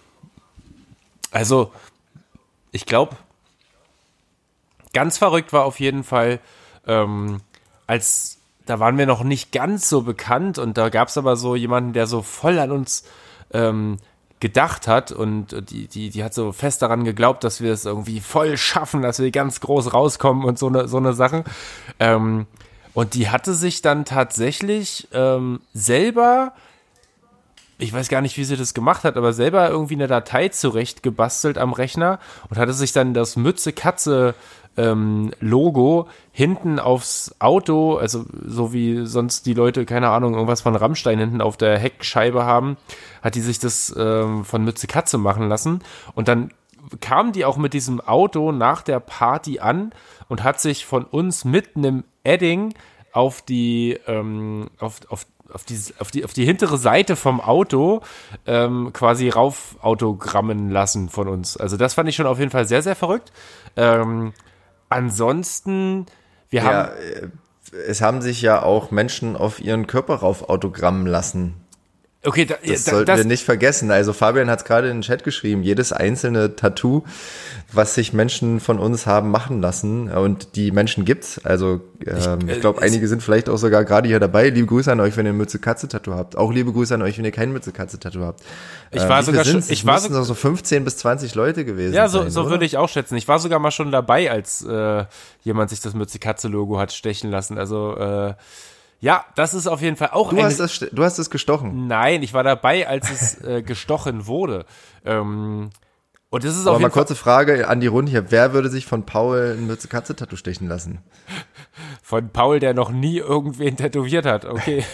Also, 1.31 1.71
ich 2.71 2.85
glaube, 2.85 3.15
ganz 4.93 5.17
verrückt 5.17 5.53
war 5.53 5.65
auf 5.65 5.79
jeden 5.79 6.03
Fall, 6.03 6.39
ähm, 6.85 7.41
als 7.87 8.37
da 8.65 8.79
waren 8.79 8.97
wir 8.97 9.05
noch 9.05 9.23
nicht 9.23 9.51
ganz 9.51 9.89
so 9.89 10.03
bekannt 10.03 10.57
und 10.57 10.77
da 10.77 10.89
gab 10.89 11.07
es 11.07 11.17
aber 11.17 11.35
so 11.35 11.55
jemanden, 11.55 11.93
der 11.93 12.07
so 12.07 12.21
voll 12.21 12.59
an 12.59 12.71
uns 12.71 13.03
ähm, 13.51 13.97
gedacht 14.39 14.87
hat 14.87 15.11
und 15.11 15.69
die, 15.69 15.87
die, 15.87 16.09
die 16.09 16.23
hat 16.23 16.33
so 16.33 16.51
fest 16.51 16.81
daran 16.81 17.03
geglaubt, 17.03 17.43
dass 17.43 17.61
wir 17.61 17.71
es 17.73 17.85
irgendwie 17.85 18.19
voll 18.19 18.57
schaffen, 18.57 19.01
dass 19.01 19.19
wir 19.19 19.31
ganz 19.31 19.59
groß 19.61 19.93
rauskommen 19.93 20.45
und 20.45 20.59
so 20.59 20.67
eine, 20.67 20.87
so 20.87 20.97
eine 20.97 21.13
Sachen. 21.13 21.43
Ähm, 21.99 22.47
und 22.93 23.13
die 23.13 23.29
hatte 23.29 23.53
sich 23.53 23.81
dann 23.81 24.03
tatsächlich 24.03 25.07
ähm, 25.13 25.61
selber 25.73 26.53
ich 27.81 27.91
weiß 27.91 28.09
gar 28.09 28.21
nicht, 28.21 28.37
wie 28.37 28.43
sie 28.43 28.57
das 28.57 28.73
gemacht 28.73 29.03
hat, 29.03 29.17
aber 29.17 29.33
selber 29.33 29.69
irgendwie 29.69 29.95
eine 29.95 30.07
Datei 30.07 30.49
zurechtgebastelt 30.49 31.57
am 31.57 31.73
Rechner 31.73 32.19
und 32.49 32.57
hatte 32.57 32.73
sich 32.73 32.91
dann 32.91 33.13
das 33.13 33.35
Mütze-Katze 33.35 34.35
ähm, 34.77 35.31
Logo 35.39 36.07
hinten 36.31 36.79
aufs 36.79 37.35
Auto, 37.39 37.97
also 37.97 38.25
so 38.45 38.71
wie 38.71 39.05
sonst 39.05 39.45
die 39.47 39.55
Leute, 39.55 39.85
keine 39.85 40.09
Ahnung, 40.09 40.35
irgendwas 40.35 40.61
von 40.61 40.75
Rammstein 40.75 41.19
hinten 41.19 41.41
auf 41.41 41.57
der 41.57 41.77
Heckscheibe 41.77 42.45
haben, 42.45 42.77
hat 43.21 43.35
die 43.35 43.41
sich 43.41 43.57
das 43.57 43.93
ähm, 43.97 44.45
von 44.45 44.63
Mütze 44.63 44.85
Katze 44.87 45.17
machen 45.17 45.49
lassen. 45.49 45.81
Und 46.13 46.27
dann 46.27 46.51
kam 46.99 47.31
die 47.31 47.45
auch 47.45 47.57
mit 47.57 47.73
diesem 47.73 47.99
Auto 47.99 48.51
nach 48.51 48.83
der 48.83 48.99
Party 48.99 49.59
an 49.59 49.91
und 50.29 50.43
hat 50.43 50.61
sich 50.61 50.85
von 50.85 51.03
uns 51.03 51.45
mit 51.45 51.75
einem 51.75 52.03
Edding 52.23 52.73
auf 53.11 53.41
die 53.41 53.99
ähm, 54.07 54.69
auf, 54.79 55.01
auf 55.09 55.25
auf 55.53 55.63
die, 55.63 55.79
auf 55.99 56.11
die, 56.11 56.25
auf 56.25 56.33
die 56.33 56.45
hintere 56.45 56.77
Seite 56.77 57.15
vom 57.15 57.41
Auto 57.41 58.01
ähm, 58.45 58.91
quasi 58.93 59.29
rauf 59.29 59.75
autogrammen 59.81 60.69
lassen 60.69 61.09
von 61.09 61.27
uns. 61.27 61.57
Also 61.57 61.77
das 61.77 61.93
fand 61.93 62.09
ich 62.09 62.15
schon 62.15 62.27
auf 62.27 62.39
jeden 62.39 62.51
Fall 62.51 62.67
sehr, 62.67 62.81
sehr 62.81 62.95
verrückt. 62.95 63.31
Ähm, 63.75 64.33
ansonsten, 64.89 66.05
wir 66.49 66.63
Ja, 66.63 66.65
haben. 66.65 66.89
äh, 66.97 67.27
es 67.87 68.01
haben 68.01 68.21
sich 68.21 68.41
ja 68.41 68.61
auch 68.63 68.91
Menschen 68.91 69.35
auf 69.37 69.59
ihren 69.61 69.87
Körper 69.87 70.15
rauf 70.15 70.49
autogrammen 70.49 71.05
lassen. 71.05 71.60
Okay, 72.23 72.45
da, 72.45 72.53
Das 72.63 72.83
da, 72.83 72.91
sollten 72.91 73.07
das, 73.07 73.17
wir 73.17 73.25
nicht 73.25 73.43
vergessen. 73.43 73.89
Also 73.89 74.13
Fabian 74.13 74.47
hat 74.49 74.59
es 74.59 74.65
gerade 74.65 74.89
in 74.89 74.97
den 74.97 75.01
Chat 75.01 75.23
geschrieben, 75.23 75.63
jedes 75.63 75.91
einzelne 75.91 76.55
Tattoo, 76.55 77.01
was 77.73 77.95
sich 77.95 78.13
Menschen 78.13 78.59
von 78.59 78.77
uns 78.77 79.07
haben 79.07 79.31
machen 79.31 79.59
lassen 79.59 80.07
und 80.11 80.55
die 80.55 80.69
Menschen 80.71 81.03
gibt's. 81.03 81.41
Also 81.43 81.81
ähm, 82.05 82.39
ich, 82.47 82.57
äh, 82.57 82.59
glaube, 82.59 82.77
es- 82.79 82.83
einige 82.83 83.07
sind 83.07 83.23
vielleicht 83.23 83.49
auch 83.49 83.57
sogar 83.57 83.85
gerade 83.85 84.07
hier 84.07 84.19
dabei. 84.19 84.49
Liebe 84.49 84.67
Grüße 84.67 84.91
an 84.91 84.99
euch, 84.99 85.17
wenn 85.17 85.25
ihr 85.25 85.33
ein 85.33 85.37
Mütze-Katze-Tattoo 85.37 86.13
habt. 86.13 86.37
Auch 86.37 86.51
liebe 86.53 86.71
Grüße 86.71 86.93
an 86.93 87.01
euch, 87.01 87.17
wenn 87.17 87.25
ihr 87.25 87.31
kein 87.31 87.51
Mütze-Katze-Tattoo 87.53 88.21
habt. 88.21 88.41
Ich 88.91 89.01
Ähm, 89.01 89.09
war 89.09 89.21
wie 89.21 89.25
sogar 89.25 89.43
schon- 89.43 89.63
ich 89.67 89.85
war 89.87 89.99
so- 89.99 90.21
so 90.23 90.35
15 90.35 90.83
bis 90.83 90.97
20 90.97 91.33
Leute 91.33 91.65
gewesen 91.65 91.95
ja, 91.95 92.07
sein. 92.07 92.25
so, 92.25 92.29
so 92.29 92.41
oder? 92.41 92.51
würde 92.51 92.65
ich 92.65 92.77
auch 92.77 92.89
schätzen. 92.89 93.15
Ich 93.15 93.27
war 93.27 93.39
sogar 93.39 93.57
mal 93.57 93.71
schon 93.71 93.91
dabei, 93.91 94.29
als 94.29 94.63
äh, 94.63 95.05
jemand 95.43 95.71
sich 95.71 95.79
das 95.79 95.95
Mütze-Katze-Logo 95.95 96.77
hat 96.77 96.93
stechen 96.93 97.31
lassen. 97.31 97.57
Also, 97.57 97.97
äh, 97.97 98.33
ja, 99.01 99.25
das 99.35 99.55
ist 99.55 99.65
auf 99.65 99.81
jeden 99.81 99.95
Fall 99.95 100.09
auch 100.11 100.29
Du 100.29 100.37
eine 100.37 100.45
hast, 100.45 100.59
das, 100.59 100.79
du 100.79 101.03
hast 101.03 101.17
es 101.17 101.31
gestochen. 101.31 101.87
Nein, 101.87 102.21
ich 102.21 102.33
war 102.33 102.43
dabei, 102.43 102.87
als 102.87 103.09
es 103.11 103.41
äh, 103.43 103.63
gestochen 103.63 104.27
wurde. 104.27 104.65
Ähm, 105.03 105.71
und 106.29 106.43
das 106.45 106.55
ist 106.55 106.61
Aber 106.61 106.75
auf 106.75 106.81
mal 106.81 106.85
jeden 106.85 106.93
Fall 106.93 107.01
kurze 107.01 107.15
Frage 107.15 107.67
an 107.67 107.81
die 107.81 107.87
Runde 107.87 108.11
hier. 108.11 108.31
Wer 108.31 108.53
würde 108.53 108.69
sich 108.69 108.85
von 108.85 109.05
Paul 109.05 109.57
ein 109.57 109.65
Mütze-Katze-Tattoo 109.65 110.37
stechen 110.37 110.67
lassen? 110.67 110.99
von 112.03 112.29
Paul, 112.29 112.59
der 112.59 112.75
noch 112.75 112.91
nie 112.91 113.17
irgendwen 113.17 113.75
tätowiert 113.75 114.27
hat. 114.27 114.45
Okay. 114.45 114.85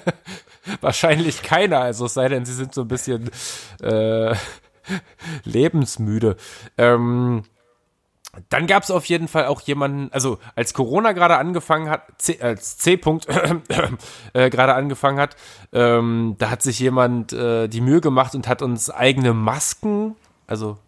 Wahrscheinlich 0.80 1.42
keiner, 1.42 1.80
also 1.80 2.06
es 2.06 2.14
sei 2.14 2.28
denn, 2.28 2.44
sie 2.44 2.54
sind 2.54 2.72
so 2.72 2.82
ein 2.82 2.88
bisschen 2.88 3.28
äh, 3.82 4.34
lebensmüde. 5.44 6.36
Ähm, 6.78 7.42
dann 8.48 8.66
gab 8.66 8.82
es 8.82 8.90
auf 8.90 9.04
jeden 9.06 9.28
Fall 9.28 9.46
auch 9.46 9.60
jemanden, 9.60 10.10
also 10.12 10.38
als 10.56 10.72
Corona 10.72 11.12
gerade 11.12 11.36
angefangen 11.36 11.90
hat, 11.90 12.02
C, 12.16 12.40
als 12.40 12.78
C-Punkt 12.78 13.26
äh, 14.32 14.48
gerade 14.48 14.74
angefangen 14.74 15.18
hat, 15.18 15.36
ähm, 15.72 16.36
da 16.38 16.50
hat 16.50 16.62
sich 16.62 16.78
jemand 16.78 17.32
äh, 17.34 17.68
die 17.68 17.82
Mühe 17.82 18.00
gemacht 18.00 18.34
und 18.34 18.48
hat 18.48 18.62
uns 18.62 18.88
eigene 18.88 19.34
Masken, 19.34 20.16
also 20.46 20.78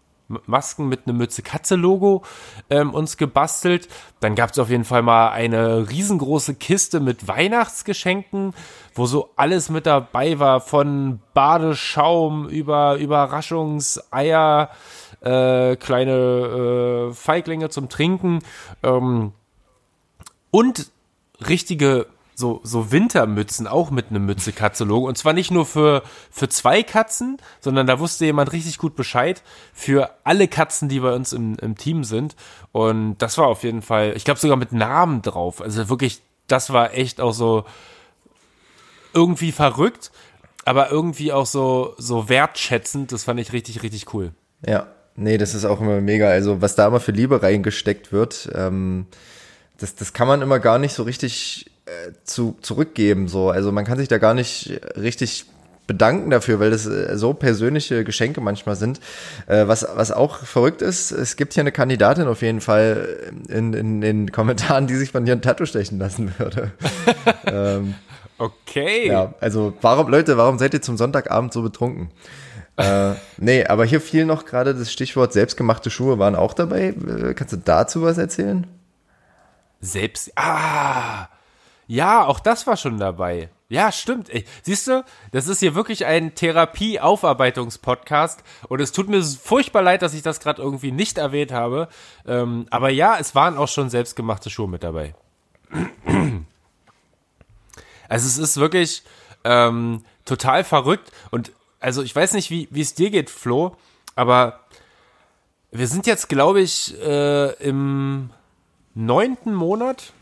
Masken 0.47 0.89
mit 0.89 1.07
einem 1.07 1.19
Mütze-Katze-Logo 1.19 2.23
ähm, 2.71 2.95
uns 2.95 3.19
gebastelt. 3.19 3.89
Dann 4.21 4.35
gab 4.35 4.53
es 4.53 4.59
auf 4.59 4.71
jeden 4.71 4.85
Fall 4.85 5.03
mal 5.03 5.29
eine 5.29 5.91
riesengroße 5.91 6.55
Kiste 6.55 6.99
mit 7.01 7.29
Weihnachtsgeschenken, 7.29 8.55
wo 8.95 9.05
so 9.05 9.31
alles 9.37 9.69
mit 9.69 9.85
dabei 9.85 10.39
war, 10.39 10.61
von 10.61 11.21
Badeschaum 11.35 12.49
über 12.49 12.97
Überraschungseier, 12.97 14.71
äh, 15.25 15.77
kleine 15.77 17.11
äh, 17.11 17.15
Feiglinge 17.15 17.71
zum 17.71 17.89
Trinken 17.89 18.41
ähm, 18.83 19.33
und 20.51 20.91
richtige 21.49 22.07
so, 22.35 22.61
so 22.65 22.91
Wintermützen, 22.91 23.67
auch 23.67 23.91
mit 23.91 24.11
einem 24.11 24.27
Mütze-Katze-Logo. 24.27 25.07
Und 25.07 25.17
zwar 25.17 25.33
nicht 25.33 25.51
nur 25.51 25.67
für, 25.67 26.03
für 26.31 26.49
zwei 26.49 26.83
Katzen, 26.83 27.39
sondern 27.61 27.87
da 27.87 28.01
wusste 28.01 28.25
jemand 28.25 28.53
richtig 28.53 28.79
gut 28.79 28.97
Bescheid 28.97 29.43
für 29.73 30.11
alle 30.25 30.49
Katzen, 30.49 30.89
die 30.89 31.01
bei 31.01 31.15
uns 31.15 31.33
im, 31.33 31.57
im 31.61 31.77
Team 31.77 32.03
sind. 32.03 32.35
Und 32.73 33.19
das 33.19 33.39
war 33.39 33.47
auf 33.47 33.63
jeden 33.63 33.83
Fall, 33.83 34.15
ich 34.17 34.25
glaube 34.25 34.41
sogar 34.41 34.57
mit 34.57 34.73
Namen 34.73 35.23
drauf. 35.23 35.63
Also 35.63 35.89
wirklich, 35.89 36.23
das 36.49 36.73
war 36.73 36.93
echt 36.95 37.21
auch 37.21 37.33
so 37.33 37.65
irgendwie 39.13 39.53
verrückt, 39.53 40.11
aber 40.65 40.91
irgendwie 40.91 41.33
auch 41.33 41.47
so, 41.47 41.95
so 41.99 42.29
wertschätzend. 42.29 43.13
Das 43.13 43.25
fand 43.25 43.39
ich 43.39 43.53
richtig, 43.53 43.85
richtig 43.85 44.13
cool. 44.13 44.33
Ja, 44.67 44.89
nee, 45.17 45.39
das 45.39 45.55
ist 45.55 45.65
auch 45.65 45.81
immer 45.81 46.01
mega. 46.01 46.29
Also 46.29 46.61
was 46.61 46.75
da 46.75 46.87
immer 46.87 47.01
für 47.01 47.13
Liebe 47.13 47.43
reingesteckt 47.43 48.13
wird, 48.13 48.49
ähm, 48.55 49.07
das, 49.79 49.95
das 49.95 50.13
kann 50.13 50.29
man 50.29 50.43
immer 50.43 50.59
gar 50.59 50.79
nicht 50.79 50.95
so 50.95 51.03
richtig 51.03 51.71
äh, 51.87 52.13
zu, 52.25 52.57
zurückgeben. 52.63 53.29
So. 53.29 53.51
Also 53.51 53.73
man 53.73 53.85
kann 53.85 53.99
sich 53.99 54.09
da 54.09 54.19
gar 54.19 54.35
nicht 54.35 54.81
richtig 54.97 55.47
bedanken 55.87 56.31
dafür, 56.31 56.61
weil 56.61 56.71
das 56.71 56.87
äh, 56.87 57.19
so 57.19 57.35
persönliche 57.35 58.05
Geschenke 58.05 58.41
manchmal 58.41 58.77
sind. 58.77 59.01
Äh, 59.47 59.67
was, 59.67 59.87
was 59.95 60.13
auch 60.13 60.39
verrückt 60.39 60.81
ist, 60.81 61.11
es 61.11 61.37
gibt 61.37 61.55
hier 61.55 61.63
eine 61.63 61.73
Kandidatin 61.73 62.27
auf 62.27 62.43
jeden 62.43 62.61
Fall 62.61 63.33
in, 63.49 63.75
in 63.75 64.01
den 64.01 64.33
Kommentaren, 64.33 64.87
die 64.87 64.97
sich 64.97 65.11
von 65.11 65.27
dir 65.27 65.33
ein 65.33 65.43
Tattoo 65.43 65.67
stechen 65.67 65.99
lassen 65.99 66.33
würde. 66.39 66.73
Okay. 68.39 69.07
Ja, 69.09 69.35
also 69.41 69.75
warum, 69.81 70.09
Leute, 70.09 70.37
warum 70.37 70.59
seid 70.59 70.75
ihr 70.75 70.83
zum 70.83 70.97
Sonntagabend 70.97 71.53
so 71.53 71.63
betrunken? 71.63 72.11
Äh, 72.77 73.15
nee, 73.37 73.65
aber 73.67 73.85
hier 73.85 74.01
fiel 74.01 74.25
noch 74.25 74.47
gerade 74.47 74.75
das 74.75 74.93
Stichwort 74.93 75.33
selbstgemachte 75.33 75.91
Schuhe 75.91 76.19
waren 76.19 76.35
auch 76.35 76.55
dabei. 76.55 76.89
Äh, 76.89 77.35
Kannst 77.35 77.53
du 77.53 77.59
dazu 77.59 78.03
was 78.03 78.19
erzählen? 78.19 78.67
Selbst. 79.81 80.33
Ah! 80.37 81.29
Ja, 81.87 82.25
auch 82.25 82.41
das 82.41 82.67
war 82.67 82.77
schon 82.77 82.99
dabei. 82.99 83.51
Ja, 83.69 83.93
stimmt. 83.93 84.31
Ey, 84.31 84.45
siehst 84.63 84.89
du, 84.89 85.05
das 85.33 85.49
ist 85.49 85.61
hier 85.61 85.75
wirklich 85.75 86.07
ein 86.07 86.35
Therapie-Aufarbeitungspodcast 86.35 88.43
und 88.69 88.81
es 88.81 88.93
tut 88.93 89.09
mir 89.09 89.23
furchtbar 89.23 89.83
leid, 89.83 90.03
dass 90.03 90.15
ich 90.15 90.23
das 90.23 90.41
gerade 90.41 90.63
irgendwie 90.63 90.93
nicht 90.93 91.19
erwähnt 91.19 91.53
habe. 91.53 91.89
Ähm, 92.27 92.67
aber 92.71 92.91
ja, 92.91 93.17
es 93.19 93.35
waren 93.35 93.57
auch 93.57 93.69
schon 93.69 93.91
selbstgemachte 93.91 94.51
Schuhe 94.51 94.69
mit 94.69 94.83
dabei. 94.83 95.15
Also 98.09 98.27
es 98.27 98.39
ist 98.39 98.59
wirklich 98.59 99.03
ähm, 99.45 100.05
total 100.25 100.63
verrückt 100.63 101.11
und 101.31 101.53
also 101.85 102.03
ich 102.03 102.17
weiß 102.17 102.33
nicht, 102.33 102.51
wie 102.51 102.69
es 102.81 102.95
dir 102.95 103.11
geht, 103.11 103.29
Flo, 103.29 103.77
aber 104.17 104.61
wir 105.71 105.87
sind 105.87 106.07
jetzt, 106.07 106.29
glaube 106.29 106.61
ich, 106.61 106.99
äh, 107.03 107.53
im 107.63 108.31
neunten 108.95 109.55
Monat. 109.55 110.13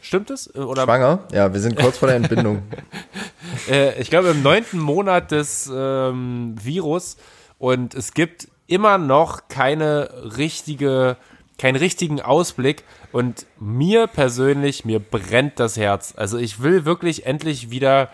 Stimmt 0.00 0.30
es? 0.30 0.52
Oder 0.56 0.82
Schwanger? 0.82 1.20
Ja, 1.30 1.52
wir 1.52 1.60
sind 1.60 1.76
kurz 1.76 1.98
vor 1.98 2.08
der 2.08 2.16
Entbindung. 2.16 2.62
äh, 3.70 4.00
ich 4.00 4.10
glaube 4.10 4.30
im 4.30 4.42
neunten 4.42 4.80
Monat 4.80 5.30
des 5.30 5.70
ähm, 5.72 6.56
Virus 6.60 7.18
und 7.58 7.94
es 7.94 8.14
gibt 8.14 8.48
immer 8.66 8.98
noch 8.98 9.48
keine 9.48 10.10
richtige, 10.36 11.16
keinen 11.56 11.76
richtigen 11.76 12.20
Ausblick 12.20 12.82
und 13.12 13.46
mir 13.60 14.08
persönlich, 14.08 14.84
mir 14.84 14.98
brennt 14.98 15.60
das 15.60 15.76
Herz. 15.76 16.14
Also 16.16 16.36
ich 16.38 16.62
will 16.62 16.84
wirklich 16.84 17.26
endlich 17.26 17.70
wieder 17.70 18.10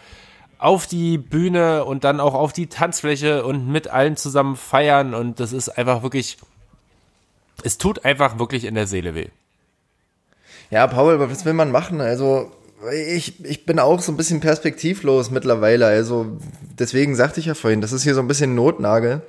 auf 0.59 0.87
die 0.87 1.19
Bühne 1.19 1.85
und 1.85 2.05
dann 2.05 2.21
auch 2.21 2.35
auf 2.35 2.53
die 2.53 2.67
Tanzfläche 2.67 3.45
und 3.45 3.69
mit 3.69 3.89
allen 3.89 4.17
zusammen 4.17 4.57
feiern 4.57 5.15
und 5.15 5.41
das 5.41 5.53
ist 5.53 5.69
einfach 5.71 6.03
wirklich, 6.03 6.39
es 7.63 7.79
tut 7.79 8.05
einfach 8.05 8.39
wirklich 8.39 8.65
in 8.65 8.75
der 8.75 8.87
Seele 8.87 9.15
weh. 9.15 9.29
Ja, 10.71 10.87
Paul, 10.87 11.19
was 11.21 11.45
will 11.45 11.55
man 11.55 11.71
machen? 11.71 12.01
Also 12.01 12.53
ich, 12.93 13.45
ich 13.45 13.67
bin 13.67 13.79
auch 13.79 14.01
so 14.01 14.13
ein 14.13 14.17
bisschen 14.17 14.41
perspektivlos 14.41 15.31
mittlerweile. 15.31 15.87
Also 15.87 16.39
deswegen 16.79 17.17
sagte 17.17 17.41
ich 17.41 17.47
ja 17.47 17.55
vorhin, 17.55 17.81
das 17.81 17.93
ist 17.93 18.03
hier 18.03 18.15
so 18.15 18.21
ein 18.21 18.29
bisschen 18.29 18.55
Notnagel, 18.55 19.23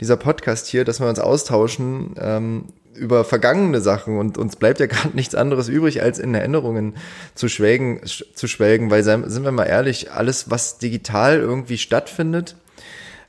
dieser 0.00 0.16
Podcast 0.16 0.66
hier, 0.66 0.84
dass 0.84 1.00
wir 1.00 1.08
uns 1.08 1.18
austauschen 1.18 2.14
ähm, 2.18 2.64
über 2.96 3.24
vergangene 3.24 3.80
Sachen 3.80 4.18
und 4.18 4.38
uns 4.38 4.56
bleibt 4.56 4.80
ja 4.80 4.86
gar 4.86 5.08
nichts 5.12 5.34
anderes 5.34 5.68
übrig, 5.68 6.02
als 6.02 6.18
in 6.18 6.34
Erinnerungen 6.34 6.94
zu 7.34 7.48
schwelgen, 7.48 8.00
sch- 8.00 8.34
zu 8.34 8.48
schwelgen, 8.48 8.90
weil 8.90 9.02
sind 9.02 9.44
wir 9.44 9.52
mal 9.52 9.64
ehrlich, 9.64 10.12
alles, 10.12 10.50
was 10.50 10.78
digital 10.78 11.38
irgendwie 11.38 11.78
stattfindet, 11.78 12.56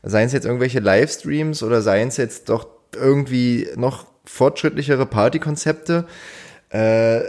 seien 0.03 0.27
es 0.27 0.33
jetzt 0.33 0.45
irgendwelche 0.45 0.79
Livestreams 0.79 1.63
oder 1.63 1.81
seien 1.81 2.07
es 2.07 2.17
jetzt 2.17 2.49
doch 2.49 2.67
irgendwie 2.95 3.67
noch 3.75 4.05
fortschrittlichere 4.25 5.05
Partykonzepte, 5.05 6.05
äh, 6.69 7.21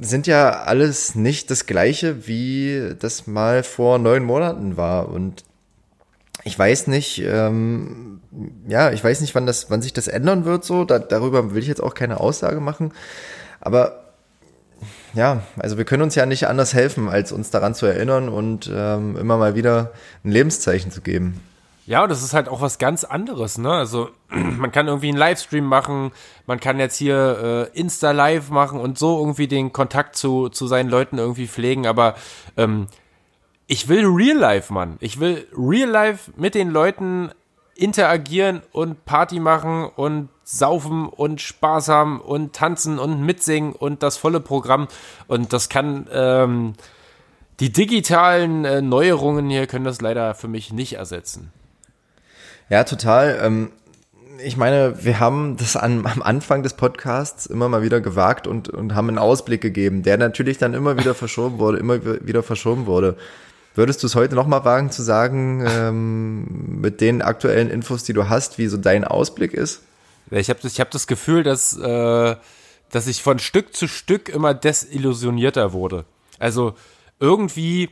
sind 0.00 0.26
ja 0.26 0.62
alles 0.62 1.14
nicht 1.14 1.50
das 1.50 1.66
gleiche, 1.66 2.26
wie 2.26 2.94
das 2.98 3.26
mal 3.26 3.62
vor 3.62 3.98
neun 3.98 4.22
Monaten 4.24 4.76
war. 4.76 5.08
Und 5.08 5.44
ich 6.50 6.58
weiß 6.58 6.88
nicht, 6.88 7.22
ähm, 7.24 8.20
ja, 8.66 8.90
ich 8.90 9.02
weiß 9.04 9.20
nicht, 9.20 9.36
wann 9.36 9.46
das, 9.46 9.70
wann 9.70 9.82
sich 9.82 9.92
das 9.92 10.08
ändern 10.08 10.44
wird. 10.44 10.64
So, 10.64 10.84
da, 10.84 10.98
darüber 10.98 11.54
will 11.54 11.62
ich 11.62 11.68
jetzt 11.68 11.80
auch 11.82 11.94
keine 11.94 12.18
Aussage 12.18 12.58
machen. 12.58 12.92
Aber 13.60 14.02
ja, 15.14 15.44
also 15.56 15.78
wir 15.78 15.84
können 15.84 16.02
uns 16.02 16.16
ja 16.16 16.26
nicht 16.26 16.48
anders 16.48 16.74
helfen, 16.74 17.08
als 17.08 17.30
uns 17.30 17.50
daran 17.50 17.76
zu 17.76 17.86
erinnern 17.86 18.28
und 18.28 18.68
ähm, 18.74 19.16
immer 19.16 19.36
mal 19.36 19.54
wieder 19.54 19.92
ein 20.24 20.32
Lebenszeichen 20.32 20.90
zu 20.90 21.02
geben. 21.02 21.40
Ja, 21.86 22.08
das 22.08 22.24
ist 22.24 22.34
halt 22.34 22.48
auch 22.48 22.60
was 22.60 22.78
ganz 22.78 23.04
anderes, 23.04 23.56
ne? 23.56 23.70
Also 23.70 24.10
man 24.28 24.72
kann 24.72 24.88
irgendwie 24.88 25.08
einen 25.08 25.18
Livestream 25.18 25.64
machen, 25.64 26.10
man 26.46 26.58
kann 26.58 26.80
jetzt 26.80 26.96
hier 26.96 27.68
äh, 27.72 27.78
Insta 27.78 28.10
Live 28.10 28.50
machen 28.50 28.80
und 28.80 28.98
so 28.98 29.20
irgendwie 29.20 29.46
den 29.46 29.72
Kontakt 29.72 30.16
zu, 30.16 30.48
zu 30.48 30.66
seinen 30.66 30.90
Leuten 30.90 31.18
irgendwie 31.18 31.46
pflegen, 31.46 31.86
aber 31.86 32.16
ähm, 32.56 32.88
ich 33.70 33.88
will 33.88 34.04
Real 34.04 34.36
Life, 34.36 34.72
Mann. 34.72 34.96
Ich 34.98 35.20
will 35.20 35.46
Real 35.56 35.88
Life 35.88 36.32
mit 36.36 36.56
den 36.56 36.70
Leuten 36.70 37.30
interagieren 37.76 38.62
und 38.72 39.04
Party 39.04 39.38
machen 39.38 39.88
und 39.94 40.28
saufen 40.42 41.08
und 41.08 41.40
Spaß 41.40 41.86
haben 41.86 42.20
und 42.20 42.52
tanzen 42.52 42.98
und 42.98 43.24
mitsingen 43.24 43.72
und 43.72 44.02
das 44.02 44.16
volle 44.16 44.40
Programm. 44.40 44.88
Und 45.28 45.52
das 45.52 45.68
kann, 45.68 46.08
ähm, 46.12 46.72
die 47.60 47.72
digitalen 47.72 48.64
äh, 48.64 48.82
Neuerungen 48.82 49.48
hier 49.48 49.68
können 49.68 49.84
das 49.84 50.00
leider 50.00 50.34
für 50.34 50.48
mich 50.48 50.72
nicht 50.72 50.94
ersetzen. 50.94 51.52
Ja, 52.70 52.82
total. 52.82 53.38
Ähm, 53.40 53.70
ich 54.42 54.56
meine, 54.56 55.04
wir 55.04 55.20
haben 55.20 55.56
das 55.58 55.76
an, 55.76 56.04
am 56.12 56.22
Anfang 56.22 56.64
des 56.64 56.74
Podcasts 56.74 57.46
immer 57.46 57.68
mal 57.68 57.82
wieder 57.82 58.00
gewagt 58.00 58.48
und, 58.48 58.68
und 58.68 58.96
haben 58.96 59.06
einen 59.06 59.18
Ausblick 59.18 59.60
gegeben, 59.60 60.02
der 60.02 60.18
natürlich 60.18 60.58
dann 60.58 60.74
immer 60.74 60.98
wieder 60.98 61.14
verschoben 61.14 61.60
wurde, 61.60 61.78
immer 61.78 62.04
wieder 62.26 62.42
verschoben 62.42 62.86
wurde. 62.86 63.16
Würdest 63.74 64.02
du 64.02 64.08
es 64.08 64.14
heute 64.14 64.34
nochmal 64.34 64.64
wagen 64.64 64.90
zu 64.90 65.02
sagen, 65.02 65.64
ähm, 65.66 66.80
mit 66.80 67.00
den 67.00 67.22
aktuellen 67.22 67.70
Infos, 67.70 68.02
die 68.02 68.12
du 68.12 68.28
hast, 68.28 68.58
wie 68.58 68.66
so 68.66 68.76
dein 68.76 69.04
Ausblick 69.04 69.54
ist? 69.54 69.82
Ich 70.30 70.50
habe 70.50 70.60
ich 70.64 70.80
hab 70.80 70.90
das 70.90 71.06
Gefühl, 71.06 71.42
dass, 71.42 71.76
äh, 71.76 72.36
dass 72.90 73.06
ich 73.06 73.22
von 73.22 73.38
Stück 73.38 73.74
zu 73.74 73.88
Stück 73.88 74.28
immer 74.28 74.54
desillusionierter 74.54 75.72
wurde. 75.72 76.04
Also 76.38 76.74
irgendwie, 77.20 77.90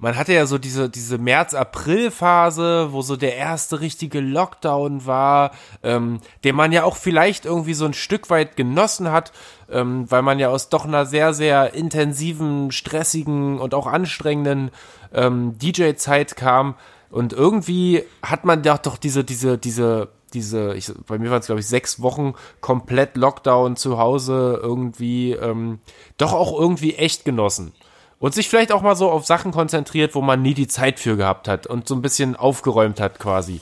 man 0.00 0.16
hatte 0.16 0.32
ja 0.32 0.46
so 0.46 0.56
diese, 0.56 0.88
diese 0.88 1.18
März-April-Phase, 1.18 2.88
wo 2.90 3.02
so 3.02 3.16
der 3.16 3.36
erste 3.36 3.80
richtige 3.80 4.20
Lockdown 4.20 5.04
war, 5.04 5.52
ähm, 5.82 6.20
den 6.42 6.56
man 6.56 6.72
ja 6.72 6.84
auch 6.84 6.96
vielleicht 6.96 7.44
irgendwie 7.44 7.74
so 7.74 7.84
ein 7.84 7.92
Stück 7.92 8.30
weit 8.30 8.56
genossen 8.56 9.12
hat, 9.12 9.30
ähm, 9.70 10.10
weil 10.10 10.22
man 10.22 10.38
ja 10.38 10.48
aus 10.48 10.70
doch 10.70 10.86
einer 10.86 11.04
sehr, 11.04 11.34
sehr 11.34 11.74
intensiven, 11.74 12.72
stressigen 12.72 13.60
und 13.60 13.74
auch 13.74 13.86
anstrengenden 13.86 14.70
ähm, 15.12 15.58
DJ-Zeit 15.58 16.34
kam. 16.34 16.76
Und 17.10 17.34
irgendwie 17.34 18.02
hat 18.22 18.46
man 18.46 18.64
ja 18.64 18.78
doch 18.78 18.96
diese, 18.96 19.22
diese, 19.22 19.58
diese 19.58 20.08
diese, 20.32 20.74
ich, 20.76 20.92
bei 21.08 21.18
mir 21.18 21.28
waren 21.30 21.40
es 21.40 21.46
glaube 21.46 21.60
ich 21.60 21.66
sechs 21.66 22.00
Wochen 22.00 22.34
komplett 22.60 23.16
Lockdown 23.16 23.74
zu 23.74 23.98
Hause 23.98 24.60
irgendwie 24.62 25.32
ähm, 25.32 25.80
doch 26.18 26.32
auch 26.32 26.56
irgendwie 26.56 26.94
echt 26.94 27.24
genossen. 27.24 27.72
Und 28.20 28.34
sich 28.34 28.48
vielleicht 28.48 28.70
auch 28.70 28.82
mal 28.82 28.94
so 28.94 29.10
auf 29.10 29.26
Sachen 29.26 29.50
konzentriert, 29.50 30.14
wo 30.14 30.20
man 30.20 30.42
nie 30.42 30.54
die 30.54 30.68
Zeit 30.68 31.00
für 31.00 31.16
gehabt 31.16 31.48
hat 31.48 31.66
und 31.66 31.88
so 31.88 31.94
ein 31.96 32.02
bisschen 32.02 32.36
aufgeräumt 32.36 33.00
hat 33.00 33.18
quasi. 33.18 33.60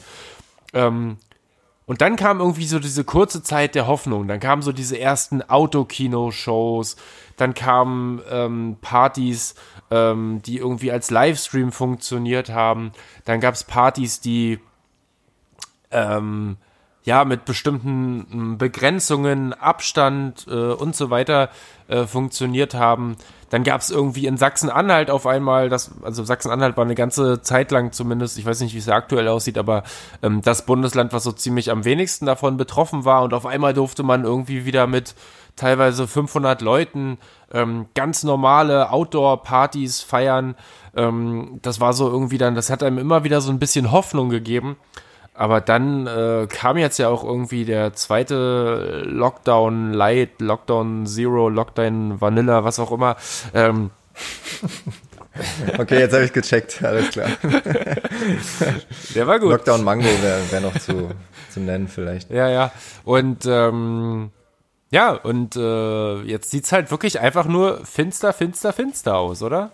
Ähm, 0.75 1.17
und 1.87 2.03
dann 2.03 2.17
kam 2.17 2.41
irgendwie 2.41 2.67
so 2.67 2.81
diese 2.81 3.03
kurze 3.03 3.43
Zeit 3.43 3.75
der 3.75 3.87
Hoffnung. 3.87 4.29
Dann 4.29 4.41
kamen 4.41 4.61
so 4.61 4.73
diese 4.73 4.99
ersten 4.99 5.41
Autokino-Shows. 5.41 6.97
Dann 7.39 7.55
kamen 7.55 8.21
ähm, 8.31 8.77
Partys, 8.83 9.55
ähm, 9.91 10.43
die 10.45 10.59
irgendwie 10.59 10.93
als 10.93 11.11
Livestream 11.11 11.73
funktioniert 11.73 12.51
haben. 12.51 12.93
Dann 13.25 13.41
gab 13.41 13.55
es 13.55 13.65
Partys, 13.65 14.21
die 14.21 14.59
ähm, 15.91 16.59
ja, 17.09 17.25
mit 17.25 17.47
bestimmten 17.47 18.27
hm, 18.31 18.59
Begrenzungen, 18.59 19.55
Abstand 19.55 20.47
äh, 20.47 20.53
und 20.53 20.95
so 20.95 21.09
weiter 21.09 21.49
äh, 21.89 22.05
funktioniert 22.05 22.75
haben. 22.75 23.17
Dann 23.49 23.65
gab 23.65 23.81
es 23.81 23.91
irgendwie 23.91 24.27
in 24.27 24.37
Sachsen-Anhalt 24.37 25.11
auf 25.11 25.27
einmal, 25.27 25.71
das, 25.71 25.91
also 26.03 26.23
Sachsen-Anhalt 26.23 26.77
war 26.77 26.85
eine 26.85 26.95
ganze 26.95 27.41
Zeit 27.41 27.71
lang 27.71 27.93
zumindest, 27.93 28.37
ich 28.37 28.45
weiß 28.45 28.61
nicht, 28.61 28.75
wie 28.75 28.79
es 28.79 28.91
aktuell 28.91 29.27
aussieht, 29.27 29.57
aber 29.57 29.85
ähm, 30.23 30.43
das 30.43 30.67
Bundesland, 30.67 31.15
was 31.15 31.25
so 31.25 31.33
ziemlich 31.33 31.71
am 31.71 31.87
wenigsten 31.87 32.27
davon 32.27 32.59
betroffen 32.59 33.07
war. 33.07 33.23
Und 33.23 33.33
auf 33.33 33.47
einmal 33.47 33.73
durfte 33.73 34.03
man 34.03 34.25
irgendwie 34.25 34.67
wieder 34.67 34.87
mit 34.87 35.15
teilweise 35.57 36.07
500 36.07 36.61
Leuten 36.61 37.17
ähm, 37.51 37.87
ganz 37.95 38.23
normale 38.23 38.91
Outdoor-Partys 38.93 40.03
feiern. 40.03 40.57
Ähm, 40.95 41.59
das 41.63 41.81
war 41.81 41.95
so 41.95 42.07
irgendwie 42.07 42.37
dann, 42.37 42.55
das 42.55 42.69
hat 42.69 42.83
einem 42.83 42.99
immer 42.99 43.25
wieder 43.25 43.41
so 43.41 43.51
ein 43.51 43.59
bisschen 43.59 43.93
Hoffnung 43.93 44.29
gegeben. 44.29 44.77
Aber 45.39 45.61
dann 45.61 46.09
äh, 46.09 46.49
kam 46.49 46.77
jetzt 46.79 46.99
ja 46.99 47.09
auch 47.09 47.23
irgendwie 47.23 47.65
der 47.65 47.93
zweite 47.93 49.05
Lockdown 49.07 49.93
Light, 49.93 50.41
Lockdown 50.41 51.07
Zero, 51.07 51.49
Lockdown 51.49 52.21
Vanilla, 52.21 52.65
was 52.65 52.81
auch 52.81 52.91
immer. 52.91 53.17
Ähm, 53.55 53.91
okay, 55.79 56.01
jetzt 56.01 56.13
habe 56.13 56.25
ich 56.25 56.33
gecheckt, 56.33 56.83
alles 56.83 57.11
klar. 57.11 57.29
Der 59.15 59.29
war 59.29 59.39
gut. 59.39 59.51
Lockdown 59.51 59.85
Mango 59.85 60.09
wäre 60.09 60.41
wär 60.51 60.61
noch 60.61 60.77
zu, 60.77 61.11
zu 61.51 61.61
nennen 61.61 61.87
vielleicht. 61.87 62.33
Ja, 62.33 62.49
ja. 62.49 62.73
Und 63.05 63.47
ähm, 63.47 64.33
ja, 64.91 65.13
und 65.13 65.55
äh, 65.55 66.21
jetzt 66.23 66.51
sieht's 66.51 66.73
halt 66.73 66.91
wirklich 66.91 67.21
einfach 67.21 67.47
nur 67.47 67.87
finster, 67.87 68.33
finster, 68.33 68.73
finster 68.73 69.19
aus, 69.19 69.45
oder? 69.45 69.71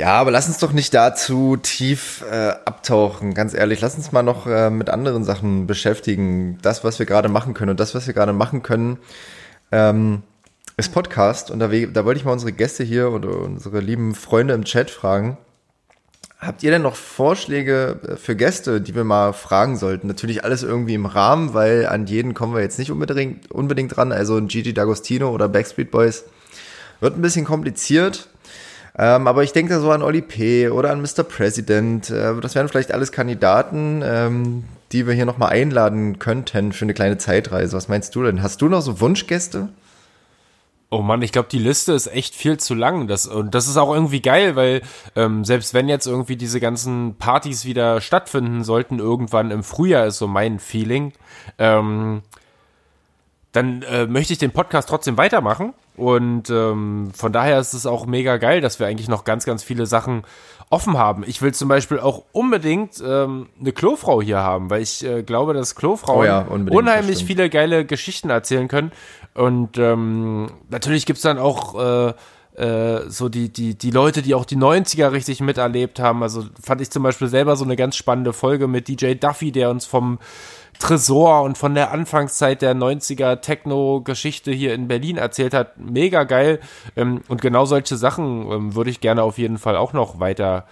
Ja, 0.00 0.14
aber 0.14 0.30
lass 0.30 0.48
uns 0.48 0.56
doch 0.56 0.72
nicht 0.72 0.94
dazu 0.94 1.58
tief 1.58 2.24
äh, 2.32 2.54
abtauchen, 2.64 3.34
ganz 3.34 3.52
ehrlich. 3.52 3.82
Lass 3.82 3.96
uns 3.96 4.12
mal 4.12 4.22
noch 4.22 4.46
äh, 4.46 4.70
mit 4.70 4.88
anderen 4.88 5.24
Sachen 5.24 5.66
beschäftigen. 5.66 6.56
Das, 6.62 6.82
was 6.84 6.98
wir 6.98 7.04
gerade 7.04 7.28
machen 7.28 7.52
können. 7.52 7.72
Und 7.72 7.80
das, 7.80 7.94
was 7.94 8.06
wir 8.06 8.14
gerade 8.14 8.32
machen 8.32 8.62
können, 8.62 8.96
ähm, 9.70 10.22
ist 10.78 10.94
Podcast. 10.94 11.50
Und 11.50 11.58
da, 11.58 11.68
da 11.68 12.06
wollte 12.06 12.18
ich 12.18 12.24
mal 12.24 12.32
unsere 12.32 12.52
Gäste 12.52 12.82
hier 12.82 13.10
oder 13.10 13.28
unsere 13.40 13.80
lieben 13.80 14.14
Freunde 14.14 14.54
im 14.54 14.64
Chat 14.64 14.90
fragen. 14.90 15.36
Habt 16.38 16.62
ihr 16.62 16.70
denn 16.70 16.80
noch 16.80 16.96
Vorschläge 16.96 18.00
äh, 18.08 18.16
für 18.16 18.36
Gäste, 18.36 18.80
die 18.80 18.94
wir 18.94 19.04
mal 19.04 19.34
fragen 19.34 19.76
sollten? 19.76 20.06
Natürlich 20.06 20.44
alles 20.44 20.62
irgendwie 20.62 20.94
im 20.94 21.04
Rahmen, 21.04 21.52
weil 21.52 21.84
an 21.84 22.06
jeden 22.06 22.32
kommen 22.32 22.54
wir 22.54 22.62
jetzt 22.62 22.78
nicht 22.78 22.90
unbedingt, 22.90 23.50
unbedingt 23.50 23.94
dran. 23.94 24.12
Also 24.12 24.38
ein 24.38 24.48
Gigi 24.48 24.70
D'Agostino 24.70 25.26
oder 25.26 25.50
Backstreet 25.50 25.90
Boys 25.90 26.24
wird 27.00 27.18
ein 27.18 27.22
bisschen 27.22 27.44
kompliziert. 27.44 28.29
Ähm, 29.02 29.26
aber 29.26 29.42
ich 29.44 29.54
denke 29.54 29.72
da 29.72 29.80
so 29.80 29.90
an 29.92 30.02
Oli 30.02 30.20
P. 30.20 30.68
oder 30.68 30.90
an 30.90 31.00
Mr. 31.00 31.22
President. 31.22 32.10
Äh, 32.10 32.38
das 32.38 32.54
wären 32.54 32.68
vielleicht 32.68 32.92
alles 32.92 33.12
Kandidaten, 33.12 34.02
ähm, 34.04 34.64
die 34.92 35.06
wir 35.06 35.14
hier 35.14 35.24
nochmal 35.24 35.52
einladen 35.52 36.18
könnten 36.18 36.72
für 36.72 36.84
eine 36.84 36.92
kleine 36.92 37.16
Zeitreise. 37.16 37.74
Was 37.74 37.88
meinst 37.88 38.14
du 38.14 38.22
denn? 38.22 38.42
Hast 38.42 38.60
du 38.60 38.68
noch 38.68 38.82
so 38.82 39.00
Wunschgäste? 39.00 39.70
Oh 40.90 41.00
Mann, 41.00 41.22
ich 41.22 41.32
glaube, 41.32 41.48
die 41.50 41.58
Liste 41.58 41.94
ist 41.94 42.08
echt 42.08 42.34
viel 42.34 42.58
zu 42.58 42.74
lang. 42.74 43.06
Das, 43.06 43.26
und 43.26 43.54
das 43.54 43.68
ist 43.68 43.78
auch 43.78 43.94
irgendwie 43.94 44.20
geil, 44.20 44.54
weil 44.54 44.82
ähm, 45.16 45.46
selbst 45.46 45.72
wenn 45.72 45.88
jetzt 45.88 46.06
irgendwie 46.06 46.36
diese 46.36 46.60
ganzen 46.60 47.14
Partys 47.14 47.64
wieder 47.64 48.02
stattfinden 48.02 48.64
sollten, 48.64 48.98
irgendwann 48.98 49.50
im 49.50 49.62
Frühjahr 49.62 50.08
ist 50.08 50.18
so 50.18 50.26
mein 50.26 50.58
Feeling, 50.58 51.14
ähm, 51.56 52.20
dann 53.52 53.80
äh, 53.82 54.06
möchte 54.06 54.34
ich 54.34 54.38
den 54.38 54.52
Podcast 54.52 54.90
trotzdem 54.90 55.16
weitermachen. 55.16 55.72
Und 56.00 56.48
ähm, 56.48 57.10
von 57.14 57.30
daher 57.30 57.60
ist 57.60 57.74
es 57.74 57.84
auch 57.84 58.06
mega 58.06 58.38
geil, 58.38 58.62
dass 58.62 58.80
wir 58.80 58.86
eigentlich 58.86 59.08
noch 59.08 59.24
ganz, 59.24 59.44
ganz 59.44 59.62
viele 59.62 59.84
Sachen 59.84 60.22
offen 60.70 60.96
haben. 60.96 61.24
Ich 61.26 61.42
will 61.42 61.52
zum 61.52 61.68
Beispiel 61.68 62.00
auch 62.00 62.24
unbedingt 62.32 63.02
ähm, 63.06 63.50
eine 63.60 63.72
Klofrau 63.72 64.22
hier 64.22 64.38
haben, 64.38 64.70
weil 64.70 64.80
ich 64.80 65.04
äh, 65.04 65.22
glaube, 65.22 65.52
dass 65.52 65.74
Klofrauen 65.74 66.20
oh 66.20 66.24
ja, 66.24 66.40
unheimlich 66.40 67.24
viele 67.26 67.50
geile 67.50 67.84
Geschichten 67.84 68.30
erzählen 68.30 68.66
können. 68.66 68.92
Und 69.34 69.76
ähm, 69.76 70.50
natürlich 70.70 71.04
gibt's 71.04 71.22
dann 71.22 71.38
auch 71.38 72.08
äh, 72.08 72.14
äh, 72.56 73.08
so 73.08 73.28
die, 73.28 73.52
die, 73.52 73.76
die 73.76 73.90
Leute, 73.90 74.22
die 74.22 74.34
auch 74.34 74.44
die 74.44 74.56
90er 74.56 75.12
richtig 75.12 75.40
miterlebt 75.40 76.00
haben. 76.00 76.22
Also 76.22 76.44
fand 76.62 76.80
ich 76.80 76.90
zum 76.90 77.02
Beispiel 77.02 77.28
selber 77.28 77.56
so 77.56 77.64
eine 77.64 77.76
ganz 77.76 77.96
spannende 77.96 78.32
Folge 78.32 78.66
mit 78.66 78.88
DJ 78.88 79.14
Duffy, 79.14 79.52
der 79.52 79.70
uns 79.70 79.86
vom 79.86 80.18
Tresor 80.78 81.42
und 81.42 81.58
von 81.58 81.74
der 81.74 81.92
Anfangszeit 81.92 82.62
der 82.62 82.74
90er 82.74 83.40
Techno-Geschichte 83.40 84.50
hier 84.50 84.74
in 84.74 84.88
Berlin 84.88 85.18
erzählt 85.18 85.54
hat. 85.54 85.78
Mega 85.78 86.24
geil. 86.24 86.58
Ähm, 86.96 87.20
und 87.28 87.40
genau 87.42 87.66
solche 87.66 87.96
Sachen 87.96 88.50
ähm, 88.50 88.74
würde 88.74 88.90
ich 88.90 89.00
gerne 89.00 89.22
auf 89.22 89.38
jeden 89.38 89.58
Fall 89.58 89.76
auch 89.76 89.92
noch 89.92 90.20
weiter 90.20 90.66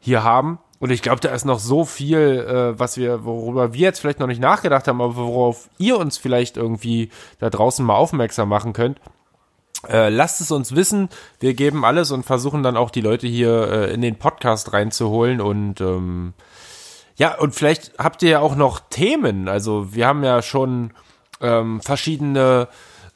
hier 0.00 0.22
haben. 0.22 0.58
Und 0.80 0.90
ich 0.90 1.02
glaube, 1.02 1.20
da 1.20 1.30
ist 1.30 1.44
noch 1.44 1.58
so 1.58 1.84
viel, 1.84 2.18
äh, 2.18 2.78
was 2.78 2.96
wir, 2.96 3.24
worüber 3.24 3.72
wir 3.72 3.80
jetzt 3.80 3.98
vielleicht 4.00 4.20
noch 4.20 4.28
nicht 4.28 4.40
nachgedacht 4.40 4.86
haben, 4.86 5.00
aber 5.00 5.16
worauf 5.16 5.68
ihr 5.78 5.98
uns 5.98 6.18
vielleicht 6.18 6.56
irgendwie 6.56 7.10
da 7.40 7.50
draußen 7.50 7.84
mal 7.84 7.96
aufmerksam 7.96 8.48
machen 8.48 8.72
könnt. 8.72 9.00
Äh, 9.86 10.08
lasst 10.08 10.40
es 10.40 10.50
uns 10.50 10.74
wissen. 10.74 11.08
Wir 11.38 11.54
geben 11.54 11.84
alles 11.84 12.10
und 12.10 12.24
versuchen 12.24 12.62
dann 12.62 12.76
auch 12.76 12.90
die 12.90 13.00
Leute 13.00 13.26
hier 13.28 13.70
äh, 13.70 13.94
in 13.94 14.00
den 14.00 14.16
Podcast 14.16 14.72
reinzuholen 14.72 15.40
und 15.40 15.80
ähm, 15.80 16.32
ja, 17.16 17.36
und 17.36 17.54
vielleicht 17.54 17.98
habt 17.98 18.22
ihr 18.22 18.30
ja 18.30 18.40
auch 18.40 18.56
noch 18.56 18.80
Themen. 18.90 19.48
Also 19.48 19.94
wir 19.94 20.06
haben 20.06 20.24
ja 20.24 20.42
schon 20.42 20.92
ähm, 21.40 21.80
verschiedene 21.80 22.68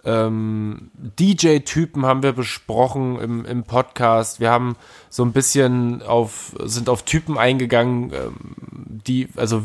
Ähm, 0.05 0.91
DJ-Typen 0.95 2.05
haben 2.05 2.25
wir 2.25 2.33
besprochen 2.33 3.21
im, 3.21 3.45
im 3.45 3.63
Podcast. 3.63 4.41
Wir 4.41 4.51
haben 4.51 4.75
so 5.11 5.25
ein 5.25 5.33
bisschen 5.33 6.03
auf, 6.03 6.57
sind 6.65 6.89
auf 6.89 7.05
Typen 7.05 7.39
eingegangen, 7.39 8.13
ähm, 8.13 8.35
die, 9.07 9.29
also 9.37 9.63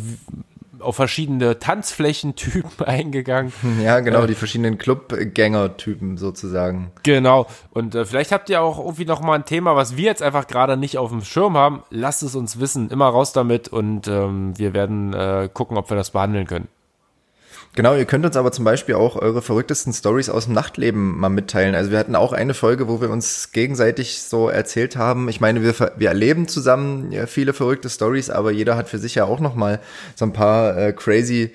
auf 0.80 0.96
verschiedene 0.96 1.60
Tanzflächentypen 1.60 2.86
eingegangen. 2.86 3.54
Ja, 3.84 4.00
genau, 4.00 4.24
äh, 4.24 4.28
die 4.28 4.36
verschiedenen 4.36 4.78
Clubgänger-Typen 4.78 6.18
sozusagen. 6.18 6.92
Genau. 7.04 7.48
Und 7.72 7.96
äh, 7.96 8.06
vielleicht 8.06 8.32
habt 8.32 8.50
ihr 8.50 8.62
auch 8.62 8.80
irgendwie 8.80 9.06
noch 9.06 9.22
mal 9.22 9.36
ein 9.36 9.46
Thema, 9.46 9.76
was 9.76 9.98
wir 9.98 10.06
jetzt 10.06 10.22
einfach 10.22 10.48
gerade 10.48 10.78
nicht 10.78 10.98
auf 10.98 11.10
dem 11.10 11.24
Schirm 11.24 11.58
haben. 11.58 11.84
Lasst 11.90 12.24
es 12.24 12.36
uns 12.36 12.60
wissen. 12.60 12.90
Immer 12.90 13.08
raus 13.08 13.34
damit 13.34 13.68
und 13.68 14.08
ähm, 14.08 14.58
wir 14.58 14.74
werden 14.74 15.14
äh, 15.14 15.50
gucken, 15.54 15.78
ob 15.78 15.90
wir 15.90 15.98
das 15.98 16.12
behandeln 16.12 16.48
können. 16.48 16.68
Genau, 17.76 17.96
ihr 17.96 18.06
könnt 18.06 18.26
uns 18.26 18.36
aber 18.36 18.52
zum 18.52 18.66
Beispiel 18.66 18.96
auch 18.96 19.16
eure 19.16 19.42
verrücktesten 19.42 19.94
Stories 19.94 20.30
aus 20.30 20.46
dem 20.46 20.54
Nachtleben 20.54 21.20
mal 21.20 21.30
mitteilen. 21.30 21.76
Also 21.76 21.92
wir 21.92 22.00
hatten 22.00 22.16
auch 22.16 22.34
eine 22.34 22.54
Folge, 22.54 22.88
wo 22.88 23.02
wir 23.02 23.10
uns 23.10 23.52
gegenseitig 23.52 24.22
so 24.22 24.50
erzählt 24.50 24.96
haben. 24.96 25.30
Ich 25.30 25.42
meine, 25.42 25.62
wir, 25.62 25.76
wir 25.96 26.10
erleben 26.10 26.48
zusammen 26.48 27.14
viele 27.28 27.54
verrückte 27.54 27.90
Stories, 27.90 28.30
aber 28.30 28.52
jeder 28.52 28.78
hat 28.78 28.90
für 28.90 28.98
sich 28.98 29.16
ja 29.16 29.26
auch 29.26 29.40
noch 29.40 29.54
mal 29.54 29.80
so 30.16 30.26
ein 30.26 30.34
paar 30.34 30.76
äh, 30.76 30.94
crazy 30.94 31.54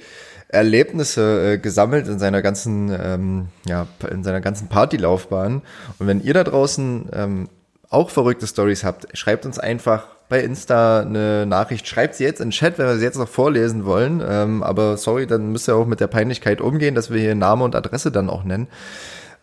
Erlebnisse 0.52 1.54
äh, 1.54 1.58
gesammelt 1.58 2.06
in 2.06 2.18
seiner 2.18 2.42
ganzen, 2.42 2.96
ähm, 3.02 3.48
ja, 3.64 3.86
in 4.10 4.22
seiner 4.22 4.42
ganzen 4.42 4.68
Partylaufbahn. 4.68 5.62
Und 5.98 6.06
wenn 6.06 6.22
ihr 6.22 6.34
da 6.34 6.44
draußen 6.44 7.08
ähm, 7.12 7.48
auch 7.92 8.10
verrückte 8.10 8.46
Stories 8.46 8.84
habt, 8.84 9.16
schreibt 9.16 9.46
uns 9.46 9.58
einfach 9.58 10.06
bei 10.28 10.40
Insta 10.40 11.00
eine 11.00 11.44
Nachricht. 11.44 11.86
Schreibt 11.86 12.14
sie 12.14 12.24
jetzt 12.24 12.40
in 12.40 12.48
den 12.48 12.52
Chat, 12.52 12.78
wenn 12.78 12.86
wir 12.86 12.96
sie 12.96 13.04
jetzt 13.04 13.18
noch 13.18 13.28
vorlesen 13.28 13.84
wollen. 13.84 14.22
Ähm, 14.26 14.62
aber 14.62 14.96
sorry, 14.96 15.26
dann 15.26 15.52
müsst 15.52 15.68
ihr 15.68 15.76
auch 15.76 15.86
mit 15.86 16.00
der 16.00 16.06
Peinlichkeit 16.06 16.62
umgehen, 16.62 16.94
dass 16.94 17.10
wir 17.10 17.20
hier 17.20 17.34
Name 17.34 17.64
und 17.64 17.76
Adresse 17.76 18.10
dann 18.10 18.30
auch 18.30 18.42
nennen. 18.42 18.68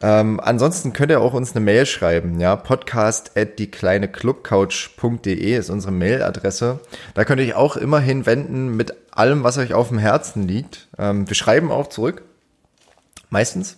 Ähm, 0.02 0.40
ansonsten 0.40 0.94
könnt 0.94 1.12
ihr 1.12 1.20
auch 1.22 1.34
uns 1.34 1.56
eine 1.56 1.64
Mail 1.64 1.86
schreiben, 1.86 2.40
ja, 2.40 2.56
podcast 2.56 3.38
at 3.38 3.60
diekleineclubcouch.de 3.60 5.56
ist 5.58 5.70
unsere 5.70 5.92
Mailadresse. 5.92 6.80
Da 7.16 7.26
könnt 7.26 7.42
ihr 7.42 7.48
euch 7.48 7.56
auch 7.56 7.76
immer 7.76 8.00
hinwenden 8.00 8.78
mit 8.78 8.94
allem, 9.12 9.44
was 9.44 9.58
euch 9.58 9.74
auf 9.74 9.90
dem 9.90 9.98
Herzen 9.98 10.48
liegt. 10.48 10.88
Ähm, 10.98 11.28
wir 11.28 11.36
schreiben 11.36 11.70
auch 11.70 11.88
zurück. 11.88 12.24
Meistens. 13.30 13.78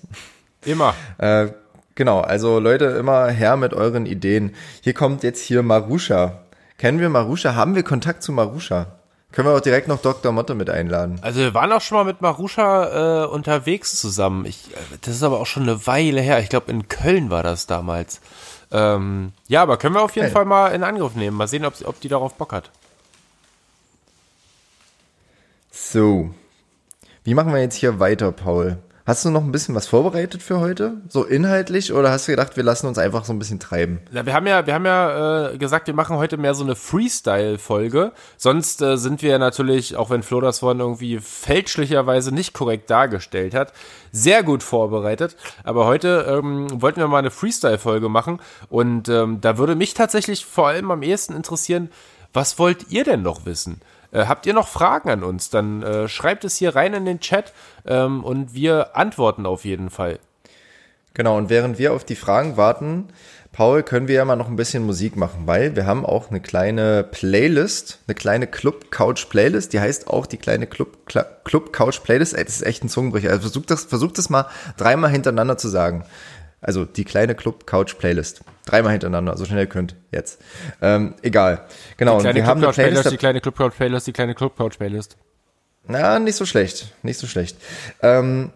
Immer. 0.63 0.93
äh, 1.17 1.47
genau, 1.95 2.21
also 2.21 2.59
Leute, 2.59 2.85
immer 2.85 3.27
her 3.27 3.57
mit 3.57 3.73
euren 3.73 4.05
Ideen. 4.05 4.55
Hier 4.81 4.93
kommt 4.93 5.23
jetzt 5.23 5.41
hier 5.41 5.63
Marusha. 5.63 6.39
Kennen 6.77 6.99
wir 6.99 7.09
Marusha? 7.09 7.55
Haben 7.55 7.75
wir 7.75 7.83
Kontakt 7.83 8.23
zu 8.23 8.31
Marusha? 8.31 8.87
Können 9.31 9.47
wir 9.47 9.55
auch 9.55 9.61
direkt 9.61 9.87
noch 9.87 10.01
Dr. 10.01 10.31
Motte 10.33 10.55
mit 10.55 10.69
einladen. 10.69 11.19
Also 11.21 11.39
wir 11.39 11.53
waren 11.53 11.71
auch 11.71 11.79
schon 11.79 11.97
mal 11.97 12.03
mit 12.03 12.21
Marusha 12.21 13.23
äh, 13.23 13.27
unterwegs 13.27 13.95
zusammen. 13.95 14.45
Ich, 14.45 14.71
äh, 14.73 14.97
das 15.01 15.15
ist 15.15 15.23
aber 15.23 15.39
auch 15.39 15.45
schon 15.45 15.63
eine 15.63 15.87
Weile 15.87 16.19
her. 16.19 16.39
Ich 16.39 16.49
glaube, 16.49 16.69
in 16.69 16.89
Köln 16.89 17.29
war 17.29 17.43
das 17.43 17.65
damals. 17.65 18.19
Ähm, 18.71 19.31
ja, 19.47 19.61
aber 19.61 19.77
können 19.77 19.95
wir 19.95 20.01
auf 20.01 20.15
jeden 20.15 20.27
hey. 20.27 20.33
Fall 20.33 20.45
mal 20.45 20.69
in 20.69 20.83
Angriff 20.83 21.15
nehmen. 21.15 21.37
Mal 21.37 21.47
sehen, 21.47 21.65
ob, 21.65 21.75
ob 21.85 22.01
die 22.01 22.09
darauf 22.09 22.33
Bock 22.33 22.51
hat. 22.51 22.71
So. 25.71 26.31
Wie 27.23 27.33
machen 27.33 27.53
wir 27.53 27.61
jetzt 27.61 27.75
hier 27.75 27.99
weiter, 27.99 28.31
Paul? 28.31 28.77
Hast 29.03 29.25
du 29.25 29.31
noch 29.31 29.43
ein 29.43 29.51
bisschen 29.51 29.73
was 29.73 29.87
vorbereitet 29.87 30.43
für 30.43 30.59
heute? 30.59 31.01
So 31.09 31.23
inhaltlich 31.23 31.91
oder 31.91 32.11
hast 32.11 32.27
du 32.27 32.33
gedacht, 32.33 32.55
wir 32.55 32.63
lassen 32.63 32.85
uns 32.85 32.99
einfach 32.99 33.25
so 33.25 33.33
ein 33.33 33.39
bisschen 33.39 33.59
treiben? 33.59 33.99
Ja, 34.11 34.27
wir 34.27 34.33
haben 34.33 34.45
ja, 34.45 34.67
wir 34.67 34.75
haben 34.75 34.85
ja 34.85 35.49
äh, 35.49 35.57
gesagt, 35.57 35.87
wir 35.87 35.95
machen 35.95 36.17
heute 36.17 36.37
mehr 36.37 36.53
so 36.53 36.63
eine 36.63 36.75
Freestyle-Folge. 36.75 38.11
Sonst 38.37 38.79
äh, 38.83 38.97
sind 38.97 39.23
wir 39.23 39.39
natürlich, 39.39 39.95
auch 39.95 40.11
wenn 40.11 40.21
Flo 40.21 40.39
das 40.39 40.59
vorhin 40.59 40.81
irgendwie 40.81 41.17
fälschlicherweise 41.19 42.31
nicht 42.31 42.53
korrekt 42.53 42.91
dargestellt 42.91 43.55
hat, 43.55 43.73
sehr 44.11 44.43
gut 44.43 44.61
vorbereitet. 44.61 45.35
Aber 45.63 45.85
heute 45.85 46.27
ähm, 46.29 46.67
wollten 46.79 46.99
wir 46.99 47.07
mal 47.07 47.19
eine 47.19 47.31
Freestyle-Folge 47.31 48.07
machen 48.07 48.39
und 48.69 49.09
ähm, 49.09 49.41
da 49.41 49.57
würde 49.57 49.73
mich 49.73 49.95
tatsächlich 49.95 50.45
vor 50.45 50.67
allem 50.67 50.91
am 50.91 51.01
ehesten 51.01 51.35
interessieren, 51.35 51.89
was 52.33 52.59
wollt 52.59 52.91
ihr 52.91 53.03
denn 53.03 53.23
noch 53.23 53.45
wissen? 53.47 53.81
Äh, 54.11 54.25
habt 54.25 54.45
ihr 54.45 54.53
noch 54.53 54.67
Fragen 54.67 55.09
an 55.09 55.23
uns, 55.23 55.49
dann 55.49 55.83
äh, 55.83 56.07
schreibt 56.07 56.43
es 56.43 56.57
hier 56.57 56.75
rein 56.75 56.93
in 56.93 57.05
den 57.05 57.19
Chat 57.19 57.53
ähm, 57.85 58.23
und 58.23 58.53
wir 58.53 58.95
antworten 58.95 59.45
auf 59.45 59.65
jeden 59.65 59.89
Fall. 59.89 60.19
Genau, 61.13 61.37
und 61.37 61.49
während 61.49 61.77
wir 61.77 61.93
auf 61.93 62.05
die 62.05 62.15
Fragen 62.15 62.55
warten, 62.55 63.09
Paul, 63.51 63.83
können 63.83 64.07
wir 64.07 64.15
ja 64.15 64.23
mal 64.23 64.37
noch 64.37 64.47
ein 64.47 64.55
bisschen 64.55 64.85
Musik 64.85 65.17
machen, 65.17 65.41
weil 65.45 65.75
wir 65.75 65.85
haben 65.85 66.05
auch 66.05 66.29
eine 66.29 66.39
kleine 66.39 67.03
Playlist, 67.03 67.99
eine 68.07 68.15
kleine 68.15 68.47
Club 68.47 68.91
Couch 68.91 69.27
Playlist, 69.27 69.73
die 69.73 69.81
heißt 69.81 70.07
auch 70.07 70.25
die 70.25 70.37
kleine 70.37 70.67
Club, 70.67 71.05
Club 71.43 71.73
Couch 71.73 72.01
Playlist. 72.01 72.33
Ey, 72.33 72.45
das 72.45 72.55
ist 72.55 72.65
echt 72.65 72.81
ein 72.81 72.87
Zungenbrecher. 72.87 73.29
Also 73.29 73.41
versucht 73.41 73.69
das, 73.69 73.83
versucht 73.83 74.17
das 74.17 74.29
mal 74.29 74.47
dreimal 74.77 75.11
hintereinander 75.11 75.57
zu 75.57 75.67
sagen. 75.67 76.05
Also 76.61 76.85
die 76.85 77.03
kleine 77.03 77.35
Club 77.35 77.65
Couch 77.65 77.97
Playlist. 77.97 78.41
Dreimal 78.65 78.91
hintereinander, 78.91 79.35
so 79.35 79.45
schnell 79.45 79.59
ihr 79.59 79.67
könnt. 79.67 79.95
Jetzt. 80.11 80.39
Ähm, 80.81 81.15
egal. 81.23 81.65
Genau. 81.97 82.17
Die 82.17 82.21
kleine 82.21 82.35
wir 82.35 82.43
Club 82.43 82.49
haben 82.49 82.63
eine 82.63 82.71
Playlist, 82.71 82.93
Playlist, 82.93 83.11
die 83.11 83.17
kleine 83.17 83.41
Club 83.41 83.57
Couch 83.57 83.73
Playlist, 83.75 84.07
die 84.07 84.13
kleine 84.13 84.35
Club 84.35 84.55
Couch 84.55 84.77
Playlist. 84.77 85.17
Na, 85.87 86.19
nicht 86.19 86.35
so 86.35 86.45
schlecht. 86.45 86.93
Nicht 87.01 87.17
so 87.17 87.25
schlecht. 87.25 87.57
Ähm, 88.03 88.51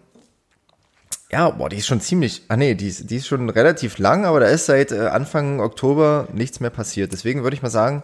ja, 1.32 1.50
boah, 1.50 1.70
die 1.70 1.78
ist 1.78 1.88
schon 1.88 2.00
ziemlich, 2.00 2.44
ah 2.50 2.56
nee, 2.56 2.76
die 2.76 2.88
ist, 2.88 3.10
die 3.10 3.18
ist 3.18 3.28
schon 3.28 3.50
relativ 3.50 3.98
lang, 3.98 4.26
aber 4.26 4.40
da 4.40 4.46
ist 4.46 4.68
seit 4.68 4.92
äh, 4.92 5.08
Anfang 5.08 5.60
Oktober 5.60 6.28
nichts 6.32 6.60
mehr 6.60 6.70
passiert. 6.70 7.12
Deswegen 7.12 7.42
würde 7.42 7.56
ich 7.56 7.64
mal 7.64 7.70
sagen, 7.70 8.04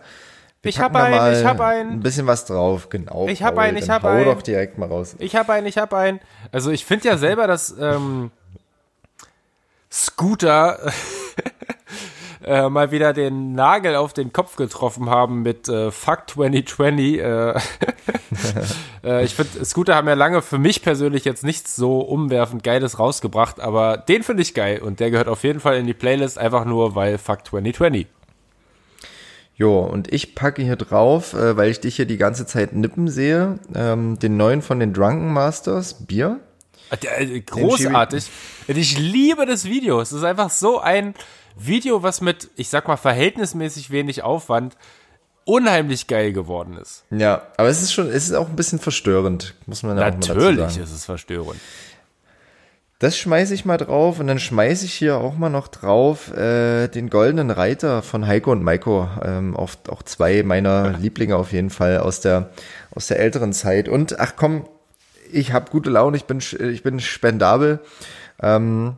ich 0.63 0.79
habe 0.79 0.99
einen, 0.99 1.39
ich 1.39 1.45
habe 1.45 1.65
einen. 1.65 1.91
Ein 1.93 1.99
bisschen 2.01 2.27
was 2.27 2.45
drauf, 2.45 2.89
genau. 2.89 3.27
Ich 3.27 3.41
habe 3.41 3.61
einen, 3.61 3.77
ich 3.77 3.89
habe 3.89 4.09
einen. 4.09 4.25
Hau 4.25 4.33
doch 4.33 4.41
direkt 4.41 4.77
mal 4.77 4.87
raus. 4.87 5.15
Ich 5.17 5.35
habe 5.35 5.53
einen, 5.53 5.65
ich 5.65 5.77
habe 5.77 5.97
einen. 5.97 6.19
Also 6.51 6.71
ich 6.71 6.85
finde 6.85 7.07
ja 7.07 7.17
selber, 7.17 7.47
dass 7.47 7.75
ähm, 7.79 8.31
Scooter 9.91 10.79
äh, 12.43 12.69
mal 12.69 12.91
wieder 12.91 13.13
den 13.13 13.53
Nagel 13.53 13.95
auf 13.95 14.13
den 14.13 14.31
Kopf 14.31 14.55
getroffen 14.55 15.09
haben 15.09 15.41
mit 15.41 15.67
äh, 15.67 15.91
Fuck 15.91 16.29
2020. 16.29 17.19
Äh, 17.19 17.53
äh, 19.03 19.25
ich 19.25 19.35
finde, 19.35 19.65
Scooter 19.65 19.95
haben 19.95 20.07
ja 20.07 20.13
lange 20.13 20.41
für 20.41 20.57
mich 20.57 20.81
persönlich 20.81 21.25
jetzt 21.25 21.43
nichts 21.43 21.75
so 21.75 21.99
umwerfend 21.99 22.63
Geiles 22.63 22.99
rausgebracht, 22.99 23.59
aber 23.59 23.97
den 23.97 24.23
finde 24.23 24.43
ich 24.43 24.53
geil 24.53 24.79
und 24.79 24.99
der 24.99 25.11
gehört 25.11 25.27
auf 25.27 25.43
jeden 25.43 25.59
Fall 25.59 25.77
in 25.77 25.87
die 25.87 25.93
Playlist, 25.93 26.37
einfach 26.37 26.65
nur 26.65 26.95
weil 26.95 27.17
Fuck 27.17 27.45
2020. 27.47 28.07
Jo, 29.55 29.81
und 29.81 30.11
ich 30.11 30.33
packe 30.33 30.63
hier 30.63 30.75
drauf, 30.75 31.33
äh, 31.33 31.55
weil 31.55 31.69
ich 31.69 31.81
dich 31.81 31.97
hier 31.97 32.05
die 32.05 32.17
ganze 32.17 32.47
Zeit 32.47 32.73
nippen 32.73 33.07
sehe, 33.07 33.59
ähm, 33.75 34.17
den 34.17 34.37
neuen 34.37 34.61
von 34.61 34.79
den 34.79 34.93
Drunken 34.93 35.31
Masters, 35.33 36.05
Bier. 36.05 36.39
Äh, 36.91 37.39
großartig. 37.41 38.29
Ich 38.67 38.97
liebe 38.97 39.45
das 39.45 39.65
Video. 39.65 40.01
Es 40.01 40.11
ist 40.11 40.23
einfach 40.23 40.49
so 40.49 40.79
ein 40.79 41.15
Video, 41.57 42.03
was 42.03 42.21
mit, 42.21 42.49
ich 42.55 42.69
sag 42.69 42.87
mal, 42.87 42.97
verhältnismäßig 42.97 43.91
wenig 43.91 44.23
Aufwand 44.23 44.75
unheimlich 45.45 46.07
geil 46.07 46.33
geworden 46.33 46.77
ist. 46.77 47.03
Ja, 47.09 47.47
aber 47.57 47.69
es 47.69 47.81
ist 47.81 47.93
schon, 47.93 48.07
es 48.09 48.25
ist 48.25 48.33
auch 48.33 48.49
ein 48.49 48.55
bisschen 48.55 48.79
verstörend, 48.79 49.55
muss 49.65 49.83
man 49.83 49.97
ja 49.97 50.11
Natürlich 50.11 50.31
auch 50.31 50.43
mal 50.43 50.55
dazu 50.55 50.73
sagen. 50.75 50.83
ist 50.83 50.93
es 50.93 51.05
verstörend. 51.05 51.59
Das 52.99 53.17
schmeiße 53.17 53.55
ich 53.55 53.65
mal 53.65 53.77
drauf 53.77 54.19
und 54.19 54.27
dann 54.27 54.37
schmeiße 54.37 54.85
ich 54.85 54.93
hier 54.93 55.17
auch 55.17 55.35
mal 55.35 55.49
noch 55.49 55.67
drauf 55.69 56.31
äh, 56.37 56.87
den 56.87 57.09
goldenen 57.09 57.49
Reiter 57.49 58.03
von 58.03 58.27
Heiko 58.27 58.51
und 58.51 58.61
Maiko. 58.61 59.09
Ähm, 59.23 59.57
auch, 59.57 59.71
auch 59.87 60.03
zwei 60.03 60.43
meiner 60.43 60.89
Lieblinge 60.99 61.35
auf 61.35 61.51
jeden 61.51 61.71
Fall 61.71 61.97
aus 61.97 62.21
der, 62.21 62.51
aus 62.93 63.07
der 63.07 63.19
älteren 63.19 63.53
Zeit. 63.53 63.89
Und 63.89 64.19
ach 64.19 64.33
komm, 64.35 64.67
ich 65.33 65.53
habe 65.53 65.71
gute 65.71 65.89
Laune, 65.89 66.17
ich 66.17 66.25
bin, 66.25 66.39
ich 66.39 66.83
bin 66.83 66.99
spendabel. 66.99 67.79
Ähm, 68.41 68.95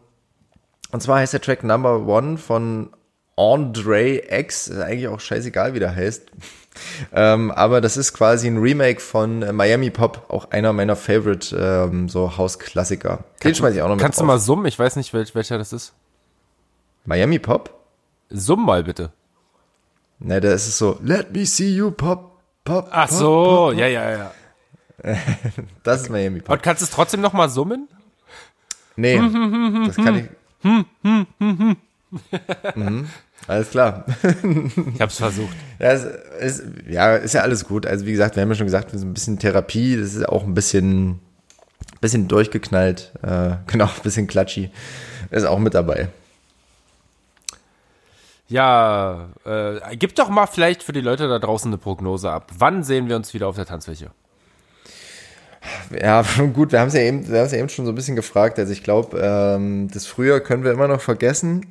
und 0.92 1.02
zwar 1.02 1.20
heißt 1.20 1.34
der 1.34 1.42
Track 1.42 1.64
Number 1.64 2.06
One 2.08 2.38
von 2.38 2.90
Andre 3.36 4.22
X, 4.30 4.68
ist 4.68 4.80
eigentlich 4.80 5.08
auch 5.08 5.20
scheißegal, 5.20 5.74
wie 5.74 5.80
der 5.80 5.96
heißt. 5.96 6.30
ähm, 7.14 7.52
aber 7.52 7.82
das 7.82 7.98
ist 7.98 8.14
quasi 8.14 8.48
ein 8.48 8.58
Remake 8.58 9.00
von 9.00 9.42
äh, 9.42 9.52
Miami 9.52 9.90
Pop, 9.90 10.26
auch 10.30 10.52
einer 10.52 10.72
meiner 10.74 10.96
Favorite 10.96 11.56
ähm, 11.56 12.10
so 12.10 12.38
Hausklassiker. 12.38 13.24
Den 13.44 13.56
schmeiß 13.56 13.76
ich 13.76 13.82
auch 13.82 13.88
noch 13.88 13.96
mit 13.96 14.04
Kannst 14.04 14.20
drauf. 14.20 14.24
du 14.24 14.28
mal 14.28 14.40
summen? 14.40 14.66
Ich 14.66 14.78
weiß 14.78 14.96
nicht, 14.96 15.14
welch, 15.14 15.34
welcher 15.34 15.58
das 15.58 15.74
ist. 15.74 15.94
Miami 17.06 17.40
Pop? 17.40 17.80
Summ 18.30 18.66
mal 18.66 18.84
bitte. 18.84 19.12
Ne, 20.20 20.40
da 20.40 20.54
ist 20.54 20.68
es 20.68 20.78
so, 20.78 21.00
let 21.04 21.34
me 21.34 21.46
see 21.46 21.70
you 21.70 21.92
pop, 21.92 22.40
pop. 22.64 22.88
Ach 22.92 23.10
pop, 23.10 23.18
so, 23.18 23.44
pop, 23.44 23.70
pop. 23.72 23.80
ja, 23.80 23.88
ja, 23.88 24.12
ja. 24.12 24.32
Das 25.84 26.02
ist 26.04 26.10
Miami 26.10 26.40
Pop. 26.40 26.56
Und 26.56 26.64
kannst 26.64 26.82
du 26.82 26.86
es 26.86 26.92
trotzdem 26.92 27.22
noch 27.22 27.34
mal 27.34 27.50
summen? 27.50 27.88
Nee, 28.96 29.18
das 29.88 29.96
kann 29.96 30.18
ich. 30.18 30.30
mhm. 32.76 33.08
Alles 33.48 33.70
klar. 33.72 34.06
ich 34.94 35.02
hab's 35.02 35.18
versucht. 35.18 35.56
Ja 35.80 35.92
ist, 35.92 36.06
ist, 36.40 36.64
ja, 36.88 37.16
ist 37.16 37.34
ja 37.34 37.42
alles 37.42 37.66
gut. 37.66 37.86
Also 37.86 38.06
wie 38.06 38.12
gesagt, 38.12 38.36
wir 38.36 38.42
haben 38.42 38.50
ja 38.50 38.56
schon 38.56 38.68
gesagt, 38.68 38.92
so 38.92 39.06
ein 39.06 39.14
bisschen 39.14 39.40
Therapie, 39.40 39.98
das 39.98 40.14
ist 40.14 40.30
auch 40.30 40.44
ein 40.44 40.54
bisschen, 40.54 41.20
bisschen 42.00 42.28
durchgeknallt. 42.28 43.12
Äh, 43.22 43.56
genau, 43.68 43.86
ein 43.86 44.04
bisschen 44.04 44.28
klatschi. 44.28 44.72
Ist 45.32 45.46
auch 45.46 45.60
mit 45.60 45.74
dabei. 45.74 46.10
Ja, 48.48 49.30
äh, 49.46 49.98
gib 49.98 50.16
doch 50.16 50.30
mal 50.30 50.46
vielleicht 50.48 50.84
für 50.84 50.94
die 50.94 51.02
Leute 51.02 51.28
da 51.28 51.40
draußen 51.40 51.70
eine 51.70 51.78
Prognose 51.78 52.32
ab. 52.32 52.52
Wann 52.58 52.84
sehen 52.84 53.10
wir 53.10 53.16
uns 53.16 53.34
wieder 53.34 53.48
auf 53.48 53.56
der 53.56 53.66
Tanzfläche? 53.66 54.12
Ja, 56.02 56.24
gut, 56.54 56.72
wir 56.72 56.80
haben 56.80 56.88
es 56.88 56.94
ja 56.94 57.02
eben, 57.02 57.28
wir 57.28 57.46
ja 57.46 57.58
eben 57.58 57.70
schon 57.70 57.86
so 57.86 57.92
ein 57.92 57.96
bisschen 57.96 58.16
gefragt. 58.16 58.60
Also 58.60 58.72
ich 58.72 58.84
glaube, 58.84 59.20
ähm, 59.22 59.90
das 59.92 60.06
Frühjahr 60.06 60.40
können 60.40 60.64
wir 60.64 60.72
immer 60.72 60.88
noch 60.88 61.02
vergessen. 61.02 61.66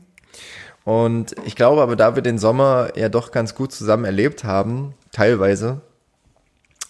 Und 0.85 1.37
ich 1.45 1.55
glaube 1.55 1.83
aber, 1.83 1.97
da 1.97 2.17
wir 2.17 2.23
den 2.23 2.39
Sommer 2.39 2.91
ja 2.97 3.09
doch 3.09 3.31
ganz 3.31 3.55
gut 3.55 3.73
zusammen 3.73 4.05
erlebt 4.05 4.45
haben, 4.45 4.95
teilweise, 5.13 5.81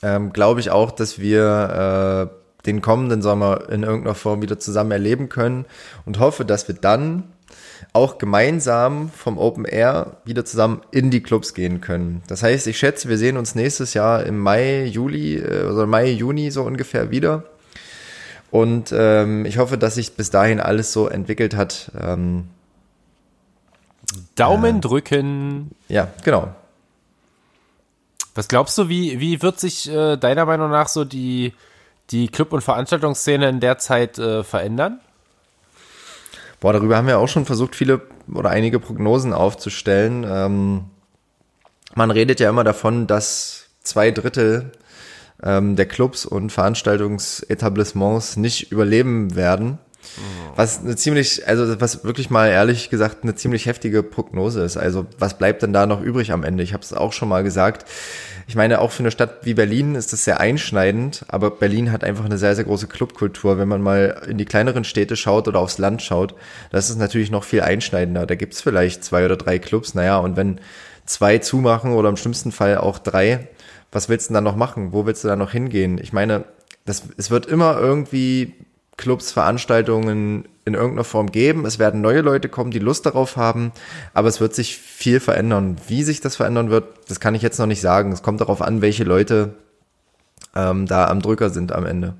ähm, 0.03 0.32
glaube 0.32 0.61
ich 0.61 0.70
auch, 0.70 0.90
dass 0.90 1.18
wir 1.18 2.30
äh, 2.32 2.66
den 2.66 2.80
kommenden 2.80 3.22
Sommer 3.22 3.68
in 3.70 3.82
irgendeiner 3.82 4.14
Form 4.14 4.40
wieder 4.40 4.59
zusammen 4.59 4.92
erleben 4.92 5.28
können 5.28 5.66
und 6.07 6.20
hoffe, 6.20 6.44
dass 6.44 6.68
wir 6.68 6.74
dann 6.74 7.24
auch 7.93 8.18
gemeinsam 8.18 9.11
vom 9.11 9.39
Open 9.39 9.64
Air 9.64 10.16
wieder 10.24 10.45
zusammen 10.45 10.83
in 10.91 11.11
die 11.11 11.22
Clubs 11.22 11.55
gehen 11.55 11.80
können. 11.80 12.22
Das 12.26 12.43
heißt, 12.43 12.66
ich 12.66 12.78
schätze, 12.78 13.09
wir 13.09 13.18
sehen 13.18 13.37
uns 13.37 13.55
nächstes 13.55 13.95
Jahr 13.95 14.24
im 14.24 14.39
Mai, 14.39 14.85
Juli, 14.85 15.37
äh, 15.37 15.66
also 15.66 15.87
Mai, 15.87 16.11
Juni 16.11 16.51
so 16.51 16.62
ungefähr 16.62 17.11
wieder. 17.11 17.45
Und 18.51 18.93
ähm, 18.95 19.47
ich 19.47 19.59
hoffe, 19.59 19.78
dass 19.78 19.95
sich 19.95 20.12
bis 20.12 20.30
dahin 20.30 20.61
alles 20.61 20.93
so 20.93 21.09
entwickelt 21.09 21.57
hat. 21.57 21.91
Ähm, 21.99 22.49
Daumen 24.35 24.76
äh, 24.76 24.80
drücken. 24.80 25.70
Ja, 25.89 26.09
genau. 26.22 26.55
Was 28.35 28.49
glaubst 28.49 28.76
du, 28.78 28.89
wie, 28.89 29.20
wie 29.20 29.43
wird 29.43 29.61
sich 29.61 29.91
äh, 29.91 30.16
deiner 30.16 30.47
Meinung 30.47 30.70
nach 30.70 30.89
so 30.89 31.05
die, 31.05 31.53
die 32.11 32.28
Club- 32.28 32.53
und 32.53 32.62
Veranstaltungsszene 32.62 33.49
in 33.49 33.61
der 33.61 33.78
Zeit 33.78 34.18
äh, 34.18 34.43
verändern? 34.43 35.01
Boah, 36.62 36.72
darüber 36.72 36.96
haben 36.96 37.08
wir 37.08 37.18
auch 37.18 37.26
schon 37.26 37.44
versucht, 37.44 37.74
viele 37.74 38.02
oder 38.32 38.50
einige 38.50 38.78
Prognosen 38.78 39.32
aufzustellen. 39.32 40.24
Ähm, 40.24 40.84
man 41.96 42.12
redet 42.12 42.38
ja 42.38 42.48
immer 42.48 42.62
davon, 42.62 43.08
dass 43.08 43.70
zwei 43.82 44.12
Drittel 44.12 44.70
ähm, 45.42 45.74
der 45.74 45.86
Clubs 45.86 46.24
und 46.24 46.50
Veranstaltungsetablissements 46.50 48.36
nicht 48.36 48.70
überleben 48.70 49.34
werden. 49.34 49.78
Was 50.54 50.80
eine 50.80 50.94
ziemlich, 50.94 51.48
also 51.48 51.80
was 51.80 52.04
wirklich 52.04 52.30
mal 52.30 52.48
ehrlich 52.48 52.90
gesagt 52.90 53.24
eine 53.24 53.34
ziemlich 53.34 53.66
heftige 53.66 54.04
Prognose 54.04 54.62
ist. 54.62 54.76
Also 54.76 55.06
was 55.18 55.38
bleibt 55.38 55.62
denn 55.62 55.72
da 55.72 55.86
noch 55.86 56.00
übrig 56.00 56.30
am 56.30 56.44
Ende? 56.44 56.62
Ich 56.62 56.74
habe 56.74 56.84
es 56.84 56.92
auch 56.92 57.12
schon 57.12 57.28
mal 57.28 57.42
gesagt. 57.42 57.90
Ich 58.47 58.57
meine, 58.57 58.80
auch 58.80 58.90
für 58.90 59.01
eine 59.01 59.11
Stadt 59.11 59.45
wie 59.45 59.55
Berlin 59.55 59.95
ist 59.95 60.12
das 60.12 60.24
sehr 60.24 60.40
einschneidend, 60.40 61.24
aber 61.28 61.51
Berlin 61.51 61.93
hat 61.93 62.05
einfach 62.05 62.24
eine 62.24 62.38
sehr, 62.38 62.55
sehr 62.55 62.64
große 62.64 62.86
Clubkultur. 62.86 63.59
Wenn 63.59 63.68
man 63.68 63.82
mal 63.82 64.22
in 64.28 64.38
die 64.38 64.45
kleineren 64.45 64.84
Städte 64.84 65.16
schaut 65.16 65.49
oder 65.49 65.61
aufs 65.61 65.78
Land 65.78 66.03
schaut, 66.03 66.34
das 66.70 66.90
ist 66.90 66.99
natürlich 66.99 67.30
noch 67.30 67.45
viel 67.45 67.62
einschneidender. 67.62 68.26
Da 68.26 68.34
gibt's 68.34 68.61
vielleicht 68.61 69.05
zwei 69.05 69.24
oder 69.24 69.36
drei 69.36 69.59
Clubs, 69.59 69.95
naja, 69.95 70.18
und 70.18 70.36
wenn 70.36 70.61
zwei 71.05 71.38
zumachen 71.38 71.93
oder 71.93 72.09
im 72.09 72.16
schlimmsten 72.16 72.53
Fall 72.53 72.78
auch 72.78 72.99
drei, 72.99 73.49
was 73.90 74.09
willst 74.09 74.30
du 74.30 74.34
dann 74.34 74.45
noch 74.45 74.57
machen? 74.57 74.93
Wo 74.93 75.07
willst 75.07 75.24
du 75.24 75.28
dann 75.28 75.38
noch 75.38 75.53
hingehen? 75.53 75.99
Ich 75.99 76.12
meine, 76.12 76.45
das, 76.84 77.03
es 77.16 77.30
wird 77.30 77.47
immer 77.47 77.78
irgendwie 77.78 78.55
Clubs, 78.97 79.32
Veranstaltungen 79.32 80.47
in 80.64 80.74
irgendeiner 80.74 81.05
Form 81.05 81.32
geben. 81.32 81.64
Es 81.66 81.78
werden 81.78 82.01
neue 82.01 82.20
Leute 82.20 82.49
kommen, 82.49 82.70
die 82.70 82.78
Lust 82.78 83.07
darauf 83.07 83.36
haben, 83.36 83.72
aber 84.14 84.28
es 84.28 84.40
wird 84.40 84.55
sich 84.55 84.76
viel 84.76 85.18
verändern. 85.18 85.76
Wie 85.88 86.03
sich 86.03 86.20
das 86.20 86.36
verändern 86.36 86.70
wird, 86.70 86.86
das 87.09 87.18
kann 87.18 87.34
ich 87.34 87.43
jetzt 87.43 87.59
noch 87.59 87.66
nicht 87.66 87.80
sagen. 87.80 88.12
Es 88.12 88.22
kommt 88.22 88.40
darauf 88.40 88.62
an, 88.62 88.80
welche 88.80 89.05
Leute 89.05 89.55
ähm, 90.55 90.86
da 90.86 91.09
am 91.09 91.20
Drücker 91.20 91.51
sind 91.51 91.72
am 91.72 91.86
Ende. 91.86 92.14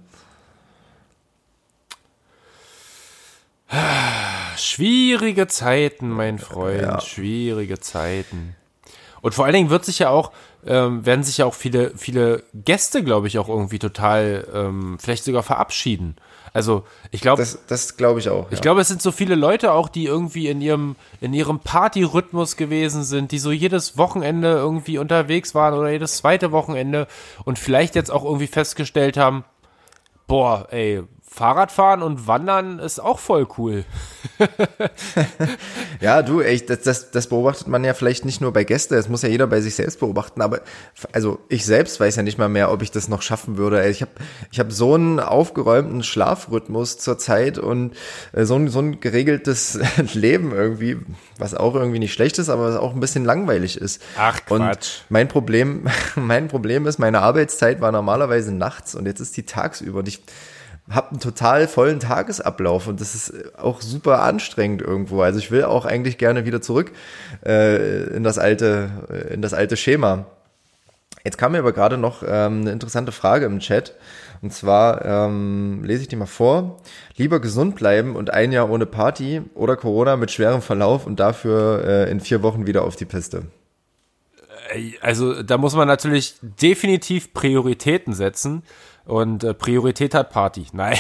Schwierige 4.57 5.47
Zeiten, 5.47 6.11
mein 6.11 6.39
Freund, 6.39 6.83
ja. 6.83 7.01
schwierige 7.01 7.81
Zeiten. 7.81 8.55
Und 9.23 9.35
vor 9.35 9.45
allen 9.45 9.55
Dingen 9.55 9.71
wird 9.71 9.85
sich 9.85 10.01
ja 10.01 10.09
auch, 10.11 10.33
ähm, 10.67 11.07
werden 11.07 11.25
sich 11.25 11.39
ja 11.39 11.47
auch 11.47 11.55
viele, 11.55 11.97
viele 11.97 12.43
Gäste, 12.53 13.03
glaube 13.03 13.29
ich, 13.29 13.39
auch 13.39 13.49
irgendwie 13.49 13.79
total, 13.79 14.47
ähm, 14.53 14.99
vielleicht 15.01 15.25
sogar 15.25 15.43
verabschieden. 15.43 16.17
Also 16.53 16.85
ich 17.11 17.23
glaube, 17.23 17.41
das, 17.41 17.59
das 17.67 17.97
glaube 17.97 18.21
ich 18.21 18.29
auch. 18.29 18.51
Ja. 18.51 18.53
Ich 18.53 18.61
glaube, 18.61 18.81
es 18.83 18.89
sind 18.89 19.01
so 19.01 19.11
viele 19.11 19.35
Leute 19.35 19.73
auch, 19.73 19.89
die 19.89 20.05
irgendwie 20.05 20.49
in 20.49 20.61
ihrem 20.61 20.97
in 21.21 21.33
ihrem 21.33 21.61
Partyrhythmus 21.61 22.57
gewesen 22.57 23.05
sind, 23.05 23.33
die 23.33 23.39
so 23.39 23.51
jedes 23.51 23.97
Wochenende 23.97 24.49
irgendwie 24.49 24.99
unterwegs 24.99 25.55
waren 25.55 25.75
oder 25.75 25.91
jedes 25.91 26.19
zweite 26.19 26.53
Wochenende 26.53 27.07
und 27.45 27.59
vielleicht 27.59 27.95
jetzt 27.95 28.11
auch 28.11 28.25
irgendwie 28.25 28.47
festgestellt 28.49 29.17
haben, 29.17 29.45
boah, 30.27 30.67
ey, 30.71 31.03
Fahrradfahren 31.33 32.03
und 32.03 32.27
Wandern 32.27 32.79
ist 32.79 33.01
auch 33.01 33.19
voll 33.19 33.49
cool. 33.57 33.87
ja, 36.01 36.21
du, 36.21 36.43
echt, 36.43 36.69
das, 36.69 36.83
das, 36.83 37.11
das 37.11 37.27
beobachtet 37.29 37.69
man 37.69 37.83
ja 37.85 37.95
vielleicht 37.95 38.27
nicht 38.27 38.43
nur 38.43 38.53
bei 38.53 38.65
Gästen, 38.65 38.97
das 38.97 39.09
muss 39.09 39.23
ja 39.23 39.31
jeder 39.31 39.47
bei 39.47 39.63
sich 39.63 39.75
selbst 39.75 39.99
beobachten, 40.01 40.43
aber 40.43 40.61
also 41.13 41.39
ich 41.49 41.65
selbst 41.65 41.99
weiß 41.99 42.17
ja 42.17 42.23
nicht 42.23 42.37
mal 42.37 42.51
mehr, 42.51 42.71
ob 42.71 42.83
ich 42.83 42.91
das 42.91 43.09
noch 43.09 43.23
schaffen 43.23 43.57
würde. 43.57 43.89
Ich 43.89 44.03
habe 44.03 44.11
ich 44.51 44.61
hab 44.61 44.73
so 44.73 44.93
einen 44.93 45.21
aufgeräumten 45.21 46.03
Schlafrhythmus 46.03 46.99
zurzeit 46.99 47.57
und 47.57 47.95
äh, 48.33 48.45
so 48.45 48.57
ein, 48.57 48.69
so 48.69 48.81
ein 48.81 49.01
geregeltes 49.01 49.81
Leben 50.13 50.53
irgendwie, 50.53 50.99
was 51.39 51.55
auch 51.55 51.75
irgendwie 51.75 51.99
nicht 51.99 52.13
schlecht 52.13 52.39
ist, 52.39 52.51
aber 52.51 52.69
was 52.69 52.77
auch 52.77 52.93
ein 52.93 53.01
bisschen 53.01 53.25
langweilig 53.25 53.79
ist. 53.79 54.03
Ach 54.19 54.39
Quatsch. 54.45 54.51
Und 54.51 55.05
mein 55.09 55.29
Problem, 55.29 55.87
mein 56.15 56.49
Problem 56.49 56.87
ist, 56.87 56.99
meine 56.99 57.23
Arbeitszeit 57.23 57.81
war 57.81 57.91
normalerweise 57.91 58.53
nachts 58.53 58.95
und 58.95 59.07
jetzt 59.07 59.21
ist 59.21 59.35
die 59.39 59.45
tagsüber 59.45 60.01
und 60.01 60.09
ich 60.09 60.23
habe 60.91 61.11
einen 61.11 61.21
total 61.21 61.69
vollen 61.69 62.01
Tagesablauf 62.01 62.89
und 62.89 63.01
das 63.01 63.15
ist 63.15 63.57
auch 63.57 63.81
super 63.81 64.23
anstrengend 64.23 64.83
irgendwo. 64.83 65.23
Also 65.23 65.39
ich 65.39 65.51
will 65.51 65.65
auch 65.65 65.85
eigentlich 65.85 66.19
gerne 66.19 66.45
wieder 66.45 66.61
zurück 66.61 66.93
äh, 67.47 68.05
in 68.15 68.25
das 68.25 68.39
alte, 68.39 68.91
äh, 69.11 69.35
in 69.35 69.43
das 69.43 69.55
alte 69.55 69.77
Schema. 69.77 70.27
Jetzt 71.25 71.39
kam 71.39 71.53
mir 71.53 71.59
aber 71.59 71.73
gerade 71.73 71.99
noch 71.99 72.23
ähm, 72.27 72.63
eine 72.63 72.73
interessante 72.73 73.13
Frage 73.13 73.47
im 73.47 73.61
Chat. 73.61 73.95
Und 74.41 74.53
zwar 74.53 75.05
ähm, 75.05 75.85
lese 75.85 76.03
ich 76.03 76.09
die 76.09 76.17
mal 76.17 76.27
vor. 76.27 76.81
Lieber 77.17 77.39
gesund 77.39 77.77
bleiben 77.77 78.17
und 78.17 78.31
ein 78.31 78.51
Jahr 78.51 78.69
ohne 78.69 78.87
Party 78.87 79.43
oder 79.55 79.77
Corona 79.77 80.17
mit 80.17 80.33
schwerem 80.33 80.63
Verlauf 80.63 81.07
und 81.07 81.21
dafür 81.21 81.85
äh, 81.85 82.11
in 82.11 82.19
vier 82.19 82.43
Wochen 82.43 82.67
wieder 82.67 82.83
auf 82.83 82.97
die 82.97 83.05
Piste. 83.05 83.45
Also 85.01 85.43
da 85.43 85.59
muss 85.59 85.77
man 85.77 85.87
natürlich 85.87 86.37
definitiv 86.41 87.33
Prioritäten 87.35 88.15
setzen. 88.15 88.63
Und 89.05 89.45
äh, 89.45 89.55
Priorität 89.55 90.15
hat 90.15 90.31
Party. 90.31 90.67
Nein. 90.73 90.99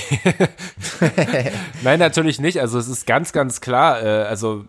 Nein, 1.83 1.99
natürlich 1.99 2.41
nicht. 2.41 2.61
Also 2.61 2.79
es 2.79 2.89
ist 2.89 3.07
ganz, 3.07 3.33
ganz 3.33 3.61
klar. 3.61 4.03
Äh, 4.03 4.23
also 4.25 4.65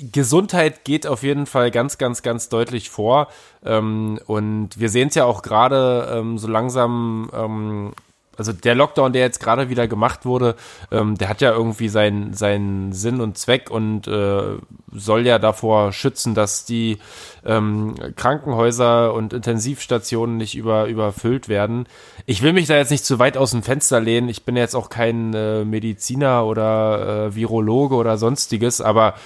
Gesundheit 0.00 0.84
geht 0.84 1.06
auf 1.06 1.22
jeden 1.22 1.46
Fall 1.46 1.70
ganz, 1.70 1.98
ganz, 1.98 2.22
ganz 2.22 2.48
deutlich 2.48 2.90
vor. 2.90 3.28
Ähm, 3.64 4.18
und 4.26 4.78
wir 4.78 4.88
sehen 4.88 5.08
es 5.08 5.14
ja 5.14 5.24
auch 5.24 5.42
gerade 5.42 6.10
ähm, 6.14 6.38
so 6.38 6.48
langsam 6.48 7.30
ähm, 7.34 7.92
also 8.40 8.54
der 8.54 8.74
Lockdown, 8.74 9.12
der 9.12 9.20
jetzt 9.20 9.38
gerade 9.38 9.68
wieder 9.68 9.86
gemacht 9.86 10.24
wurde, 10.24 10.56
ähm, 10.90 11.18
der 11.18 11.28
hat 11.28 11.42
ja 11.42 11.52
irgendwie 11.52 11.90
seinen 11.90 12.32
seinen 12.32 12.94
Sinn 12.94 13.20
und 13.20 13.36
Zweck 13.36 13.70
und 13.70 14.08
äh, 14.08 14.56
soll 14.92 15.26
ja 15.26 15.38
davor 15.38 15.92
schützen, 15.92 16.34
dass 16.34 16.64
die 16.64 16.96
ähm, 17.44 17.96
Krankenhäuser 18.16 19.12
und 19.12 19.34
Intensivstationen 19.34 20.38
nicht 20.38 20.56
über, 20.56 20.86
überfüllt 20.86 21.50
werden. 21.50 21.86
Ich 22.24 22.40
will 22.40 22.54
mich 22.54 22.66
da 22.66 22.76
jetzt 22.78 22.90
nicht 22.90 23.04
zu 23.04 23.18
weit 23.18 23.36
aus 23.36 23.50
dem 23.50 23.62
Fenster 23.62 24.00
lehnen. 24.00 24.30
Ich 24.30 24.46
bin 24.46 24.56
jetzt 24.56 24.74
auch 24.74 24.88
kein 24.88 25.34
äh, 25.34 25.66
Mediziner 25.66 26.46
oder 26.46 27.26
äh, 27.26 27.34
Virologe 27.34 27.94
oder 27.94 28.16
sonstiges, 28.16 28.80
aber 28.80 29.16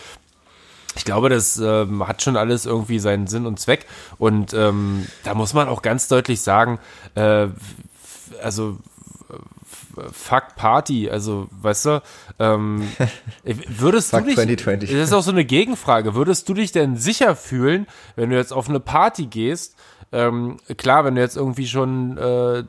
ich 0.97 1.05
glaube, 1.05 1.29
das 1.29 1.57
ähm, 1.59 2.07
hat 2.07 2.21
schon 2.21 2.37
alles 2.37 2.67
irgendwie 2.67 2.99
seinen 2.99 3.29
Sinn 3.29 3.47
und 3.47 3.61
Zweck. 3.61 3.87
Und 4.19 4.55
ähm, 4.55 5.07
da 5.23 5.35
muss 5.35 5.55
man 5.55 5.69
auch 5.69 5.83
ganz 5.83 6.09
deutlich 6.09 6.41
sagen, 6.41 6.81
äh, 7.15 7.47
also 8.43 8.79
Fuck 10.12 10.57
Party, 10.57 11.09
also 11.11 11.49
weißt 11.51 11.86
du, 11.86 12.03
ähm, 12.38 12.82
würdest 13.45 14.12
du 14.12 14.20
dich, 14.20 14.34
2020. 14.34 14.90
das 14.90 15.09
ist 15.09 15.12
auch 15.12 15.22
so 15.22 15.30
eine 15.30 15.45
Gegenfrage, 15.45 16.14
würdest 16.14 16.49
du 16.49 16.55
dich 16.55 16.72
denn 16.72 16.97
sicher 16.97 17.36
fühlen, 17.36 17.86
wenn 18.16 18.30
du 18.30 18.36
jetzt 18.36 18.53
auf 18.53 18.68
eine 18.68 18.80
Party 18.80 19.26
gehst, 19.26 19.76
ähm, 20.12 20.59
klar, 20.76 21.05
wenn 21.05 21.16
du 21.16 21.20
jetzt 21.20 21.36
irgendwie 21.36 21.66
schon 21.66 22.16
äh, 22.18 22.64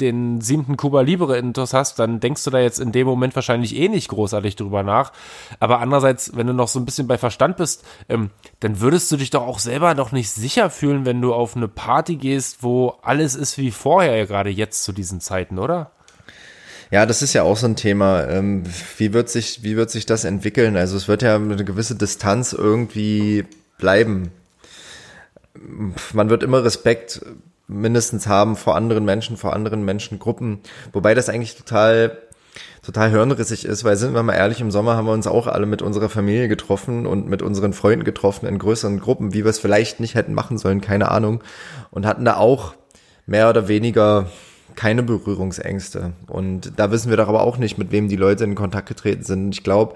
den 0.00 0.40
siebten 0.40 0.76
Cuba 0.76 1.00
Libre 1.02 1.38
Intus 1.38 1.74
hast, 1.74 1.98
dann 1.98 2.20
denkst 2.20 2.44
du 2.44 2.50
da 2.50 2.58
jetzt 2.58 2.80
in 2.80 2.92
dem 2.92 3.06
Moment 3.06 3.34
wahrscheinlich 3.34 3.76
eh 3.76 3.88
nicht 3.88 4.08
großartig 4.08 4.56
drüber 4.56 4.82
nach. 4.82 5.12
Aber 5.60 5.80
andererseits, 5.80 6.36
wenn 6.36 6.46
du 6.46 6.52
noch 6.52 6.68
so 6.68 6.78
ein 6.78 6.84
bisschen 6.84 7.06
bei 7.06 7.18
Verstand 7.18 7.56
bist, 7.56 7.84
ähm, 8.08 8.30
dann 8.60 8.80
würdest 8.80 9.10
du 9.12 9.16
dich 9.16 9.30
doch 9.30 9.46
auch 9.46 9.58
selber 9.58 9.94
noch 9.94 10.12
nicht 10.12 10.30
sicher 10.30 10.70
fühlen, 10.70 11.06
wenn 11.06 11.20
du 11.20 11.32
auf 11.32 11.56
eine 11.56 11.68
Party 11.68 12.16
gehst, 12.16 12.62
wo 12.62 12.98
alles 13.02 13.34
ist 13.34 13.58
wie 13.58 13.70
vorher, 13.70 14.26
gerade 14.26 14.50
jetzt 14.50 14.84
zu 14.84 14.92
diesen 14.92 15.20
Zeiten, 15.20 15.58
oder? 15.58 15.92
Ja, 16.92 17.06
das 17.06 17.22
ist 17.22 17.32
ja 17.32 17.42
auch 17.42 17.56
so 17.56 17.66
ein 17.66 17.74
Thema. 17.74 18.28
Ähm, 18.28 18.64
wie 18.98 19.14
wird 19.14 19.30
sich, 19.30 19.62
wie 19.62 19.76
wird 19.78 19.90
sich 19.90 20.04
das 20.04 20.24
entwickeln? 20.24 20.76
Also 20.76 20.94
es 20.94 21.08
wird 21.08 21.22
ja 21.22 21.36
eine 21.36 21.64
gewisse 21.64 21.94
Distanz 21.94 22.52
irgendwie 22.52 23.46
bleiben. 23.78 24.30
Man 26.12 26.28
wird 26.28 26.42
immer 26.42 26.62
Respekt 26.64 27.24
mindestens 27.66 28.26
haben 28.26 28.56
vor 28.56 28.76
anderen 28.76 29.06
Menschen, 29.06 29.38
vor 29.38 29.54
anderen 29.54 29.86
Menschengruppen. 29.86 30.60
Wobei 30.92 31.14
das 31.14 31.30
eigentlich 31.30 31.56
total 31.56 32.18
total 32.82 33.10
hirnrissig 33.10 33.64
ist, 33.64 33.84
weil 33.84 33.96
sind 33.96 34.12
wir 34.12 34.22
mal 34.22 34.34
ehrlich, 34.34 34.60
im 34.60 34.70
Sommer 34.70 34.94
haben 34.94 35.06
wir 35.06 35.12
uns 35.12 35.26
auch 35.26 35.46
alle 35.46 35.64
mit 35.64 35.80
unserer 35.80 36.10
Familie 36.10 36.48
getroffen 36.48 37.06
und 37.06 37.26
mit 37.26 37.40
unseren 37.40 37.72
Freunden 37.72 38.04
getroffen 38.04 38.44
in 38.46 38.58
größeren 38.58 39.00
Gruppen, 39.00 39.32
wie 39.32 39.44
wir 39.44 39.50
es 39.50 39.60
vielleicht 39.60 40.00
nicht 40.00 40.14
hätten 40.14 40.34
machen 40.34 40.58
sollen, 40.58 40.82
keine 40.82 41.10
Ahnung. 41.10 41.42
Und 41.90 42.04
hatten 42.04 42.26
da 42.26 42.36
auch 42.36 42.74
mehr 43.24 43.48
oder 43.48 43.68
weniger 43.68 44.26
keine 44.74 45.02
Berührungsängste. 45.02 46.12
Und 46.26 46.72
da 46.76 46.90
wissen 46.90 47.10
wir 47.10 47.16
doch 47.16 47.28
aber 47.28 47.42
auch 47.42 47.58
nicht, 47.58 47.78
mit 47.78 47.90
wem 47.92 48.08
die 48.08 48.16
Leute 48.16 48.44
in 48.44 48.54
Kontakt 48.54 48.88
getreten 48.88 49.24
sind. 49.24 49.54
Ich 49.54 49.62
glaube, 49.62 49.94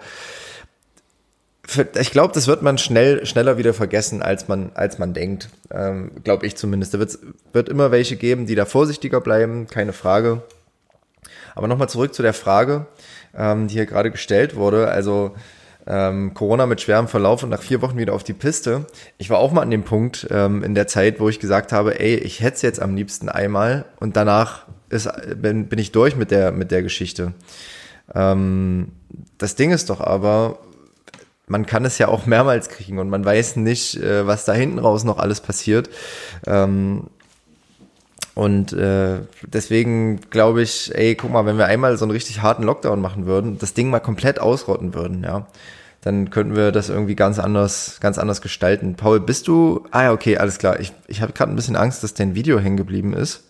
ich 1.99 2.11
glaube, 2.12 2.33
das 2.33 2.47
wird 2.47 2.62
man 2.62 2.79
schnell, 2.79 3.27
schneller 3.27 3.59
wieder 3.59 3.74
vergessen, 3.74 4.22
als 4.22 4.49
man, 4.49 4.70
als 4.74 4.99
man 4.99 5.14
denkt. 5.14 5.49
Ähm, 5.70 6.12
glaube 6.22 6.47
ich 6.47 6.57
zumindest. 6.57 6.95
Da 6.95 6.99
wird, 6.99 7.18
wird 7.53 7.68
immer 7.68 7.91
welche 7.91 8.16
geben, 8.16 8.47
die 8.47 8.55
da 8.55 8.64
vorsichtiger 8.64 9.20
bleiben, 9.20 9.66
keine 9.66 9.93
Frage. 9.93 10.43
Aber 11.55 11.68
nochmal 11.68 11.89
zurück 11.89 12.14
zu 12.14 12.22
der 12.22 12.35
Frage, 12.35 12.87
ähm, 13.35 13.66
die 13.66 13.74
hier 13.74 13.87
gerade 13.87 14.11
gestellt 14.11 14.57
wurde. 14.57 14.89
Also 14.89 15.35
ähm, 15.87 16.34
Corona 16.34 16.66
mit 16.66 16.80
schwerem 16.80 17.09
Verlauf 17.09 17.43
und 17.43 17.51
nach 17.51 17.62
vier 17.62 17.82
Wochen 17.82 17.97
wieder 17.97 18.12
auf 18.12 18.24
die 18.24 18.32
Piste. 18.32 18.87
Ich 19.18 19.30
war 19.30 19.39
auch 19.39 19.53
mal 19.53 19.62
an 19.62 19.70
dem 19.70 19.84
Punkt 19.84 20.26
ähm, 20.30 20.62
in 20.62 20.74
der 20.74 20.87
Zeit, 20.87 21.20
wo 21.20 21.28
ich 21.28 21.39
gesagt 21.39 21.72
habe, 21.72 22.01
ey, 22.01 22.16
ich 22.16 22.41
hätte 22.41 22.57
es 22.57 22.62
jetzt 22.62 22.82
am 22.82 22.97
liebsten 22.97 23.28
einmal 23.28 23.84
und 24.01 24.16
danach 24.16 24.66
ist, 24.89 25.09
bin, 25.41 25.68
bin 25.68 25.78
ich 25.78 25.93
durch 25.93 26.16
mit 26.16 26.30
der, 26.30 26.53
mit 26.53 26.70
der 26.70 26.82
Geschichte. 26.82 27.34
Ähm, 28.14 28.93
das 29.39 29.57
Ding 29.57 29.70
ist 29.70 29.91
doch 29.91 30.01
aber, 30.01 30.59
man 31.47 31.66
kann 31.66 31.84
es 31.84 31.99
ja 31.99 32.09
auch 32.09 32.26
mehrmals 32.26 32.68
kriegen 32.68 32.99
und 32.99 33.09
man 33.09 33.24
weiß 33.24 33.57
nicht, 33.57 33.97
äh, 33.97 34.26
was 34.26 34.45
da 34.45 34.53
hinten 34.53 34.78
raus 34.78 35.05
noch 35.05 35.18
alles 35.18 35.41
passiert. 35.41 35.91
Ähm, 36.47 37.05
und 38.37 38.74
äh, 38.74 39.20
deswegen 39.47 40.20
glaube 40.28 40.61
ich, 40.61 40.95
ey, 40.95 41.14
guck 41.14 41.32
mal, 41.32 41.47
wenn 41.47 41.57
wir 41.57 41.64
einmal 41.64 41.97
so 41.97 42.05
einen 42.05 42.12
richtig 42.12 42.43
harten 42.43 42.64
Lockdown 42.64 43.01
machen 43.01 43.24
würden, 43.24 43.57
das 43.59 43.72
Ding 43.72 43.89
mal 43.89 44.01
komplett 44.01 44.39
ausrotten 44.41 44.93
würden, 44.93 45.24
ja, 45.24 45.47
dann 46.03 46.28
könnten 46.28 46.55
wir 46.55 46.70
das 46.70 46.91
irgendwie 46.91 47.16
ganz 47.16 47.39
anders, 47.39 47.97
ganz 47.99 48.18
anders 48.18 48.43
gestalten. 48.43 48.95
Paul, 48.95 49.20
bist 49.20 49.49
du? 49.49 49.87
Ah 49.91 50.03
ja, 50.03 50.12
okay, 50.12 50.37
alles 50.37 50.59
klar. 50.59 50.78
Ich, 50.80 50.93
ich 51.09 51.22
habe 51.22 51.32
gerade 51.32 51.51
ein 51.51 51.57
bisschen 51.57 51.76
Angst, 51.76 52.05
dass 52.05 52.12
dein 52.12 52.34
Video 52.34 52.59
hängen 52.59 52.76
geblieben 52.76 53.14
ist. 53.14 53.45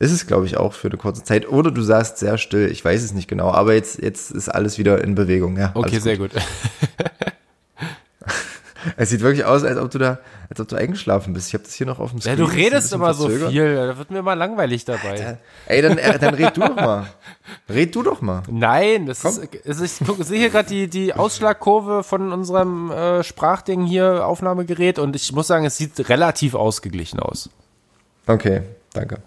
Ist 0.00 0.10
es, 0.10 0.26
glaube 0.26 0.46
ich, 0.46 0.56
auch 0.56 0.72
für 0.72 0.88
eine 0.88 0.96
kurze 0.96 1.22
Zeit. 1.22 1.48
Oder 1.48 1.70
du 1.70 1.82
sagst 1.82 2.18
sehr 2.18 2.36
still, 2.36 2.68
ich 2.68 2.84
weiß 2.84 3.04
es 3.04 3.14
nicht 3.14 3.28
genau. 3.28 3.52
Aber 3.52 3.74
jetzt, 3.74 4.02
jetzt 4.02 4.32
ist 4.32 4.48
alles 4.48 4.76
wieder 4.76 5.04
in 5.04 5.14
Bewegung. 5.14 5.56
Ja, 5.56 5.70
okay, 5.74 6.00
sehr 6.00 6.18
gut. 6.18 6.32
es 8.96 9.10
sieht 9.10 9.20
wirklich 9.20 9.44
aus, 9.44 9.64
als 9.64 9.78
ob 9.78 9.90
du 9.90 9.98
da, 9.98 10.18
als 10.48 10.60
ob 10.60 10.68
du 10.68 10.76
eingeschlafen 10.76 11.34
bist. 11.34 11.48
Ich 11.48 11.54
habe 11.54 11.64
das 11.64 11.74
hier 11.74 11.86
noch 11.86 11.98
auf 11.98 12.10
dem 12.10 12.20
Screen. 12.20 12.38
Ja, 12.38 12.44
du 12.44 12.50
redest 12.50 12.92
immer 12.92 13.14
so 13.14 13.28
viel. 13.28 13.74
Da 13.74 13.98
wird 13.98 14.10
mir 14.10 14.22
mal 14.22 14.34
langweilig 14.34 14.84
dabei. 14.84 15.10
Alter. 15.10 15.38
Ey, 15.66 15.82
dann, 15.82 15.98
äh, 15.98 16.18
dann 16.18 16.34
red 16.34 16.56
du 16.56 16.60
doch 16.60 16.76
mal. 16.76 17.06
Red 17.68 17.94
du 17.94 18.02
doch 18.02 18.20
mal. 18.20 18.42
Nein, 18.50 19.06
das 19.06 19.22
Komm. 19.22 19.38
ist, 19.64 19.80
ich 20.00 20.06
guck, 20.06 20.22
sehe 20.24 20.38
hier 20.38 20.50
gerade 20.50 20.68
die, 20.68 20.88
die 20.88 21.14
Ausschlagkurve 21.14 22.02
von 22.02 22.32
unserem 22.32 22.90
äh, 22.90 23.22
Sprachding 23.22 23.84
hier, 23.84 24.26
Aufnahmegerät, 24.26 24.98
und 24.98 25.16
ich 25.16 25.32
muss 25.32 25.46
sagen, 25.46 25.64
es 25.64 25.76
sieht 25.76 26.08
relativ 26.08 26.54
ausgeglichen 26.54 27.20
aus. 27.20 27.50
Okay, 28.26 28.62
danke. 28.92 29.22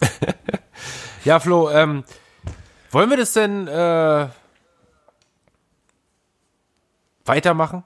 ja, 1.24 1.40
Flo, 1.40 1.70
ähm, 1.70 2.04
wollen 2.90 3.10
wir 3.10 3.16
das 3.16 3.32
denn 3.32 3.68
äh, 3.68 4.28
weitermachen? 7.24 7.84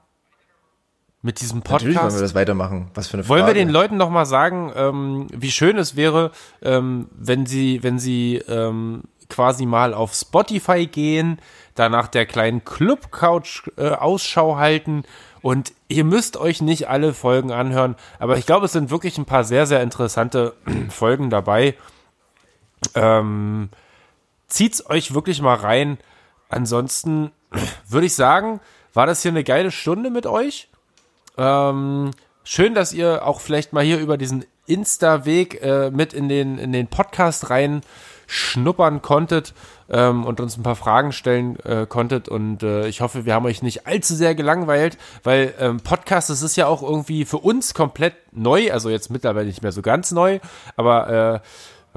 Mit 1.25 1.41
diesem 1.41 1.63
Podcast. 1.63 1.85
Natürlich 1.85 1.97
wollen 2.03 2.13
wir 2.13 2.21
das 2.21 2.35
weitermachen. 2.35 2.91
Was 2.93 3.07
für 3.07 3.15
eine 3.15 3.23
Frage. 3.23 3.29
Wollen 3.39 3.47
wir 3.47 3.55
den 3.55 3.69
Leuten 3.69 3.97
noch 3.97 4.11
mal 4.11 4.27
sagen, 4.27 4.71
ähm, 4.75 5.25
wie 5.33 5.49
schön 5.49 5.75
es 5.75 5.95
wäre, 5.95 6.29
ähm, 6.61 7.07
wenn 7.17 7.47
sie, 7.47 7.81
wenn 7.81 7.97
sie 7.97 8.35
ähm, 8.47 9.01
quasi 9.27 9.65
mal 9.65 9.95
auf 9.95 10.13
Spotify 10.13 10.85
gehen, 10.85 11.39
danach 11.73 12.09
der 12.09 12.27
kleinen 12.27 12.63
Club-Couch 12.63 13.69
äh, 13.75 13.89
Ausschau 13.89 14.57
halten 14.57 15.01
und 15.41 15.73
ihr 15.87 16.03
müsst 16.03 16.37
euch 16.37 16.61
nicht 16.61 16.89
alle 16.89 17.11
Folgen 17.11 17.51
anhören, 17.51 17.95
aber 18.19 18.37
ich 18.37 18.45
glaube, 18.45 18.67
es 18.67 18.73
sind 18.73 18.91
wirklich 18.91 19.17
ein 19.17 19.25
paar 19.25 19.45
sehr, 19.45 19.65
sehr 19.65 19.81
interessante 19.81 20.53
Folgen 20.89 21.31
dabei. 21.31 21.73
Ähm, 22.93 23.69
zieht's 24.47 24.87
euch 24.91 25.15
wirklich 25.15 25.41
mal 25.41 25.55
rein. 25.55 25.97
Ansonsten 26.49 27.31
würde 27.89 28.05
ich 28.05 28.13
sagen, 28.13 28.59
war 28.93 29.07
das 29.07 29.23
hier 29.23 29.31
eine 29.31 29.43
geile 29.43 29.71
Stunde 29.71 30.11
mit 30.11 30.27
euch. 30.27 30.69
Ähm, 31.37 32.11
schön, 32.43 32.73
dass 32.73 32.93
ihr 32.93 33.25
auch 33.25 33.41
vielleicht 33.41 33.73
mal 33.73 33.83
hier 33.83 33.99
über 33.99 34.17
diesen 34.17 34.45
Insta-Weg 34.67 35.61
äh, 35.61 35.91
mit 35.91 36.13
in 36.13 36.29
den, 36.29 36.57
in 36.57 36.71
den 36.71 36.87
Podcast 36.87 37.49
rein 37.49 37.81
schnuppern 38.27 39.01
konntet 39.01 39.53
ähm, 39.89 40.25
und 40.25 40.39
uns 40.39 40.57
ein 40.57 40.63
paar 40.63 40.75
Fragen 40.75 41.11
stellen 41.11 41.59
äh, 41.59 41.85
konntet. 41.87 42.27
Und 42.27 42.63
äh, 42.63 42.87
ich 42.87 43.01
hoffe, 43.01 43.25
wir 43.25 43.33
haben 43.33 43.45
euch 43.45 43.61
nicht 43.61 43.85
allzu 43.87 44.15
sehr 44.15 44.35
gelangweilt, 44.35 44.97
weil 45.23 45.53
ähm, 45.59 45.79
Podcast, 45.79 46.29
das 46.29 46.41
ist 46.41 46.55
ja 46.55 46.67
auch 46.67 46.81
irgendwie 46.81 47.25
für 47.25 47.37
uns 47.37 47.73
komplett 47.73 48.15
neu, 48.31 48.71
also 48.71 48.89
jetzt 48.89 49.11
mittlerweile 49.11 49.47
nicht 49.47 49.61
mehr 49.61 49.71
so 49.71 49.81
ganz 49.81 50.11
neu, 50.11 50.39
aber 50.75 51.09
äh, 51.35 51.39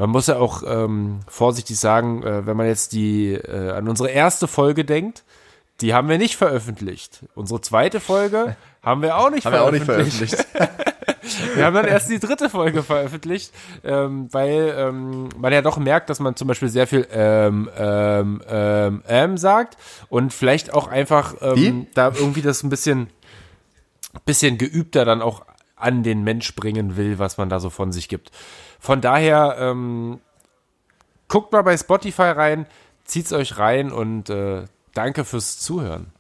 man 0.01 0.11
muss 0.11 0.29
ja 0.29 0.37
auch 0.37 0.63
ähm, 0.65 1.21
vorsichtig 1.27 1.79
sagen, 1.79 2.23
äh, 2.23 2.47
wenn 2.47 2.57
man 2.57 2.67
jetzt 2.67 2.93
die 2.93 3.33
äh, 3.33 3.71
an 3.71 3.89
unsere 3.89 4.11
erste 4.11 4.47
Folge 4.47 4.85
denkt, 4.85 5.25
die 5.81 5.95
haben 5.95 6.09
wir 6.09 6.19
nicht 6.19 6.37
veröffentlicht. 6.37 7.25
Unsere 7.35 7.61
zweite 7.61 8.01
Folge 8.01 8.57
haben 8.83 9.03
wir 9.03 9.17
auch 9.17 9.31
nicht 9.31 9.45
haben 9.45 9.55
veröffentlicht. 9.55 9.93
Wir, 9.93 10.03
auch 10.03 10.07
nicht 10.07 10.55
veröffentlicht. 10.55 11.55
wir 11.57 11.65
haben 11.65 11.75
dann 11.75 11.87
erst 11.87 12.11
die 12.11 12.19
dritte 12.19 12.49
Folge 12.49 12.83
veröffentlicht, 12.83 13.53
ähm, 13.85 14.29
weil 14.33 14.75
ähm, 14.77 15.29
man 15.37 15.53
ja 15.53 15.63
doch 15.63 15.79
merkt, 15.79 16.11
dass 16.11 16.21
man 16.21 16.37
zum 16.37 16.49
Beispiel 16.49 16.69
sehr 16.69 16.87
viel 16.87 17.07
ähm, 17.13 17.69
ähm, 17.77 18.43
ähm, 18.49 19.03
ähm 19.07 19.37
sagt 19.37 19.77
und 20.09 20.33
vielleicht 20.33 20.73
auch 20.73 20.89
einfach 20.89 21.35
ähm, 21.41 21.87
da 21.95 22.13
irgendwie 22.15 22.43
das 22.43 22.63
ein 22.63 22.71
bisschen, 22.71 23.09
bisschen 24.25 24.59
geübter 24.59 25.05
dann 25.05 25.23
auch 25.23 25.45
an 25.77 26.03
den 26.03 26.25
Mensch 26.25 26.55
bringen 26.55 26.97
will, 26.97 27.19
was 27.19 27.39
man 27.39 27.49
da 27.49 27.61
so 27.61 27.71
von 27.71 27.93
sich 27.93 28.09
gibt. 28.09 28.31
Von 28.81 29.01
daher, 29.01 29.57
ähm, 29.59 30.21
guckt 31.29 31.53
mal 31.53 31.63
bei 31.63 31.77
Spotify 31.77 32.23
rein, 32.23 32.67
zieht's 33.05 33.33
euch 33.33 33.59
rein 33.59 33.93
und 33.93 34.31
äh, 34.31 34.65
danke 34.95 35.25
fürs 35.25 35.59
Zuhören. 35.59 36.13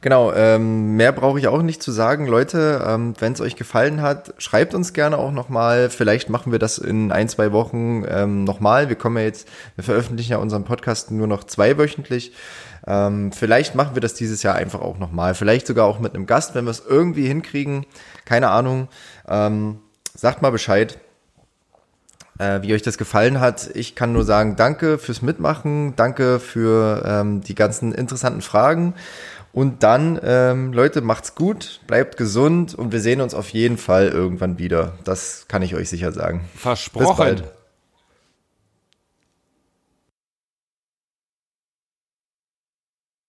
Genau, 0.00 0.32
ähm, 0.32 0.94
mehr 0.94 1.10
brauche 1.10 1.40
ich 1.40 1.48
auch 1.48 1.60
nicht 1.60 1.82
zu 1.82 1.90
sagen. 1.90 2.28
Leute, 2.28 2.84
ähm, 2.86 3.14
wenn 3.18 3.32
es 3.32 3.40
euch 3.40 3.56
gefallen 3.56 4.00
hat, 4.00 4.32
schreibt 4.38 4.72
uns 4.74 4.92
gerne 4.92 5.18
auch 5.18 5.32
nochmal. 5.32 5.90
Vielleicht 5.90 6.30
machen 6.30 6.52
wir 6.52 6.60
das 6.60 6.78
in 6.78 7.10
ein, 7.10 7.28
zwei 7.28 7.50
Wochen 7.50 8.04
ähm, 8.08 8.44
nochmal. 8.44 8.88
Wir 8.88 8.94
kommen 8.94 9.16
ja 9.16 9.24
jetzt, 9.24 9.48
wir 9.74 9.82
veröffentlichen 9.82 10.32
ja 10.32 10.38
unseren 10.38 10.62
Podcast 10.62 11.10
nur 11.10 11.26
noch 11.26 11.42
zweiwöchentlich. 11.42 12.32
Ähm, 12.86 13.32
vielleicht 13.32 13.74
machen 13.74 13.96
wir 13.96 14.00
das 14.00 14.14
dieses 14.14 14.44
Jahr 14.44 14.54
einfach 14.54 14.80
auch 14.82 14.98
nochmal. 14.98 15.34
Vielleicht 15.34 15.66
sogar 15.66 15.86
auch 15.86 15.98
mit 15.98 16.14
einem 16.14 16.26
Gast, 16.26 16.54
wenn 16.54 16.64
wir 16.64 16.70
es 16.70 16.84
irgendwie 16.86 17.26
hinkriegen. 17.26 17.84
Keine 18.24 18.50
Ahnung. 18.50 18.86
Ähm, 19.28 19.80
sagt 20.14 20.42
mal 20.42 20.50
Bescheid 20.50 20.96
äh, 22.38 22.62
wie 22.62 22.74
euch 22.74 22.82
das 22.82 22.98
gefallen 22.98 23.40
hat. 23.40 23.70
Ich 23.74 23.94
kann 23.94 24.12
nur 24.12 24.24
sagen, 24.24 24.56
danke 24.56 24.98
fürs 24.98 25.22
Mitmachen, 25.22 25.94
danke 25.96 26.40
für 26.40 27.02
ähm, 27.04 27.40
die 27.42 27.54
ganzen 27.54 27.92
interessanten 27.92 28.42
Fragen. 28.42 28.94
Und 29.58 29.82
dann, 29.82 30.20
ähm, 30.22 30.72
Leute, 30.72 31.00
macht's 31.00 31.34
gut, 31.34 31.80
bleibt 31.88 32.16
gesund 32.16 32.76
und 32.76 32.92
wir 32.92 33.00
sehen 33.00 33.20
uns 33.20 33.34
auf 33.34 33.48
jeden 33.48 33.76
Fall 33.76 34.06
irgendwann 34.06 34.56
wieder. 34.56 34.92
Das 35.02 35.46
kann 35.48 35.62
ich 35.62 35.74
euch 35.74 35.88
sicher 35.88 36.12
sagen. 36.12 36.48
Versprochen. 36.54 37.08
Bis 37.08 37.16
bald. 37.16 37.57